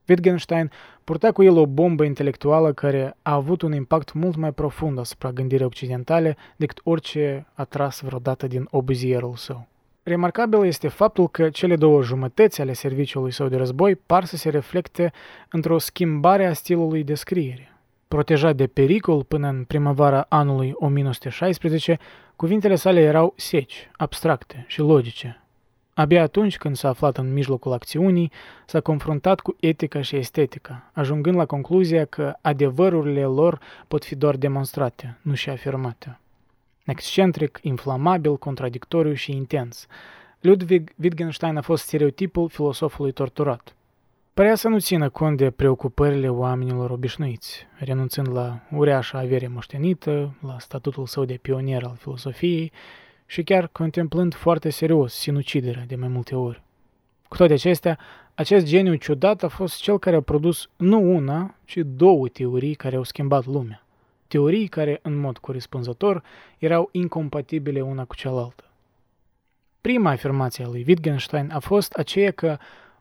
Wittgenstein 0.08 0.70
purta 1.04 1.32
cu 1.32 1.42
el 1.42 1.56
o 1.56 1.66
bombă 1.66 2.04
intelectuală 2.04 2.72
care 2.72 3.16
a 3.22 3.34
avut 3.34 3.62
un 3.62 3.72
impact 3.72 4.12
mult 4.12 4.36
mai 4.36 4.52
profund 4.52 4.98
asupra 4.98 5.30
gândirii 5.30 5.64
occidentale 5.64 6.36
decât 6.56 6.80
orice 6.84 7.46
a 7.54 7.64
tras 7.64 8.00
vreodată 8.00 8.46
din 8.46 8.66
obuzierul 8.70 9.34
său. 9.34 9.66
Remarcabil 10.02 10.64
este 10.64 10.88
faptul 10.88 11.28
că 11.28 11.50
cele 11.50 11.76
două 11.76 12.02
jumătăți 12.02 12.60
ale 12.60 12.72
serviciului 12.72 13.32
său 13.32 13.48
de 13.48 13.56
război 13.56 13.96
par 13.96 14.24
să 14.24 14.36
se 14.36 14.48
reflecte 14.48 15.12
într-o 15.50 15.78
schimbare 15.78 16.46
a 16.46 16.52
stilului 16.52 17.04
de 17.04 17.14
scriere. 17.14 17.72
Protejat 18.08 18.56
de 18.56 18.66
pericol 18.66 19.24
până 19.24 19.48
în 19.48 19.64
primăvara 19.64 20.26
anului 20.28 20.72
1916, 20.74 21.98
cuvintele 22.36 22.74
sale 22.74 23.00
erau 23.00 23.32
seci, 23.36 23.90
abstracte 23.96 24.64
și 24.68 24.80
logice, 24.80 25.41
Abia 25.94 26.22
atunci 26.22 26.58
când 26.58 26.76
s-a 26.76 26.88
aflat 26.88 27.16
în 27.16 27.32
mijlocul 27.32 27.72
acțiunii, 27.72 28.30
s-a 28.66 28.80
confruntat 28.80 29.40
cu 29.40 29.56
etica 29.60 30.02
și 30.02 30.16
estetica, 30.16 30.90
ajungând 30.92 31.36
la 31.36 31.46
concluzia 31.46 32.04
că 32.04 32.34
adevărurile 32.40 33.24
lor 33.24 33.58
pot 33.88 34.04
fi 34.04 34.14
doar 34.14 34.36
demonstrate, 34.36 35.18
nu 35.22 35.34
și 35.34 35.50
afirmate. 35.50 36.18
Excentric, 36.84 37.58
inflamabil, 37.62 38.36
contradictoriu 38.36 39.12
și 39.12 39.32
intens. 39.32 39.86
Ludwig 40.40 40.90
Wittgenstein 41.02 41.56
a 41.56 41.60
fost 41.60 41.82
stereotipul 41.82 42.48
filosofului 42.48 43.12
torturat. 43.12 43.74
Părea 44.34 44.54
să 44.54 44.68
nu 44.68 44.78
țină 44.78 45.08
cont 45.08 45.36
de 45.36 45.50
preocupările 45.50 46.28
oamenilor 46.28 46.90
obișnuiți, 46.90 47.66
renunțând 47.78 48.32
la 48.32 48.60
ureașa 48.70 49.18
avere 49.18 49.48
moștenită, 49.48 50.34
la 50.46 50.56
statutul 50.58 51.06
său 51.06 51.24
de 51.24 51.38
pionier 51.42 51.84
al 51.84 51.96
filosofiei 51.98 52.72
și 53.32 53.42
chiar 53.42 53.68
contemplând 53.68 54.34
foarte 54.34 54.70
serios 54.70 55.14
sinuciderea 55.14 55.84
de 55.86 55.96
mai 55.96 56.08
multe 56.08 56.34
ori. 56.34 56.62
Cu 57.28 57.36
toate 57.36 57.52
acestea, 57.52 57.98
acest 58.34 58.66
geniu 58.66 58.94
ciudat 58.94 59.42
a 59.42 59.48
fost 59.48 59.80
cel 59.80 59.98
care 59.98 60.16
a 60.16 60.20
produs 60.20 60.68
nu 60.76 61.14
una, 61.14 61.54
ci 61.64 61.78
două 61.84 62.28
teorii 62.28 62.74
care 62.74 62.96
au 62.96 63.02
schimbat 63.02 63.46
lumea. 63.46 63.84
Teorii 64.28 64.66
care, 64.66 64.98
în 65.02 65.16
mod 65.16 65.38
corespunzător, 65.38 66.22
erau 66.58 66.88
incompatibile 66.92 67.80
una 67.80 68.04
cu 68.04 68.14
cealaltă. 68.14 68.64
Prima 69.80 70.10
afirmație 70.10 70.64
a 70.64 70.68
lui 70.68 70.84
Wittgenstein 70.86 71.50
a 71.52 71.58
fost 71.58 71.92
aceea 71.92 72.30
că 72.30 72.56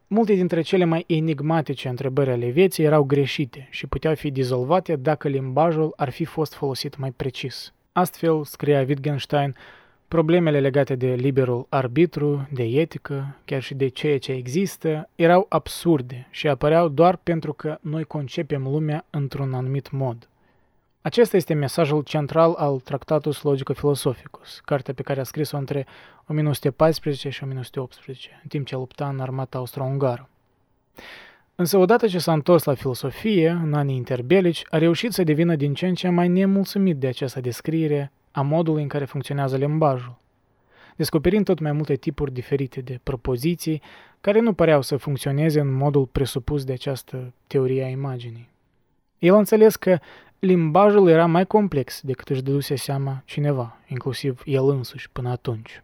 multe 0.07 0.33
dintre 0.33 0.61
cele 0.61 0.83
mai 0.83 1.03
enigmatice 1.07 1.87
întrebări 1.87 2.31
ale 2.31 2.49
vieții 2.49 2.83
erau 2.83 3.03
greșite 3.03 3.67
și 3.71 3.87
puteau 3.87 4.15
fi 4.15 4.31
dizolvate 4.31 4.95
dacă 4.95 5.27
limbajul 5.27 5.93
ar 5.95 6.09
fi 6.09 6.25
fost 6.25 6.53
folosit 6.53 6.97
mai 6.97 7.11
precis. 7.11 7.73
Astfel, 7.91 8.43
scria 8.43 8.79
Wittgenstein, 8.87 9.55
problemele 10.11 10.59
legate 10.59 10.95
de 10.95 11.13
liberul 11.13 11.65
arbitru, 11.69 12.47
de 12.53 12.63
etică, 12.63 13.35
chiar 13.45 13.61
și 13.61 13.73
de 13.73 13.87
ceea 13.87 14.19
ce 14.19 14.31
există, 14.31 15.09
erau 15.15 15.45
absurde 15.49 16.27
și 16.29 16.47
apăreau 16.47 16.87
doar 16.87 17.15
pentru 17.15 17.53
că 17.53 17.77
noi 17.81 18.03
concepem 18.03 18.63
lumea 18.63 19.05
într-un 19.09 19.53
anumit 19.53 19.91
mod. 19.91 20.29
Acesta 21.01 21.37
este 21.37 21.53
mesajul 21.53 22.01
central 22.01 22.53
al 22.53 22.79
Tractatus 22.79 23.41
Logico 23.41 23.73
Philosophicus, 23.73 24.59
cartea 24.65 24.93
pe 24.93 25.01
care 25.01 25.19
a 25.19 25.23
scris-o 25.23 25.57
între 25.57 25.85
1914 26.27 27.29
și 27.29 27.43
1918, 27.43 28.39
în 28.43 28.49
timp 28.49 28.65
ce 28.65 28.75
lupta 28.75 29.07
în 29.07 29.19
armata 29.19 29.57
austro-ungară. 29.57 30.29
Însă 31.55 31.77
odată 31.77 32.07
ce 32.07 32.19
s-a 32.19 32.33
întors 32.33 32.63
la 32.63 32.73
filosofie, 32.73 33.49
în 33.49 33.73
anii 33.73 33.95
interbelici, 33.95 34.63
a 34.69 34.77
reușit 34.77 35.11
să 35.11 35.23
devină 35.23 35.55
din 35.55 35.73
ce 35.73 35.87
în 35.87 35.95
ce 35.95 36.09
mai 36.09 36.27
nemulțumit 36.27 36.97
de 36.97 37.07
această 37.07 37.39
descriere 37.39 38.11
a 38.31 38.41
modului 38.41 38.81
în 38.81 38.87
care 38.87 39.05
funcționează 39.05 39.57
limbajul, 39.57 40.15
descoperind 40.95 41.45
tot 41.45 41.59
mai 41.59 41.71
multe 41.71 41.95
tipuri 41.95 42.33
diferite 42.33 42.81
de 42.81 42.99
propoziții 43.03 43.81
care 44.21 44.39
nu 44.39 44.53
păreau 44.53 44.81
să 44.81 44.97
funcționeze 44.97 45.59
în 45.59 45.73
modul 45.73 46.05
presupus 46.05 46.63
de 46.63 46.73
această 46.73 47.33
teorie 47.47 47.83
a 47.83 47.87
imaginii. 47.87 48.49
El 49.19 49.33
a 49.33 49.37
înțeles 49.37 49.75
că 49.75 49.99
limbajul 50.39 51.09
era 51.09 51.25
mai 51.25 51.45
complex 51.45 52.01
decât 52.01 52.29
își 52.29 52.41
dăduse 52.41 52.75
seama 52.75 53.21
cineva, 53.25 53.77
inclusiv 53.87 54.41
el 54.45 54.69
însuși 54.69 55.09
până 55.09 55.29
atunci. 55.29 55.83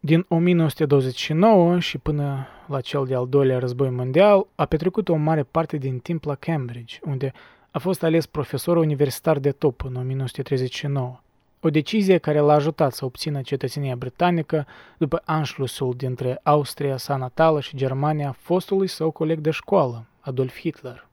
Din 0.00 0.24
1929 0.28 1.78
și 1.78 1.98
până 1.98 2.46
la 2.66 2.80
cel 2.80 3.04
de-al 3.04 3.28
doilea 3.28 3.58
război 3.58 3.90
mondial, 3.90 4.46
a 4.54 4.64
petrecut 4.64 5.08
o 5.08 5.14
mare 5.14 5.42
parte 5.42 5.76
din 5.76 5.98
timp 5.98 6.24
la 6.24 6.34
Cambridge, 6.34 6.98
unde 7.04 7.32
a 7.70 7.78
fost 7.78 8.02
ales 8.02 8.26
profesor 8.26 8.76
universitar 8.76 9.38
de 9.38 9.50
top 9.50 9.84
în 9.84 9.96
1939. 9.96 11.20
O 11.62 11.70
decizie 11.70 12.18
care 12.18 12.38
l-a 12.38 12.52
ajutat 12.52 12.92
să 12.92 13.04
obțină 13.04 13.40
cetățenia 13.40 13.96
britanică 13.96 14.66
după 14.98 15.22
anșlusul 15.24 15.94
dintre 15.96 16.40
Austria 16.42 16.96
sa 16.96 17.16
natală 17.16 17.60
și 17.60 17.76
Germania 17.76 18.32
fostului 18.38 18.86
său 18.86 19.10
coleg 19.10 19.38
de 19.38 19.50
școală, 19.50 20.06
Adolf 20.20 20.58
Hitler. 20.58 21.08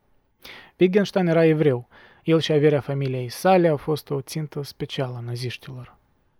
Wittgenstein 0.79 1.27
era 1.27 1.45
evreu 1.45 1.87
el 2.23 2.39
și 2.39 2.51
averea 2.51 2.79
familiei 2.79 3.29
sale 3.29 3.67
au 3.67 3.77
fost 3.77 4.09
o 4.09 4.21
țintă 4.21 4.63
specială 4.63 5.15
a 5.17 5.23
naziștilor. 5.25 5.95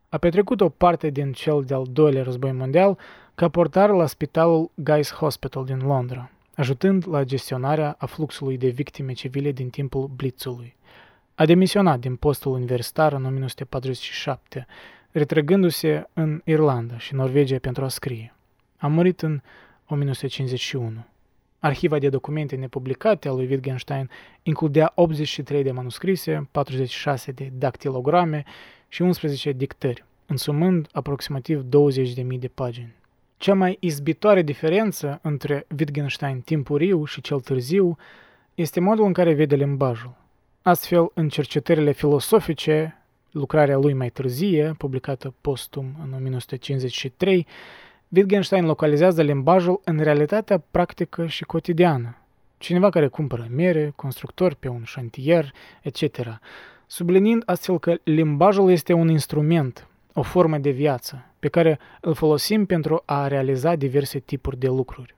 A 0.09 0.17
petrecut 0.17 0.61
o 0.61 0.69
parte 0.69 1.09
din 1.09 1.31
cel 1.31 1.63
de-al 1.63 1.85
doilea 1.91 2.23
război 2.23 2.51
mondial 2.51 2.97
ca 3.35 3.49
portar 3.49 3.89
la 3.89 4.05
spitalul 4.05 4.71
Guy's 4.91 5.13
Hospital 5.13 5.65
din 5.65 5.77
Londra, 5.77 6.31
ajutând 6.55 7.07
la 7.09 7.23
gestionarea 7.23 7.95
a 7.97 8.05
fluxului 8.05 8.57
de 8.57 8.67
victime 8.67 9.13
civile 9.13 9.51
din 9.51 9.69
timpul 9.69 10.09
Blitzului. 10.15 10.76
A 11.39 11.45
demisionat 11.45 11.99
din 11.99 12.15
postul 12.15 12.51
universitar 12.51 13.13
în 13.13 13.25
1947, 13.25 14.67
retrăgându-se 15.11 16.07
în 16.13 16.41
Irlanda 16.45 16.97
și 16.97 17.13
Norvegia 17.13 17.57
pentru 17.61 17.83
a 17.83 17.87
scrie. 17.87 18.35
A 18.77 18.87
murit 18.87 19.21
în 19.21 19.41
1951. 19.87 21.05
Arhiva 21.59 21.99
de 21.99 22.09
documente 22.09 22.55
nepublicate 22.55 23.27
a 23.27 23.31
lui 23.31 23.45
Wittgenstein 23.45 24.09
includea 24.43 24.91
83 24.95 25.63
de 25.63 25.71
manuscrise, 25.71 26.47
46 26.51 27.31
de 27.31 27.51
dactilograme 27.53 28.43
și 28.87 29.01
11 29.01 29.51
dictări, 29.51 30.03
însumând 30.25 30.87
aproximativ 30.91 31.65
20.000 31.65 32.39
de 32.39 32.47
pagini. 32.47 32.93
Cea 33.37 33.53
mai 33.53 33.77
izbitoare 33.79 34.41
diferență 34.41 35.19
între 35.21 35.65
Wittgenstein 35.79 36.41
timpuriu 36.41 37.05
și 37.05 37.21
cel 37.21 37.39
târziu 37.39 37.97
este 38.55 38.79
modul 38.79 39.05
în 39.05 39.13
care 39.13 39.33
vede 39.33 39.55
limbajul. 39.55 40.25
Astfel, 40.67 41.11
în 41.13 41.29
cercetările 41.29 41.91
filosofice, 41.91 42.97
lucrarea 43.31 43.77
lui 43.77 43.93
mai 43.93 44.09
târzie, 44.09 44.75
publicată 44.77 45.33
postum 45.41 45.85
în 46.03 46.13
1953, 46.13 47.47
Wittgenstein 48.07 48.65
localizează 48.65 49.21
limbajul 49.21 49.81
în 49.83 49.99
realitatea 49.99 50.63
practică 50.71 51.27
și 51.27 51.43
cotidiană. 51.43 52.17
Cineva 52.57 52.89
care 52.89 53.07
cumpără 53.07 53.47
mere, 53.55 53.93
constructor 53.95 54.53
pe 54.53 54.67
un 54.67 54.83
șantier, 54.83 55.51
etc., 55.81 56.39
subliniind 56.87 57.43
astfel 57.45 57.79
că 57.79 57.95
limbajul 58.03 58.71
este 58.71 58.93
un 58.93 59.09
instrument, 59.09 59.87
o 60.13 60.21
formă 60.21 60.57
de 60.57 60.69
viață, 60.69 61.25
pe 61.39 61.47
care 61.47 61.79
îl 62.01 62.13
folosim 62.13 62.65
pentru 62.65 63.03
a 63.05 63.27
realiza 63.27 63.75
diverse 63.75 64.19
tipuri 64.19 64.59
de 64.59 64.67
lucruri. 64.67 65.15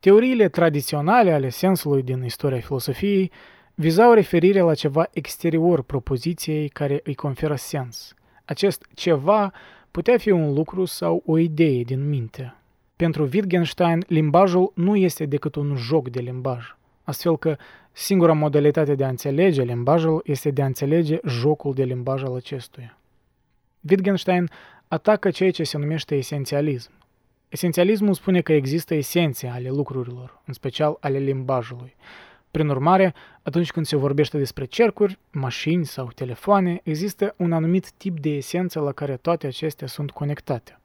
Teoriile 0.00 0.48
tradiționale 0.48 1.32
ale 1.32 1.48
sensului 1.48 2.02
din 2.02 2.24
istoria 2.24 2.60
filosofiei 2.60 3.32
vizau 3.78 4.12
referire 4.12 4.60
la 4.60 4.74
ceva 4.74 5.08
exterior 5.12 5.82
propoziției 5.82 6.68
care 6.68 7.00
îi 7.04 7.14
conferă 7.14 7.54
sens. 7.54 8.14
Acest 8.44 8.86
ceva 8.94 9.52
putea 9.90 10.18
fi 10.18 10.30
un 10.30 10.54
lucru 10.54 10.84
sau 10.84 11.22
o 11.26 11.38
idee 11.38 11.82
din 11.82 12.08
minte. 12.08 12.54
Pentru 12.96 13.28
Wittgenstein, 13.32 14.04
limbajul 14.06 14.72
nu 14.74 14.96
este 14.96 15.26
decât 15.26 15.54
un 15.54 15.76
joc 15.76 16.08
de 16.08 16.20
limbaj, 16.20 16.74
astfel 17.02 17.38
că 17.38 17.56
singura 17.92 18.32
modalitate 18.32 18.94
de 18.94 19.04
a 19.04 19.08
înțelege 19.08 19.62
limbajul 19.62 20.22
este 20.24 20.50
de 20.50 20.62
a 20.62 20.66
înțelege 20.66 21.18
jocul 21.26 21.74
de 21.74 21.84
limbaj 21.84 22.22
al 22.22 22.34
acestuia. 22.34 22.98
Wittgenstein 23.88 24.50
atacă 24.88 25.30
ceea 25.30 25.50
ce 25.50 25.64
se 25.64 25.78
numește 25.78 26.14
esențialism. 26.14 26.90
Esențialismul 27.48 28.14
spune 28.14 28.40
că 28.40 28.52
există 28.52 28.94
esențe 28.94 29.46
ale 29.46 29.68
lucrurilor, 29.68 30.40
în 30.46 30.52
special 30.52 30.96
ale 31.00 31.18
limbajului, 31.18 31.94
prin 32.56 32.68
urmare, 32.68 33.14
atunci 33.42 33.70
când 33.70 33.86
se 33.86 33.96
vorbește 33.96 34.38
despre 34.38 34.64
cercuri, 34.64 35.18
mașini 35.30 35.84
sau 35.84 36.10
telefoane, 36.14 36.80
există 36.82 37.34
un 37.36 37.52
anumit 37.52 37.90
tip 37.90 38.20
de 38.20 38.30
esență 38.30 38.80
la 38.80 38.92
care 38.92 39.16
toate 39.16 39.46
acestea 39.46 39.86
sunt 39.86 40.10
conectate. 40.10 40.78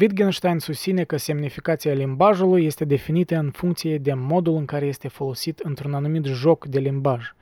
Wittgenstein 0.00 0.58
susține 0.58 1.04
că 1.04 1.16
semnificația 1.16 1.92
limbajului 1.92 2.64
este 2.64 2.84
definită 2.84 3.36
în 3.36 3.50
funcție 3.50 3.98
de 3.98 4.14
modul 4.14 4.56
în 4.56 4.64
care 4.64 4.86
este 4.86 5.08
folosit 5.08 5.58
într-un 5.58 5.94
anumit 5.94 6.24
joc 6.24 6.66
de 6.66 6.78
limbaj. 6.78 7.32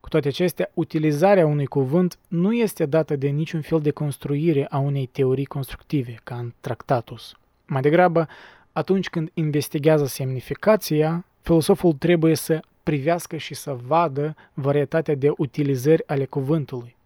Cu 0.00 0.08
toate 0.08 0.28
acestea, 0.28 0.70
utilizarea 0.74 1.46
unui 1.46 1.66
cuvânt 1.66 2.18
nu 2.28 2.52
este 2.52 2.86
dată 2.86 3.16
de 3.16 3.28
niciun 3.28 3.60
fel 3.60 3.80
de 3.80 3.90
construire 3.90 4.66
a 4.70 4.78
unei 4.78 5.06
teorii 5.06 5.44
constructive, 5.44 6.14
ca 6.24 6.34
în 6.34 6.52
tractatus. 6.60 7.34
Mai 7.66 7.80
degrabă, 7.80 8.28
atunci 8.72 9.08
când 9.08 9.30
investigează 9.34 10.06
semnificația, 10.06 11.24
filosoful 11.40 11.92
trebuie 11.92 12.34
să 12.34 12.60
privească 12.82 13.36
și 13.36 13.54
să 13.54 13.76
vadă 13.86 14.36
varietatea 14.54 15.14
de 15.14 15.32
utilizări 15.36 16.06
ale 16.06 16.24
cuvântului. 16.24 16.96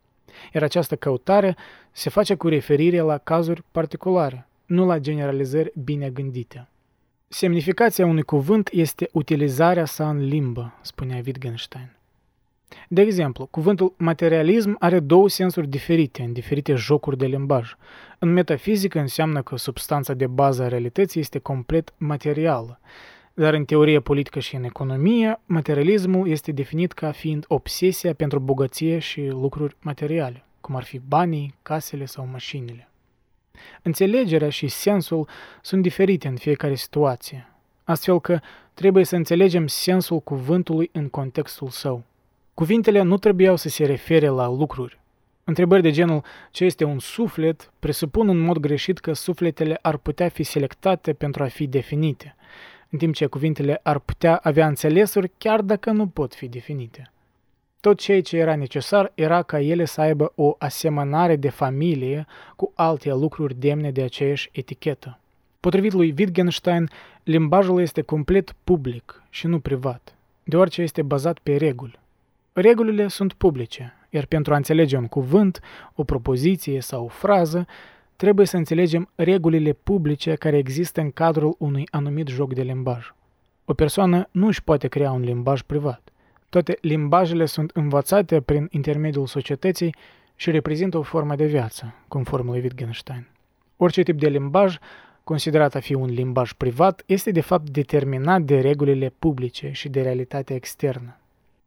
Iar 0.52 0.62
această 0.62 0.96
căutare 0.96 1.56
se 1.92 2.10
face 2.10 2.34
cu 2.34 2.48
referire 2.48 3.00
la 3.00 3.18
cazuri 3.18 3.62
particulare, 3.70 4.46
nu 4.66 4.86
la 4.86 4.98
generalizări 4.98 5.72
bine 5.84 6.10
gândite. 6.10 6.68
Semnificația 7.28 8.06
unui 8.06 8.22
cuvânt 8.22 8.68
este 8.72 9.08
utilizarea 9.12 9.84
sa 9.84 10.08
în 10.08 10.24
limbă, 10.24 10.78
spunea 10.82 11.22
Wittgenstein. 11.26 11.90
De 12.88 13.00
exemplu, 13.00 13.46
cuvântul 13.46 13.94
materialism 13.96 14.76
are 14.78 15.00
două 15.00 15.28
sensuri 15.28 15.68
diferite 15.68 16.22
în 16.22 16.32
diferite 16.32 16.74
jocuri 16.74 17.18
de 17.18 17.26
limbaj. 17.26 17.76
În 18.18 18.32
metafizică 18.32 18.98
înseamnă 18.98 19.42
că 19.42 19.56
substanța 19.56 20.14
de 20.14 20.26
bază 20.26 20.62
a 20.62 20.68
realității 20.68 21.20
este 21.20 21.38
complet 21.38 21.92
materială, 21.96 22.80
dar 23.38 23.54
în 23.54 23.64
teoria 23.64 24.00
politică 24.00 24.38
și 24.38 24.54
în 24.54 24.64
economie, 24.64 25.40
materialismul 25.46 26.28
este 26.28 26.52
definit 26.52 26.92
ca 26.92 27.10
fiind 27.10 27.44
obsesia 27.48 28.14
pentru 28.14 28.38
bogăție 28.38 28.98
și 28.98 29.26
lucruri 29.26 29.76
materiale, 29.80 30.44
cum 30.60 30.76
ar 30.76 30.82
fi 30.82 31.00
banii, 31.08 31.54
casele 31.62 32.04
sau 32.04 32.28
mașinile. 32.32 32.88
Înțelegerea 33.82 34.50
și 34.50 34.68
sensul 34.68 35.28
sunt 35.62 35.82
diferite 35.82 36.28
în 36.28 36.36
fiecare 36.36 36.74
situație, 36.74 37.48
astfel 37.84 38.20
că 38.20 38.40
trebuie 38.74 39.04
să 39.04 39.16
înțelegem 39.16 39.66
sensul 39.66 40.20
cuvântului 40.20 40.90
în 40.92 41.08
contextul 41.08 41.68
său. 41.68 42.02
Cuvintele 42.54 43.02
nu 43.02 43.16
trebuiau 43.16 43.56
să 43.56 43.68
se 43.68 43.84
refere 43.84 44.28
la 44.28 44.48
lucruri, 44.48 44.98
Întrebări 45.48 45.82
de 45.82 45.90
genul 45.90 46.22
ce 46.50 46.64
este 46.64 46.84
un 46.84 46.98
suflet 46.98 47.72
presupun 47.78 48.28
în 48.28 48.38
mod 48.38 48.58
greșit 48.58 48.98
că 48.98 49.12
sufletele 49.12 49.78
ar 49.82 49.96
putea 49.96 50.28
fi 50.28 50.42
selectate 50.42 51.12
pentru 51.12 51.42
a 51.42 51.46
fi 51.46 51.66
definite, 51.66 52.36
în 52.90 52.98
timp 52.98 53.14
ce 53.14 53.26
cuvintele 53.26 53.80
ar 53.82 53.98
putea 53.98 54.36
avea 54.42 54.66
înțelesuri 54.66 55.30
chiar 55.38 55.60
dacă 55.60 55.90
nu 55.90 56.06
pot 56.06 56.34
fi 56.34 56.48
definite. 56.48 57.10
Tot 57.80 57.98
ceea 57.98 58.22
ce 58.22 58.36
era 58.36 58.56
necesar 58.56 59.12
era 59.14 59.42
ca 59.42 59.60
ele 59.60 59.84
să 59.84 60.00
aibă 60.00 60.32
o 60.34 60.54
asemănare 60.58 61.36
de 61.36 61.48
familie 61.48 62.26
cu 62.56 62.72
alte 62.74 63.12
lucruri 63.12 63.54
demne 63.54 63.90
de 63.90 64.02
aceeași 64.02 64.48
etichetă. 64.52 65.18
Potrivit 65.60 65.92
lui 65.92 66.14
Wittgenstein, 66.18 66.88
limbajul 67.22 67.80
este 67.80 68.02
complet 68.02 68.54
public 68.64 69.22
și 69.30 69.46
nu 69.46 69.58
privat, 69.60 70.14
deoarece 70.44 70.82
este 70.82 71.02
bazat 71.02 71.38
pe 71.38 71.56
reguli. 71.56 71.98
Regulile 72.52 73.08
sunt 73.08 73.32
publice, 73.32 73.94
iar 74.10 74.24
pentru 74.24 74.52
a 74.52 74.56
înțelege 74.56 74.96
un 74.96 75.06
cuvânt, 75.06 75.60
o 75.94 76.04
propoziție 76.04 76.80
sau 76.80 77.04
o 77.04 77.08
frază, 77.08 77.66
trebuie 78.16 78.46
să 78.46 78.56
înțelegem 78.56 79.08
regulile 79.14 79.72
publice 79.72 80.34
care 80.34 80.56
există 80.56 81.00
în 81.00 81.10
cadrul 81.10 81.54
unui 81.58 81.88
anumit 81.90 82.28
joc 82.28 82.54
de 82.54 82.62
limbaj. 82.62 83.14
O 83.64 83.74
persoană 83.74 84.28
nu 84.30 84.46
își 84.46 84.62
poate 84.62 84.88
crea 84.88 85.12
un 85.12 85.20
limbaj 85.20 85.62
privat. 85.62 86.12
Toate 86.48 86.78
limbajele 86.80 87.46
sunt 87.46 87.70
învățate 87.74 88.40
prin 88.40 88.68
intermediul 88.70 89.26
societății 89.26 89.94
și 90.36 90.50
reprezintă 90.50 90.98
o 90.98 91.02
formă 91.02 91.34
de 91.34 91.46
viață, 91.46 91.94
conform 92.08 92.50
lui 92.50 92.60
Wittgenstein. 92.60 93.26
Orice 93.76 94.02
tip 94.02 94.18
de 94.18 94.28
limbaj, 94.28 94.76
considerat 95.24 95.74
a 95.74 95.80
fi 95.80 95.94
un 95.94 96.08
limbaj 96.08 96.52
privat, 96.52 97.02
este 97.06 97.30
de 97.30 97.40
fapt 97.40 97.70
determinat 97.70 98.42
de 98.42 98.60
regulile 98.60 99.12
publice 99.18 99.70
și 99.72 99.88
de 99.88 100.02
realitatea 100.02 100.56
externă. 100.56 101.18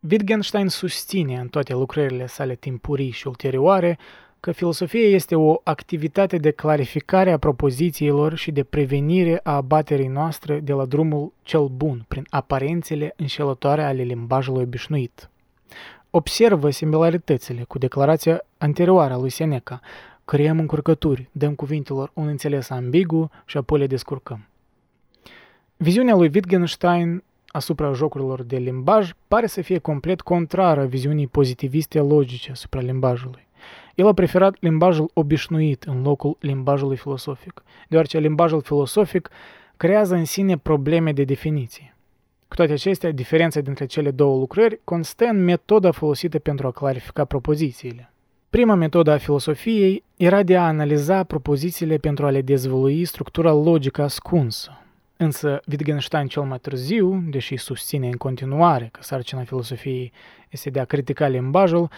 Wittgenstein 0.09 0.67
susține 0.67 1.39
în 1.39 1.47
toate 1.47 1.73
lucrările 1.73 2.27
sale 2.27 2.55
timpurii 2.55 3.11
și 3.11 3.27
ulterioare 3.27 3.97
că 4.39 4.51
filosofia 4.51 5.07
este 5.07 5.35
o 5.35 5.61
activitate 5.63 6.37
de 6.37 6.51
clarificare 6.51 7.31
a 7.31 7.37
propozițiilor 7.37 8.35
și 8.35 8.51
de 8.51 8.63
prevenire 8.63 9.39
a 9.43 9.55
abaterii 9.55 10.07
noastre 10.07 10.59
de 10.59 10.73
la 10.73 10.85
drumul 10.85 11.33
cel 11.43 11.67
bun 11.67 12.05
prin 12.07 12.25
aparențele 12.29 13.13
înșelătoare 13.15 13.83
ale 13.83 14.03
limbajului 14.03 14.63
obișnuit. 14.63 15.29
Observă 16.09 16.69
similaritățile 16.69 17.63
cu 17.63 17.77
declarația 17.77 18.41
anterioară 18.57 19.13
a 19.13 19.17
lui 19.17 19.29
Seneca, 19.29 19.79
creăm 20.25 20.59
încurcături, 20.59 21.29
dăm 21.31 21.55
cuvintelor 21.55 22.11
un 22.13 22.27
înțeles 22.27 22.69
ambigu 22.69 23.29
și 23.45 23.57
apoi 23.57 23.79
le 23.79 23.87
descurcăm. 23.87 24.47
Viziunea 25.77 26.15
lui 26.15 26.31
Wittgenstein 26.33 27.23
asupra 27.47 27.93
jocurilor 27.93 28.43
de 28.43 28.57
limbaj 28.57 29.11
pare 29.27 29.47
să 29.47 29.61
fie 29.61 29.77
complet 29.77 30.21
contrară 30.21 30.85
viziunii 30.85 31.27
pozitiviste 31.27 31.99
logice 31.99 32.51
asupra 32.51 32.79
limbajului. 32.79 33.47
El 33.99 34.07
a 34.07 34.13
preferat 34.13 34.55
limbajul 34.59 35.11
obișnuit 35.13 35.83
în 35.83 36.01
locul 36.01 36.37
limbajului 36.39 36.97
filosofic, 36.97 37.63
deoarece 37.87 38.19
limbajul 38.19 38.61
filosofic 38.61 39.29
creează 39.77 40.15
în 40.15 40.25
sine 40.25 40.57
probleme 40.57 41.11
de 41.11 41.23
definiție. 41.23 41.95
Cu 42.47 42.55
toate 42.55 42.71
acestea, 42.71 43.11
diferența 43.11 43.59
dintre 43.59 43.85
cele 43.85 44.11
două 44.11 44.37
lucrări 44.37 44.79
constă 44.83 45.25
în 45.25 45.43
metoda 45.43 45.91
folosită 45.91 46.39
pentru 46.39 46.67
a 46.67 46.71
clarifica 46.71 47.25
propozițiile. 47.25 48.13
Prima 48.49 48.73
metodă 48.73 49.11
a 49.11 49.17
filosofiei 49.17 50.03
era 50.17 50.43
de 50.43 50.57
a 50.57 50.67
analiza 50.67 51.23
propozițiile 51.23 51.97
pentru 51.97 52.25
a 52.25 52.29
le 52.29 52.41
dezvălui 52.41 53.05
structura 53.05 53.51
logică 53.51 54.01
ascunsă, 54.01 54.79
Însă 55.21 55.61
Wittgenstein 55.69 56.27
cel 56.27 56.43
mai 56.43 56.59
târziu, 56.59 57.23
deși 57.29 57.57
susține 57.57 58.07
în 58.07 58.17
continuare 58.17 58.89
că 58.91 58.99
sarcina 59.03 59.43
filosofiei 59.43 60.11
este 60.49 60.69
de 60.69 60.79
a 60.79 60.85
critica 60.85 61.27
limbajul, 61.27 61.89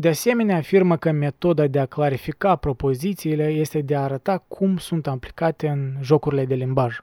de 0.00 0.08
asemenea 0.08 0.56
afirmă 0.56 0.96
că 0.96 1.10
metoda 1.10 1.66
de 1.66 1.78
a 1.78 1.86
clarifica 1.86 2.56
propozițiile 2.56 3.48
este 3.48 3.80
de 3.80 3.94
a 3.94 4.02
arăta 4.02 4.44
cum 4.48 4.76
sunt 4.76 5.06
aplicate 5.06 5.68
în 5.68 5.96
jocurile 6.02 6.44
de 6.44 6.54
limbaj. 6.54 7.00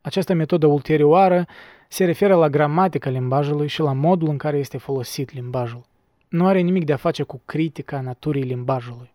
Această 0.00 0.34
metodă 0.34 0.66
ulterioară 0.66 1.46
se 1.88 2.04
referă 2.04 2.34
la 2.34 2.48
gramatica 2.48 3.10
limbajului 3.10 3.66
și 3.66 3.80
la 3.80 3.92
modul 3.92 4.28
în 4.28 4.36
care 4.36 4.58
este 4.58 4.78
folosit 4.78 5.32
limbajul. 5.32 5.84
Nu 6.28 6.46
are 6.46 6.60
nimic 6.60 6.84
de 6.84 6.92
a 6.92 6.96
face 6.96 7.22
cu 7.22 7.40
critica 7.44 8.00
naturii 8.00 8.42
limbajului. 8.42 9.10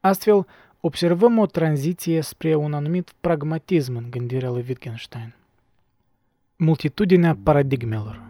Astfel, 0.00 0.46
observăm 0.80 1.38
o 1.38 1.46
tranziție 1.46 2.20
spre 2.20 2.54
un 2.54 2.72
anumit 2.72 3.12
pragmatism 3.20 3.96
în 3.96 4.04
gândirea 4.10 4.50
lui 4.50 4.64
Wittgenstein. 4.68 5.34
Multitudinea 6.56 7.38
paradigmelor 7.42 8.20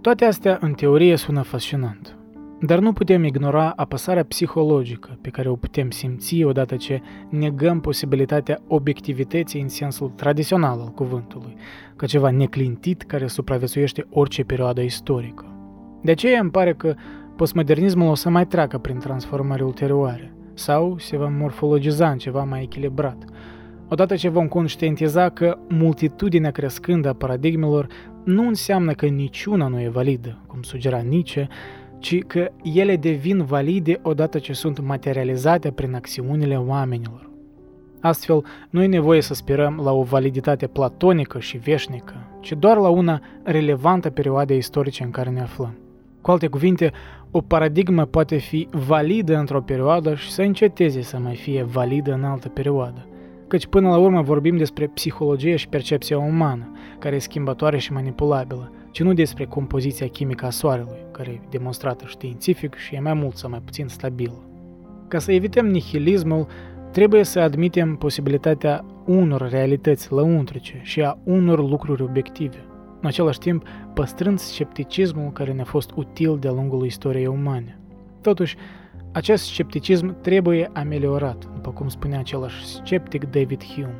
Toate 0.00 0.24
astea, 0.24 0.58
în 0.60 0.72
teorie, 0.72 1.16
sună 1.16 1.42
fascinant. 1.42 2.14
Dar 2.60 2.78
nu 2.78 2.92
putem 2.92 3.24
ignora 3.24 3.72
apăsarea 3.76 4.24
psihologică 4.24 5.18
pe 5.20 5.30
care 5.30 5.48
o 5.48 5.56
putem 5.56 5.90
simți 5.90 6.44
odată 6.44 6.76
ce 6.76 7.02
negăm 7.28 7.80
posibilitatea 7.80 8.60
obiectivității 8.66 9.60
în 9.60 9.68
sensul 9.68 10.08
tradițional 10.08 10.80
al 10.80 10.88
cuvântului, 10.88 11.56
ca 11.96 12.06
ceva 12.06 12.30
neclintit 12.30 13.02
care 13.02 13.26
supraviețuiește 13.26 14.06
orice 14.10 14.42
perioadă 14.44 14.80
istorică. 14.80 15.44
De 16.02 16.10
aceea 16.10 16.40
îmi 16.40 16.50
pare 16.50 16.74
că 16.74 16.94
postmodernismul 17.36 18.10
o 18.10 18.14
să 18.14 18.28
mai 18.28 18.46
treacă 18.46 18.78
prin 18.78 18.98
transformări 18.98 19.62
ulterioare– 19.62 20.32
sau 20.60 20.98
se 20.98 21.16
va 21.16 21.28
morfologiza 21.28 22.10
în 22.10 22.18
ceva 22.18 22.44
mai 22.44 22.62
echilibrat. 22.62 23.24
Odată 23.88 24.16
ce 24.16 24.28
vom 24.28 24.48
conștientiza 24.48 25.28
că 25.28 25.58
multitudinea 25.68 26.50
crescândă 26.50 27.08
a 27.08 27.12
paradigmelor 27.12 27.86
nu 28.24 28.46
înseamnă 28.46 28.92
că 28.92 29.06
niciuna 29.06 29.66
nu 29.66 29.80
e 29.80 29.88
validă, 29.88 30.38
cum 30.46 30.62
sugera 30.62 30.98
Nietzsche, 30.98 31.48
ci 32.00 32.22
că 32.26 32.48
ele 32.62 32.96
devin 32.96 33.44
valide 33.44 33.98
odată 34.02 34.38
ce 34.38 34.52
sunt 34.52 34.80
materializate 34.80 35.70
prin 35.70 35.94
acțiunile 35.94 36.56
oamenilor. 36.56 37.30
Astfel, 38.00 38.44
nu 38.70 38.82
e 38.82 38.86
nevoie 38.86 39.20
să 39.20 39.34
sperăm 39.34 39.80
la 39.84 39.92
o 39.92 40.02
validitate 40.02 40.66
platonică 40.66 41.38
și 41.38 41.56
veșnică, 41.56 42.14
ci 42.40 42.52
doar 42.58 42.76
la 42.76 42.88
una 42.88 43.20
relevantă 43.42 44.10
perioadei 44.10 44.56
istorice 44.56 45.02
în 45.02 45.10
care 45.10 45.30
ne 45.30 45.40
aflăm. 45.40 45.78
Cu 46.20 46.30
alte 46.30 46.46
cuvinte, 46.46 46.92
o 47.30 47.40
paradigmă 47.40 48.04
poate 48.04 48.36
fi 48.36 48.68
validă 48.70 49.36
într-o 49.36 49.60
perioadă 49.60 50.14
și 50.14 50.30
să 50.30 50.42
înceteze 50.42 51.02
să 51.02 51.18
mai 51.18 51.34
fie 51.34 51.62
validă 51.62 52.12
în 52.12 52.24
altă 52.24 52.48
perioadă. 52.48 53.06
Căci 53.50 53.66
până 53.66 53.88
la 53.88 53.96
urmă 53.96 54.22
vorbim 54.22 54.56
despre 54.56 54.86
psihologie 54.86 55.56
și 55.56 55.68
percepția 55.68 56.18
umană, 56.18 56.72
care 56.98 57.16
e 57.16 57.18
schimbătoare 57.18 57.78
și 57.78 57.92
manipulabilă, 57.92 58.72
ci 58.90 59.02
nu 59.02 59.12
despre 59.12 59.44
compoziția 59.44 60.06
chimică 60.06 60.46
a 60.46 60.50
Soarelui, 60.50 61.06
care 61.10 61.30
e 61.30 61.40
demonstrată 61.50 62.04
științific 62.06 62.74
și 62.74 62.94
e 62.94 63.00
mai 63.00 63.14
mult 63.14 63.36
sau 63.36 63.50
mai 63.50 63.60
puțin 63.64 63.88
stabilă. 63.88 64.42
Ca 65.08 65.18
să 65.18 65.32
evităm 65.32 65.66
nihilismul, 65.66 66.46
trebuie 66.92 67.22
să 67.22 67.40
admitem 67.40 67.96
posibilitatea 67.96 68.84
unor 69.06 69.48
realități 69.50 70.12
lăuntrice 70.12 70.80
și 70.82 71.02
a 71.02 71.18
unor 71.24 71.68
lucruri 71.68 72.02
obiective 72.02 72.64
în 73.00 73.06
același 73.06 73.38
timp 73.38 73.66
păstrând 73.94 74.38
scepticismul 74.38 75.30
care 75.32 75.52
ne-a 75.52 75.64
fost 75.64 75.90
util 75.94 76.38
de-a 76.38 76.52
lungul 76.52 76.84
istoriei 76.84 77.26
umane. 77.26 77.78
Totuși, 78.20 78.56
acest 79.12 79.44
scepticism 79.44 80.20
trebuie 80.20 80.70
ameliorat, 80.72 81.46
după 81.54 81.70
cum 81.70 81.88
spunea 81.88 82.18
același 82.18 82.64
sceptic 82.64 83.24
David 83.24 83.64
Hume. 83.64 83.96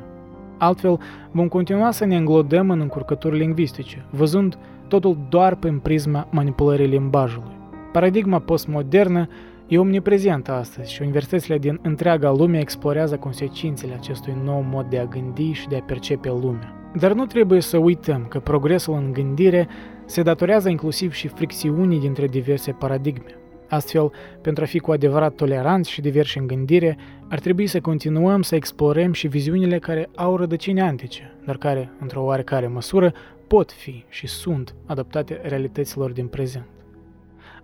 Altfel, 0.57 0.99
vom 1.31 1.47
continua 1.47 1.91
să 1.91 2.05
ne 2.05 2.15
înglodăm 2.15 2.69
în 2.69 2.79
încurcături 2.79 3.37
lingvistice, 3.37 4.05
văzând 4.09 4.57
totul 4.87 5.17
doar 5.29 5.55
prin 5.55 5.79
prisma 5.79 6.27
manipulării 6.31 6.87
limbajului. 6.87 7.59
Paradigma 7.91 8.39
postmodernă 8.39 9.27
e 9.67 9.77
omniprezentă 9.77 10.51
astăzi 10.51 10.93
și 10.93 11.01
universitățile 11.01 11.57
din 11.57 11.79
întreaga 11.81 12.31
lume 12.31 12.59
explorează 12.59 13.17
consecințele 13.17 13.93
acestui 13.93 14.35
nou 14.43 14.65
mod 14.71 14.85
de 14.85 14.99
a 14.99 15.05
gândi 15.05 15.51
și 15.51 15.67
de 15.67 15.75
a 15.75 15.81
percepe 15.81 16.29
lumea. 16.29 16.75
Dar 16.99 17.13
nu 17.13 17.25
trebuie 17.25 17.61
să 17.61 17.77
uităm 17.77 18.25
că 18.29 18.39
progresul 18.39 18.93
în 18.93 19.13
gândire 19.13 19.67
se 20.05 20.21
datorează 20.21 20.69
inclusiv 20.69 21.11
și 21.11 21.27
fricțiunii 21.27 21.99
dintre 21.99 22.27
diverse 22.27 22.71
paradigme. 22.71 23.40
Astfel, 23.71 24.11
pentru 24.41 24.63
a 24.63 24.65
fi 24.65 24.79
cu 24.79 24.91
adevărat 24.91 25.35
toleranți 25.35 25.89
și 25.89 26.01
diversi 26.01 26.37
în 26.37 26.47
gândire, 26.47 26.97
ar 27.29 27.39
trebui 27.39 27.67
să 27.67 27.81
continuăm 27.81 28.41
să 28.41 28.55
explorăm 28.55 29.13
și 29.13 29.27
viziunile 29.27 29.79
care 29.79 30.09
au 30.15 30.35
rădăcini 30.35 30.81
antice, 30.81 31.33
dar 31.45 31.57
care, 31.57 31.91
într-o 31.99 32.23
oarecare 32.23 32.67
măsură, 32.67 33.13
pot 33.47 33.71
fi 33.71 34.03
și 34.09 34.27
sunt 34.27 34.75
adaptate 34.85 35.39
realităților 35.43 36.11
din 36.11 36.27
prezent. 36.27 36.65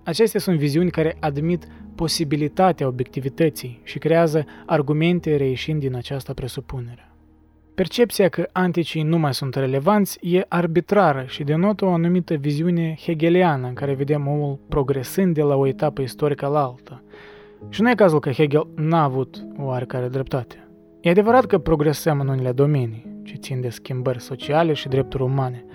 Acestea 0.04 0.40
sunt 0.40 0.58
viziuni 0.58 0.92
care 0.92 1.18
admit 1.20 1.68
posibilitatea 1.96 2.88
obiectivității 2.88 3.82
și 3.84 3.98
creează 3.98 4.46
argumente 4.66 5.36
reieșind 5.36 5.80
din 5.80 5.96
această 5.96 6.34
presupunere. 6.34 7.12
Percepția 7.78 8.30
că 8.30 8.48
anticii 8.52 9.04
nu 9.04 9.18
mai 9.18 9.34
sunt 9.34 9.56
relevanți 9.56 10.18
e 10.22 10.46
arbitrară 10.48 11.24
și 11.28 11.44
denotă 11.44 11.86
o 11.86 11.90
anumită 11.90 12.34
viziune 12.34 12.98
hegeliană 13.00 13.68
în 13.68 13.74
care 13.74 13.94
vedem 13.94 14.28
omul 14.28 14.60
progresând 14.70 15.34
de 15.34 15.42
la 15.42 15.56
o 15.56 15.68
etapă 15.68 16.02
istorică 16.02 16.48
la 16.48 16.64
alta. 16.64 17.04
Și 17.70 17.82
nu 17.82 17.90
e 17.90 17.96
cazul 17.96 18.20
că 18.20 18.30
Hegel 18.30 18.68
n-a 18.76 19.04
avut 19.04 19.48
o 19.58 19.64
oarecare 19.64 20.08
dreptate. 20.08 20.68
E 21.02 21.10
adevărat 21.10 21.46
că 21.46 21.58
progresăm 21.58 22.20
în 22.20 22.28
unele 22.28 22.52
domenii, 22.52 23.22
ce 23.24 23.36
țin 23.36 23.62
de 23.62 23.70
schimbări 23.70 24.22
sociale 24.22 24.74
și 24.74 24.88
drepturi 24.88 25.24
umane, 25.24 25.66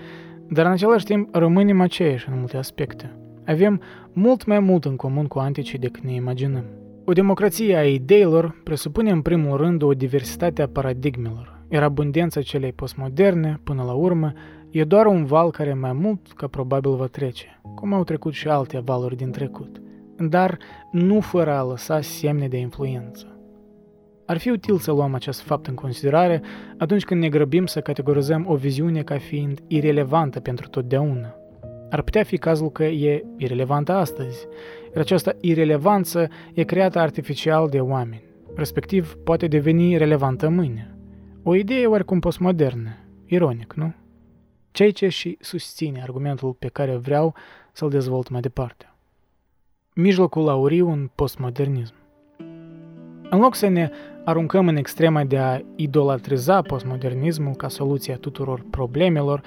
dar 0.48 0.66
în 0.66 0.72
același 0.72 1.04
timp 1.04 1.34
rămânem 1.34 1.80
aceiași 1.80 2.28
în 2.28 2.38
multe 2.38 2.56
aspecte. 2.56 3.16
Avem 3.46 3.82
mult 4.12 4.44
mai 4.46 4.58
mult 4.58 4.84
în 4.84 4.96
comun 4.96 5.26
cu 5.26 5.38
anticii 5.38 5.78
decât 5.78 6.02
ne 6.02 6.14
imaginăm. 6.14 6.64
O 7.04 7.12
democrație 7.12 7.76
a 7.76 7.86
ideilor 7.86 8.60
presupune 8.64 9.10
în 9.10 9.22
primul 9.22 9.56
rând 9.56 9.82
o 9.82 9.94
diversitate 9.94 10.62
a 10.62 10.68
paradigmelor, 10.68 11.61
iar 11.72 11.82
abundența 11.82 12.42
celei 12.42 12.72
postmoderne, 12.72 13.60
până 13.64 13.82
la 13.82 13.92
urmă, 13.92 14.32
e 14.70 14.84
doar 14.84 15.06
un 15.06 15.24
val 15.24 15.50
care 15.50 15.74
mai 15.74 15.92
mult 15.92 16.32
ca 16.32 16.46
probabil 16.46 16.94
va 16.94 17.06
trece, 17.06 17.60
cum 17.74 17.92
au 17.92 18.04
trecut 18.04 18.32
și 18.32 18.48
alte 18.48 18.78
valuri 18.78 19.16
din 19.16 19.30
trecut, 19.30 19.82
dar 20.18 20.58
nu 20.90 21.20
fără 21.20 21.52
a 21.52 21.62
lăsa 21.62 22.00
semne 22.00 22.48
de 22.48 22.56
influență. 22.56 23.26
Ar 24.26 24.38
fi 24.38 24.50
util 24.50 24.78
să 24.78 24.92
luăm 24.92 25.14
acest 25.14 25.40
fapt 25.40 25.66
în 25.66 25.74
considerare 25.74 26.42
atunci 26.78 27.04
când 27.04 27.20
ne 27.20 27.28
grăbim 27.28 27.66
să 27.66 27.80
categorizăm 27.80 28.44
o 28.48 28.54
viziune 28.54 29.02
ca 29.02 29.18
fiind 29.18 29.60
irelevantă 29.66 30.40
pentru 30.40 30.68
totdeauna. 30.68 31.34
Ar 31.90 32.02
putea 32.02 32.22
fi 32.22 32.36
cazul 32.36 32.70
că 32.70 32.84
e 32.84 33.24
irelevantă 33.36 33.92
astăzi, 33.92 34.46
iar 34.84 35.02
această 35.02 35.36
irelevanță 35.40 36.28
e 36.54 36.62
creată 36.62 36.98
artificial 36.98 37.68
de 37.68 37.80
oameni, 37.80 38.24
respectiv 38.54 39.16
poate 39.24 39.46
deveni 39.46 39.96
relevantă 39.96 40.48
mâine. 40.48 40.91
O 41.44 41.54
idee 41.54 41.86
oarecum 41.86 42.20
postmodernă, 42.20 42.96
ironic, 43.26 43.72
nu? 43.74 43.92
Ceea 44.70 44.90
ce 44.90 45.08
și 45.08 45.36
susține 45.40 46.02
argumentul 46.02 46.52
pe 46.52 46.68
care 46.68 46.96
vreau 46.96 47.34
să-l 47.72 47.90
dezvolt 47.90 48.28
mai 48.28 48.40
departe. 48.40 48.90
Mijlocul 49.94 50.48
auriu 50.48 50.90
în 50.90 51.10
postmodernism. 51.14 51.94
În 53.30 53.38
loc 53.40 53.54
să 53.54 53.68
ne 53.68 53.90
aruncăm 54.24 54.68
în 54.68 54.76
extrema 54.76 55.24
de 55.24 55.38
a 55.38 55.60
idolatriza 55.76 56.62
postmodernismul 56.62 57.54
ca 57.54 57.68
soluția 57.68 58.16
tuturor 58.16 58.64
problemelor 58.70 59.42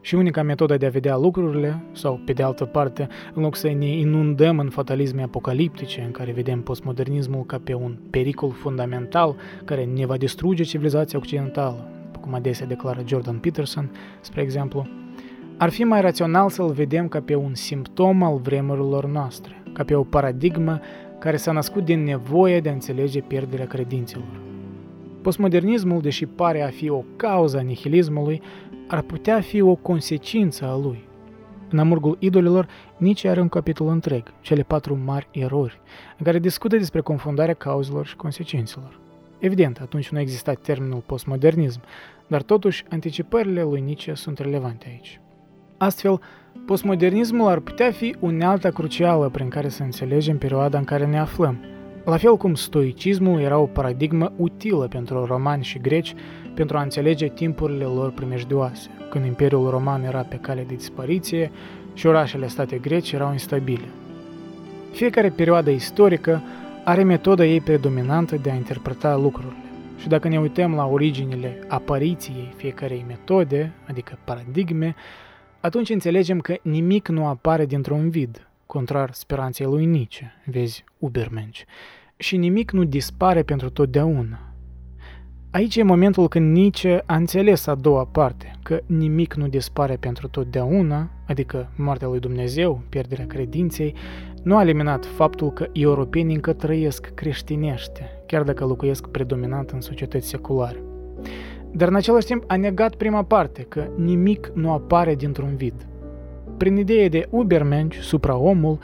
și 0.00 0.14
unica 0.14 0.42
metodă 0.42 0.76
de 0.76 0.86
a 0.86 0.90
vedea 0.90 1.16
lucrurile, 1.16 1.82
sau, 1.92 2.20
pe 2.24 2.32
de 2.32 2.42
altă 2.42 2.64
parte, 2.64 3.08
în 3.34 3.42
loc 3.42 3.56
să 3.56 3.68
ne 3.78 3.86
inundăm 3.86 4.58
în 4.58 4.68
fatalisme 4.68 5.22
apocaliptice 5.22 6.02
în 6.04 6.10
care 6.10 6.32
vedem 6.32 6.62
postmodernismul 6.62 7.44
ca 7.44 7.60
pe 7.64 7.74
un 7.74 7.96
pericol 8.10 8.50
fundamental 8.50 9.36
care 9.64 9.84
ne 9.84 10.06
va 10.06 10.16
distruge 10.16 10.62
civilizația 10.62 11.18
occidentală, 11.18 11.88
cum 12.20 12.34
adesea 12.34 12.66
declară 12.66 13.02
Jordan 13.06 13.38
Peterson, 13.38 13.90
spre 14.20 14.40
exemplu, 14.42 14.86
ar 15.56 15.70
fi 15.70 15.84
mai 15.84 16.00
rațional 16.00 16.48
să-l 16.48 16.72
vedem 16.72 17.08
ca 17.08 17.20
pe 17.20 17.34
un 17.34 17.54
simptom 17.54 18.22
al 18.22 18.38
vremurilor 18.42 19.06
noastre, 19.06 19.62
ca 19.72 19.84
pe 19.84 19.94
o 19.94 20.02
paradigmă 20.02 20.80
care 21.18 21.36
s-a 21.36 21.52
născut 21.52 21.84
din 21.84 22.04
nevoie 22.04 22.60
de 22.60 22.68
a 22.68 22.72
înțelege 22.72 23.20
pierderea 23.20 23.66
credințelor. 23.66 24.40
Postmodernismul, 25.22 26.00
deși 26.00 26.26
pare 26.26 26.62
a 26.62 26.68
fi 26.68 26.88
o 26.90 27.04
cauză 27.16 27.58
a 27.58 27.60
nihilismului, 27.60 28.42
ar 28.90 29.00
putea 29.00 29.40
fi 29.40 29.60
o 29.60 29.74
consecință 29.74 30.64
a 30.64 30.76
lui. 30.76 31.08
În 31.70 31.78
Amurgul 31.78 32.16
idolilor, 32.20 32.68
nici 32.96 33.24
are 33.24 33.40
un 33.40 33.48
capitol 33.48 33.88
întreg, 33.88 34.32
cele 34.40 34.62
patru 34.62 34.98
mari 35.04 35.28
erori, 35.30 35.80
în 36.18 36.24
care 36.24 36.38
discută 36.38 36.76
despre 36.76 37.00
confundarea 37.00 37.54
cauzelor 37.54 38.06
și 38.06 38.16
consecințelor. 38.16 38.98
Evident, 39.38 39.80
atunci 39.80 40.08
nu 40.08 40.20
exista 40.20 40.52
termenul 40.52 41.02
postmodernism, 41.06 41.80
dar 42.26 42.42
totuși 42.42 42.84
anticipările 42.88 43.62
lui 43.62 43.80
Nietzsche 43.80 44.14
sunt 44.14 44.38
relevante 44.38 44.86
aici. 44.88 45.20
Astfel, 45.76 46.20
postmodernismul 46.66 47.48
ar 47.48 47.58
putea 47.58 47.90
fi 47.90 48.16
unealta 48.20 48.70
crucială 48.70 49.28
prin 49.28 49.48
care 49.48 49.68
să 49.68 49.82
înțelegem 49.82 50.38
perioada 50.38 50.78
în 50.78 50.84
care 50.84 51.06
ne 51.06 51.18
aflăm, 51.18 51.58
la 52.10 52.16
fel 52.16 52.36
cum 52.36 52.54
stoicismul 52.54 53.40
era 53.40 53.58
o 53.58 53.66
paradigmă 53.66 54.32
utilă 54.36 54.88
pentru 54.88 55.24
romani 55.24 55.64
și 55.64 55.78
greci 55.78 56.14
pentru 56.54 56.76
a 56.76 56.82
înțelege 56.82 57.28
timpurile 57.28 57.84
lor 57.84 58.10
primejdioase, 58.10 58.90
când 59.10 59.24
Imperiul 59.24 59.70
Roman 59.70 60.02
era 60.02 60.20
pe 60.20 60.36
cale 60.36 60.64
de 60.68 60.74
dispariție 60.74 61.50
și 61.94 62.06
orașele 62.06 62.48
state 62.48 62.78
greci 62.78 63.12
erau 63.12 63.32
instabile. 63.32 63.88
Fiecare 64.92 65.28
perioadă 65.28 65.70
istorică 65.70 66.42
are 66.84 67.02
metoda 67.02 67.44
ei 67.44 67.60
predominantă 67.60 68.36
de 68.36 68.50
a 68.50 68.54
interpreta 68.54 69.16
lucrurile. 69.16 69.62
Și 69.98 70.08
dacă 70.08 70.28
ne 70.28 70.40
uităm 70.40 70.74
la 70.74 70.86
originile 70.86 71.64
apariției 71.68 72.52
fiecarei 72.56 73.04
metode, 73.06 73.72
adică 73.88 74.18
paradigme, 74.24 74.94
atunci 75.60 75.90
înțelegem 75.90 76.40
că 76.40 76.54
nimic 76.62 77.08
nu 77.08 77.26
apare 77.26 77.66
dintr-un 77.66 78.10
vid, 78.10 78.48
contrar 78.66 79.12
speranței 79.12 79.66
lui 79.66 79.84
Nietzsche, 79.84 80.32
vezi 80.44 80.84
Ubermensch, 80.98 81.60
și 82.20 82.36
nimic 82.36 82.70
nu 82.70 82.84
dispare 82.84 83.42
pentru 83.42 83.70
totdeauna. 83.70 84.38
Aici 85.50 85.76
e 85.76 85.82
momentul 85.82 86.28
când 86.28 86.52
Nietzsche 86.56 87.02
a 87.06 87.14
înțeles 87.14 87.66
a 87.66 87.74
doua 87.74 88.04
parte, 88.04 88.50
că 88.62 88.80
nimic 88.86 89.34
nu 89.34 89.48
dispare 89.48 89.96
pentru 89.96 90.28
totdeauna, 90.28 91.10
adică 91.26 91.72
moartea 91.76 92.08
lui 92.08 92.20
Dumnezeu, 92.20 92.82
pierderea 92.88 93.26
credinței, 93.26 93.94
nu 94.42 94.56
a 94.56 94.62
eliminat 94.62 95.04
faptul 95.04 95.50
că 95.50 95.66
europenii 95.72 96.34
încă 96.34 96.52
trăiesc 96.52 97.14
creștinește, 97.14 98.22
chiar 98.26 98.42
dacă 98.42 98.64
locuiesc 98.64 99.06
predominant 99.06 99.70
în 99.70 99.80
societăți 99.80 100.28
seculare. 100.28 100.82
Dar 101.72 101.88
în 101.88 101.94
același 101.94 102.26
timp 102.26 102.44
a 102.46 102.56
negat 102.56 102.94
prima 102.94 103.24
parte, 103.24 103.62
că 103.62 103.88
nimic 103.96 104.50
nu 104.54 104.72
apare 104.72 105.14
dintr-un 105.14 105.56
vid. 105.56 105.86
Prin 106.60 106.76
ideea 106.76 107.08
de 107.08 107.26
Ubermensch, 107.30 107.98
supraomul, 108.00 108.78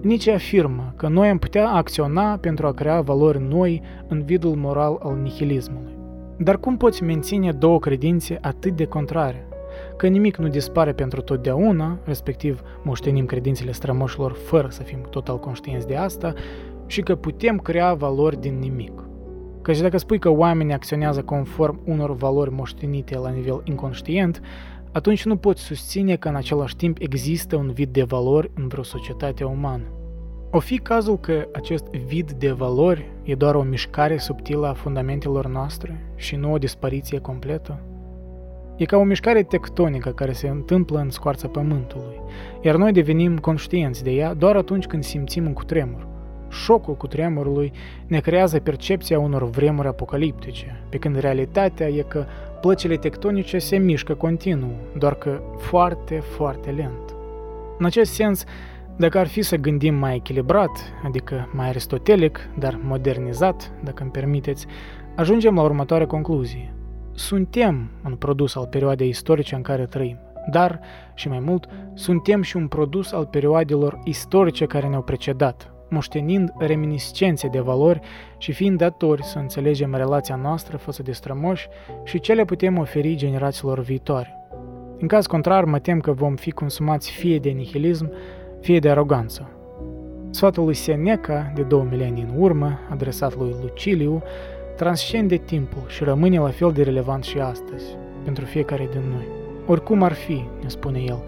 nici 0.00 0.28
afirmă 0.28 0.92
că 0.96 1.08
noi 1.08 1.28
am 1.28 1.38
putea 1.38 1.68
acționa 1.68 2.36
pentru 2.36 2.66
a 2.66 2.72
crea 2.72 3.00
valori 3.00 3.42
noi 3.48 3.82
în 4.08 4.22
vidul 4.22 4.54
moral 4.54 4.98
al 5.02 5.16
nihilismului. 5.22 5.92
Dar 6.38 6.58
cum 6.58 6.76
poți 6.76 7.02
menține 7.02 7.52
două 7.52 7.78
credințe 7.78 8.38
atât 8.40 8.76
de 8.76 8.84
contrare? 8.84 9.48
Că 9.96 10.06
nimic 10.06 10.36
nu 10.36 10.48
dispare 10.48 10.92
pentru 10.92 11.20
totdeauna, 11.20 11.98
respectiv 12.04 12.62
moștenim 12.82 13.26
credințele 13.26 13.72
strămoșilor 13.72 14.32
fără 14.32 14.68
să 14.70 14.82
fim 14.82 14.98
total 15.10 15.38
conștienți 15.38 15.86
de 15.86 15.96
asta, 15.96 16.32
și 16.86 17.00
că 17.00 17.14
putem 17.14 17.58
crea 17.58 17.94
valori 17.94 18.40
din 18.40 18.58
nimic. 18.58 19.02
Căci 19.62 19.80
dacă 19.80 19.96
spui 19.96 20.18
că 20.18 20.30
oamenii 20.30 20.74
acționează 20.74 21.22
conform 21.22 21.80
unor 21.84 22.14
valori 22.14 22.52
moștenite 22.52 23.18
la 23.18 23.30
nivel 23.30 23.60
inconștient, 23.64 24.40
atunci 24.92 25.24
nu 25.24 25.36
poți 25.36 25.62
susține 25.62 26.16
că 26.16 26.28
în 26.28 26.34
același 26.34 26.76
timp 26.76 26.96
există 27.00 27.56
un 27.56 27.72
vid 27.72 27.88
de 27.92 28.02
valori 28.02 28.50
în 28.54 28.68
vreo 28.68 28.82
societate 28.82 29.44
umană. 29.44 29.84
O 30.50 30.58
fi 30.58 30.78
cazul 30.78 31.18
că 31.18 31.48
acest 31.52 31.84
vid 32.06 32.32
de 32.32 32.50
valori 32.50 33.10
e 33.22 33.34
doar 33.34 33.54
o 33.54 33.62
mișcare 33.62 34.16
subtilă 34.16 34.66
a 34.66 34.72
fundamentelor 34.72 35.46
noastre 35.46 36.12
și 36.16 36.36
nu 36.36 36.52
o 36.52 36.58
dispariție 36.58 37.18
completă? 37.18 37.80
E 38.76 38.84
ca 38.84 38.96
o 38.96 39.02
mișcare 39.02 39.42
tectonică 39.42 40.10
care 40.10 40.32
se 40.32 40.48
întâmplă 40.48 40.98
în 40.98 41.10
scoarța 41.10 41.48
pământului, 41.48 42.20
iar 42.62 42.76
noi 42.76 42.92
devenim 42.92 43.38
conștienți 43.38 44.02
de 44.02 44.10
ea 44.10 44.34
doar 44.34 44.56
atunci 44.56 44.86
când 44.86 45.02
simțim 45.02 45.46
un 45.46 45.52
cutremur. 45.52 46.06
Șocul 46.48 46.96
cutremurului 46.96 47.72
ne 48.06 48.20
creează 48.20 48.58
percepția 48.58 49.18
unor 49.18 49.50
vremuri 49.50 49.88
apocaliptice, 49.88 50.84
pe 50.88 50.96
când 50.96 51.18
realitatea 51.18 51.88
e 51.88 52.04
că 52.08 52.24
plăcile 52.62 52.96
tectonice 52.96 53.58
se 53.58 53.76
mișcă 53.76 54.14
continuu, 54.14 54.76
doar 54.98 55.14
că 55.14 55.40
foarte, 55.58 56.14
foarte 56.14 56.70
lent. 56.70 57.14
În 57.78 57.84
acest 57.84 58.12
sens, 58.12 58.44
dacă 58.96 59.18
ar 59.18 59.26
fi 59.26 59.42
să 59.42 59.56
gândim 59.56 59.94
mai 59.94 60.14
echilibrat, 60.14 60.70
adică 61.04 61.48
mai 61.52 61.68
aristotelic, 61.68 62.38
dar 62.58 62.78
modernizat, 62.82 63.72
dacă 63.84 64.02
îmi 64.02 64.10
permiteți, 64.10 64.66
ajungem 65.16 65.54
la 65.54 65.62
următoarea 65.62 66.06
concluzie. 66.06 66.74
Suntem 67.12 67.90
un 68.04 68.14
produs 68.14 68.56
al 68.56 68.66
perioadei 68.66 69.08
istorice 69.08 69.54
în 69.54 69.62
care 69.62 69.84
trăim, 69.84 70.16
dar, 70.50 70.80
și 71.14 71.28
mai 71.28 71.38
mult, 71.38 71.68
suntem 71.94 72.42
și 72.42 72.56
un 72.56 72.68
produs 72.68 73.12
al 73.12 73.26
perioadelor 73.26 73.98
istorice 74.04 74.66
care 74.66 74.88
ne-au 74.88 75.02
precedat, 75.02 75.71
moștenind 75.92 76.52
reminiscențe 76.58 77.48
de 77.48 77.60
valori 77.60 78.00
și 78.36 78.52
fiind 78.52 78.78
datori 78.78 79.24
să 79.24 79.38
înțelegem 79.38 79.94
relația 79.94 80.36
noastră 80.36 80.76
față 80.76 81.02
de 81.02 81.12
strămoși 81.12 81.68
și 82.04 82.20
ce 82.20 82.32
le 82.32 82.44
putem 82.44 82.78
oferi 82.78 83.14
generațiilor 83.14 83.80
viitoare. 83.80 84.36
În 84.98 85.08
caz 85.08 85.26
contrar, 85.26 85.64
mă 85.64 85.78
tem 85.78 86.00
că 86.00 86.12
vom 86.12 86.34
fi 86.34 86.50
consumați 86.50 87.10
fie 87.10 87.38
de 87.38 87.48
nihilism, 87.48 88.12
fie 88.60 88.78
de 88.78 88.90
aroganță. 88.90 89.50
Sfatul 90.30 90.64
lui 90.64 90.74
Seneca, 90.74 91.52
de 91.54 91.62
două 91.62 91.86
milenii 91.90 92.26
în 92.30 92.42
urmă, 92.42 92.78
adresat 92.90 93.36
lui 93.36 93.54
Luciliu, 93.62 94.22
transcende 94.76 95.36
timpul 95.36 95.82
și 95.86 96.04
rămâne 96.04 96.38
la 96.38 96.48
fel 96.48 96.72
de 96.72 96.82
relevant 96.82 97.24
și 97.24 97.38
astăzi, 97.38 97.84
pentru 98.24 98.44
fiecare 98.44 98.88
din 98.90 99.02
noi. 99.10 99.26
Oricum 99.66 100.02
ar 100.02 100.12
fi, 100.12 100.44
ne 100.62 100.68
spune 100.68 100.98
el, 100.98 101.22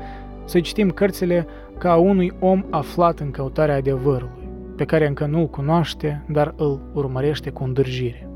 să 0.45 0.61
citim 0.61 0.91
cărțile 0.91 1.47
ca 1.79 1.91
a 1.91 1.97
unui 1.97 2.33
om 2.41 2.65
aflat 2.71 3.19
în 3.19 3.31
căutarea 3.31 3.77
adevărului 3.77 4.44
pe 4.77 4.85
care 4.85 5.07
încă 5.07 5.27
nu-l 5.27 5.47
cunoaște, 5.47 6.25
dar 6.29 6.55
îl 6.57 6.81
urmărește 6.93 7.51
cu 7.51 7.65
îndârjire. 7.65 8.29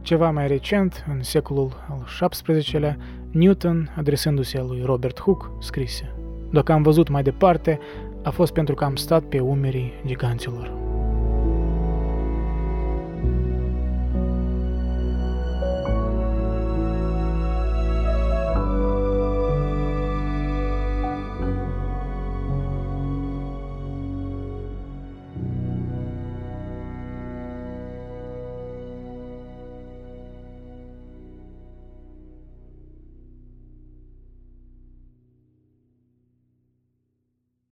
Ceva 0.00 0.30
mai 0.30 0.46
recent, 0.46 1.04
în 1.08 1.22
secolul 1.22 1.72
al 1.88 2.28
XVII-lea, 2.30 2.96
Newton, 3.30 3.92
adresându-se 3.96 4.60
lui 4.60 4.82
Robert 4.84 5.20
Hooke, 5.20 5.46
scrise 5.60 6.14
Dacă 6.50 6.72
am 6.72 6.82
văzut 6.82 7.08
mai 7.08 7.22
departe, 7.22 7.78
a 8.22 8.30
fost 8.30 8.52
pentru 8.52 8.74
că 8.74 8.84
am 8.84 8.96
stat 8.96 9.22
pe 9.22 9.38
umerii 9.38 9.92
giganților. 10.06 10.91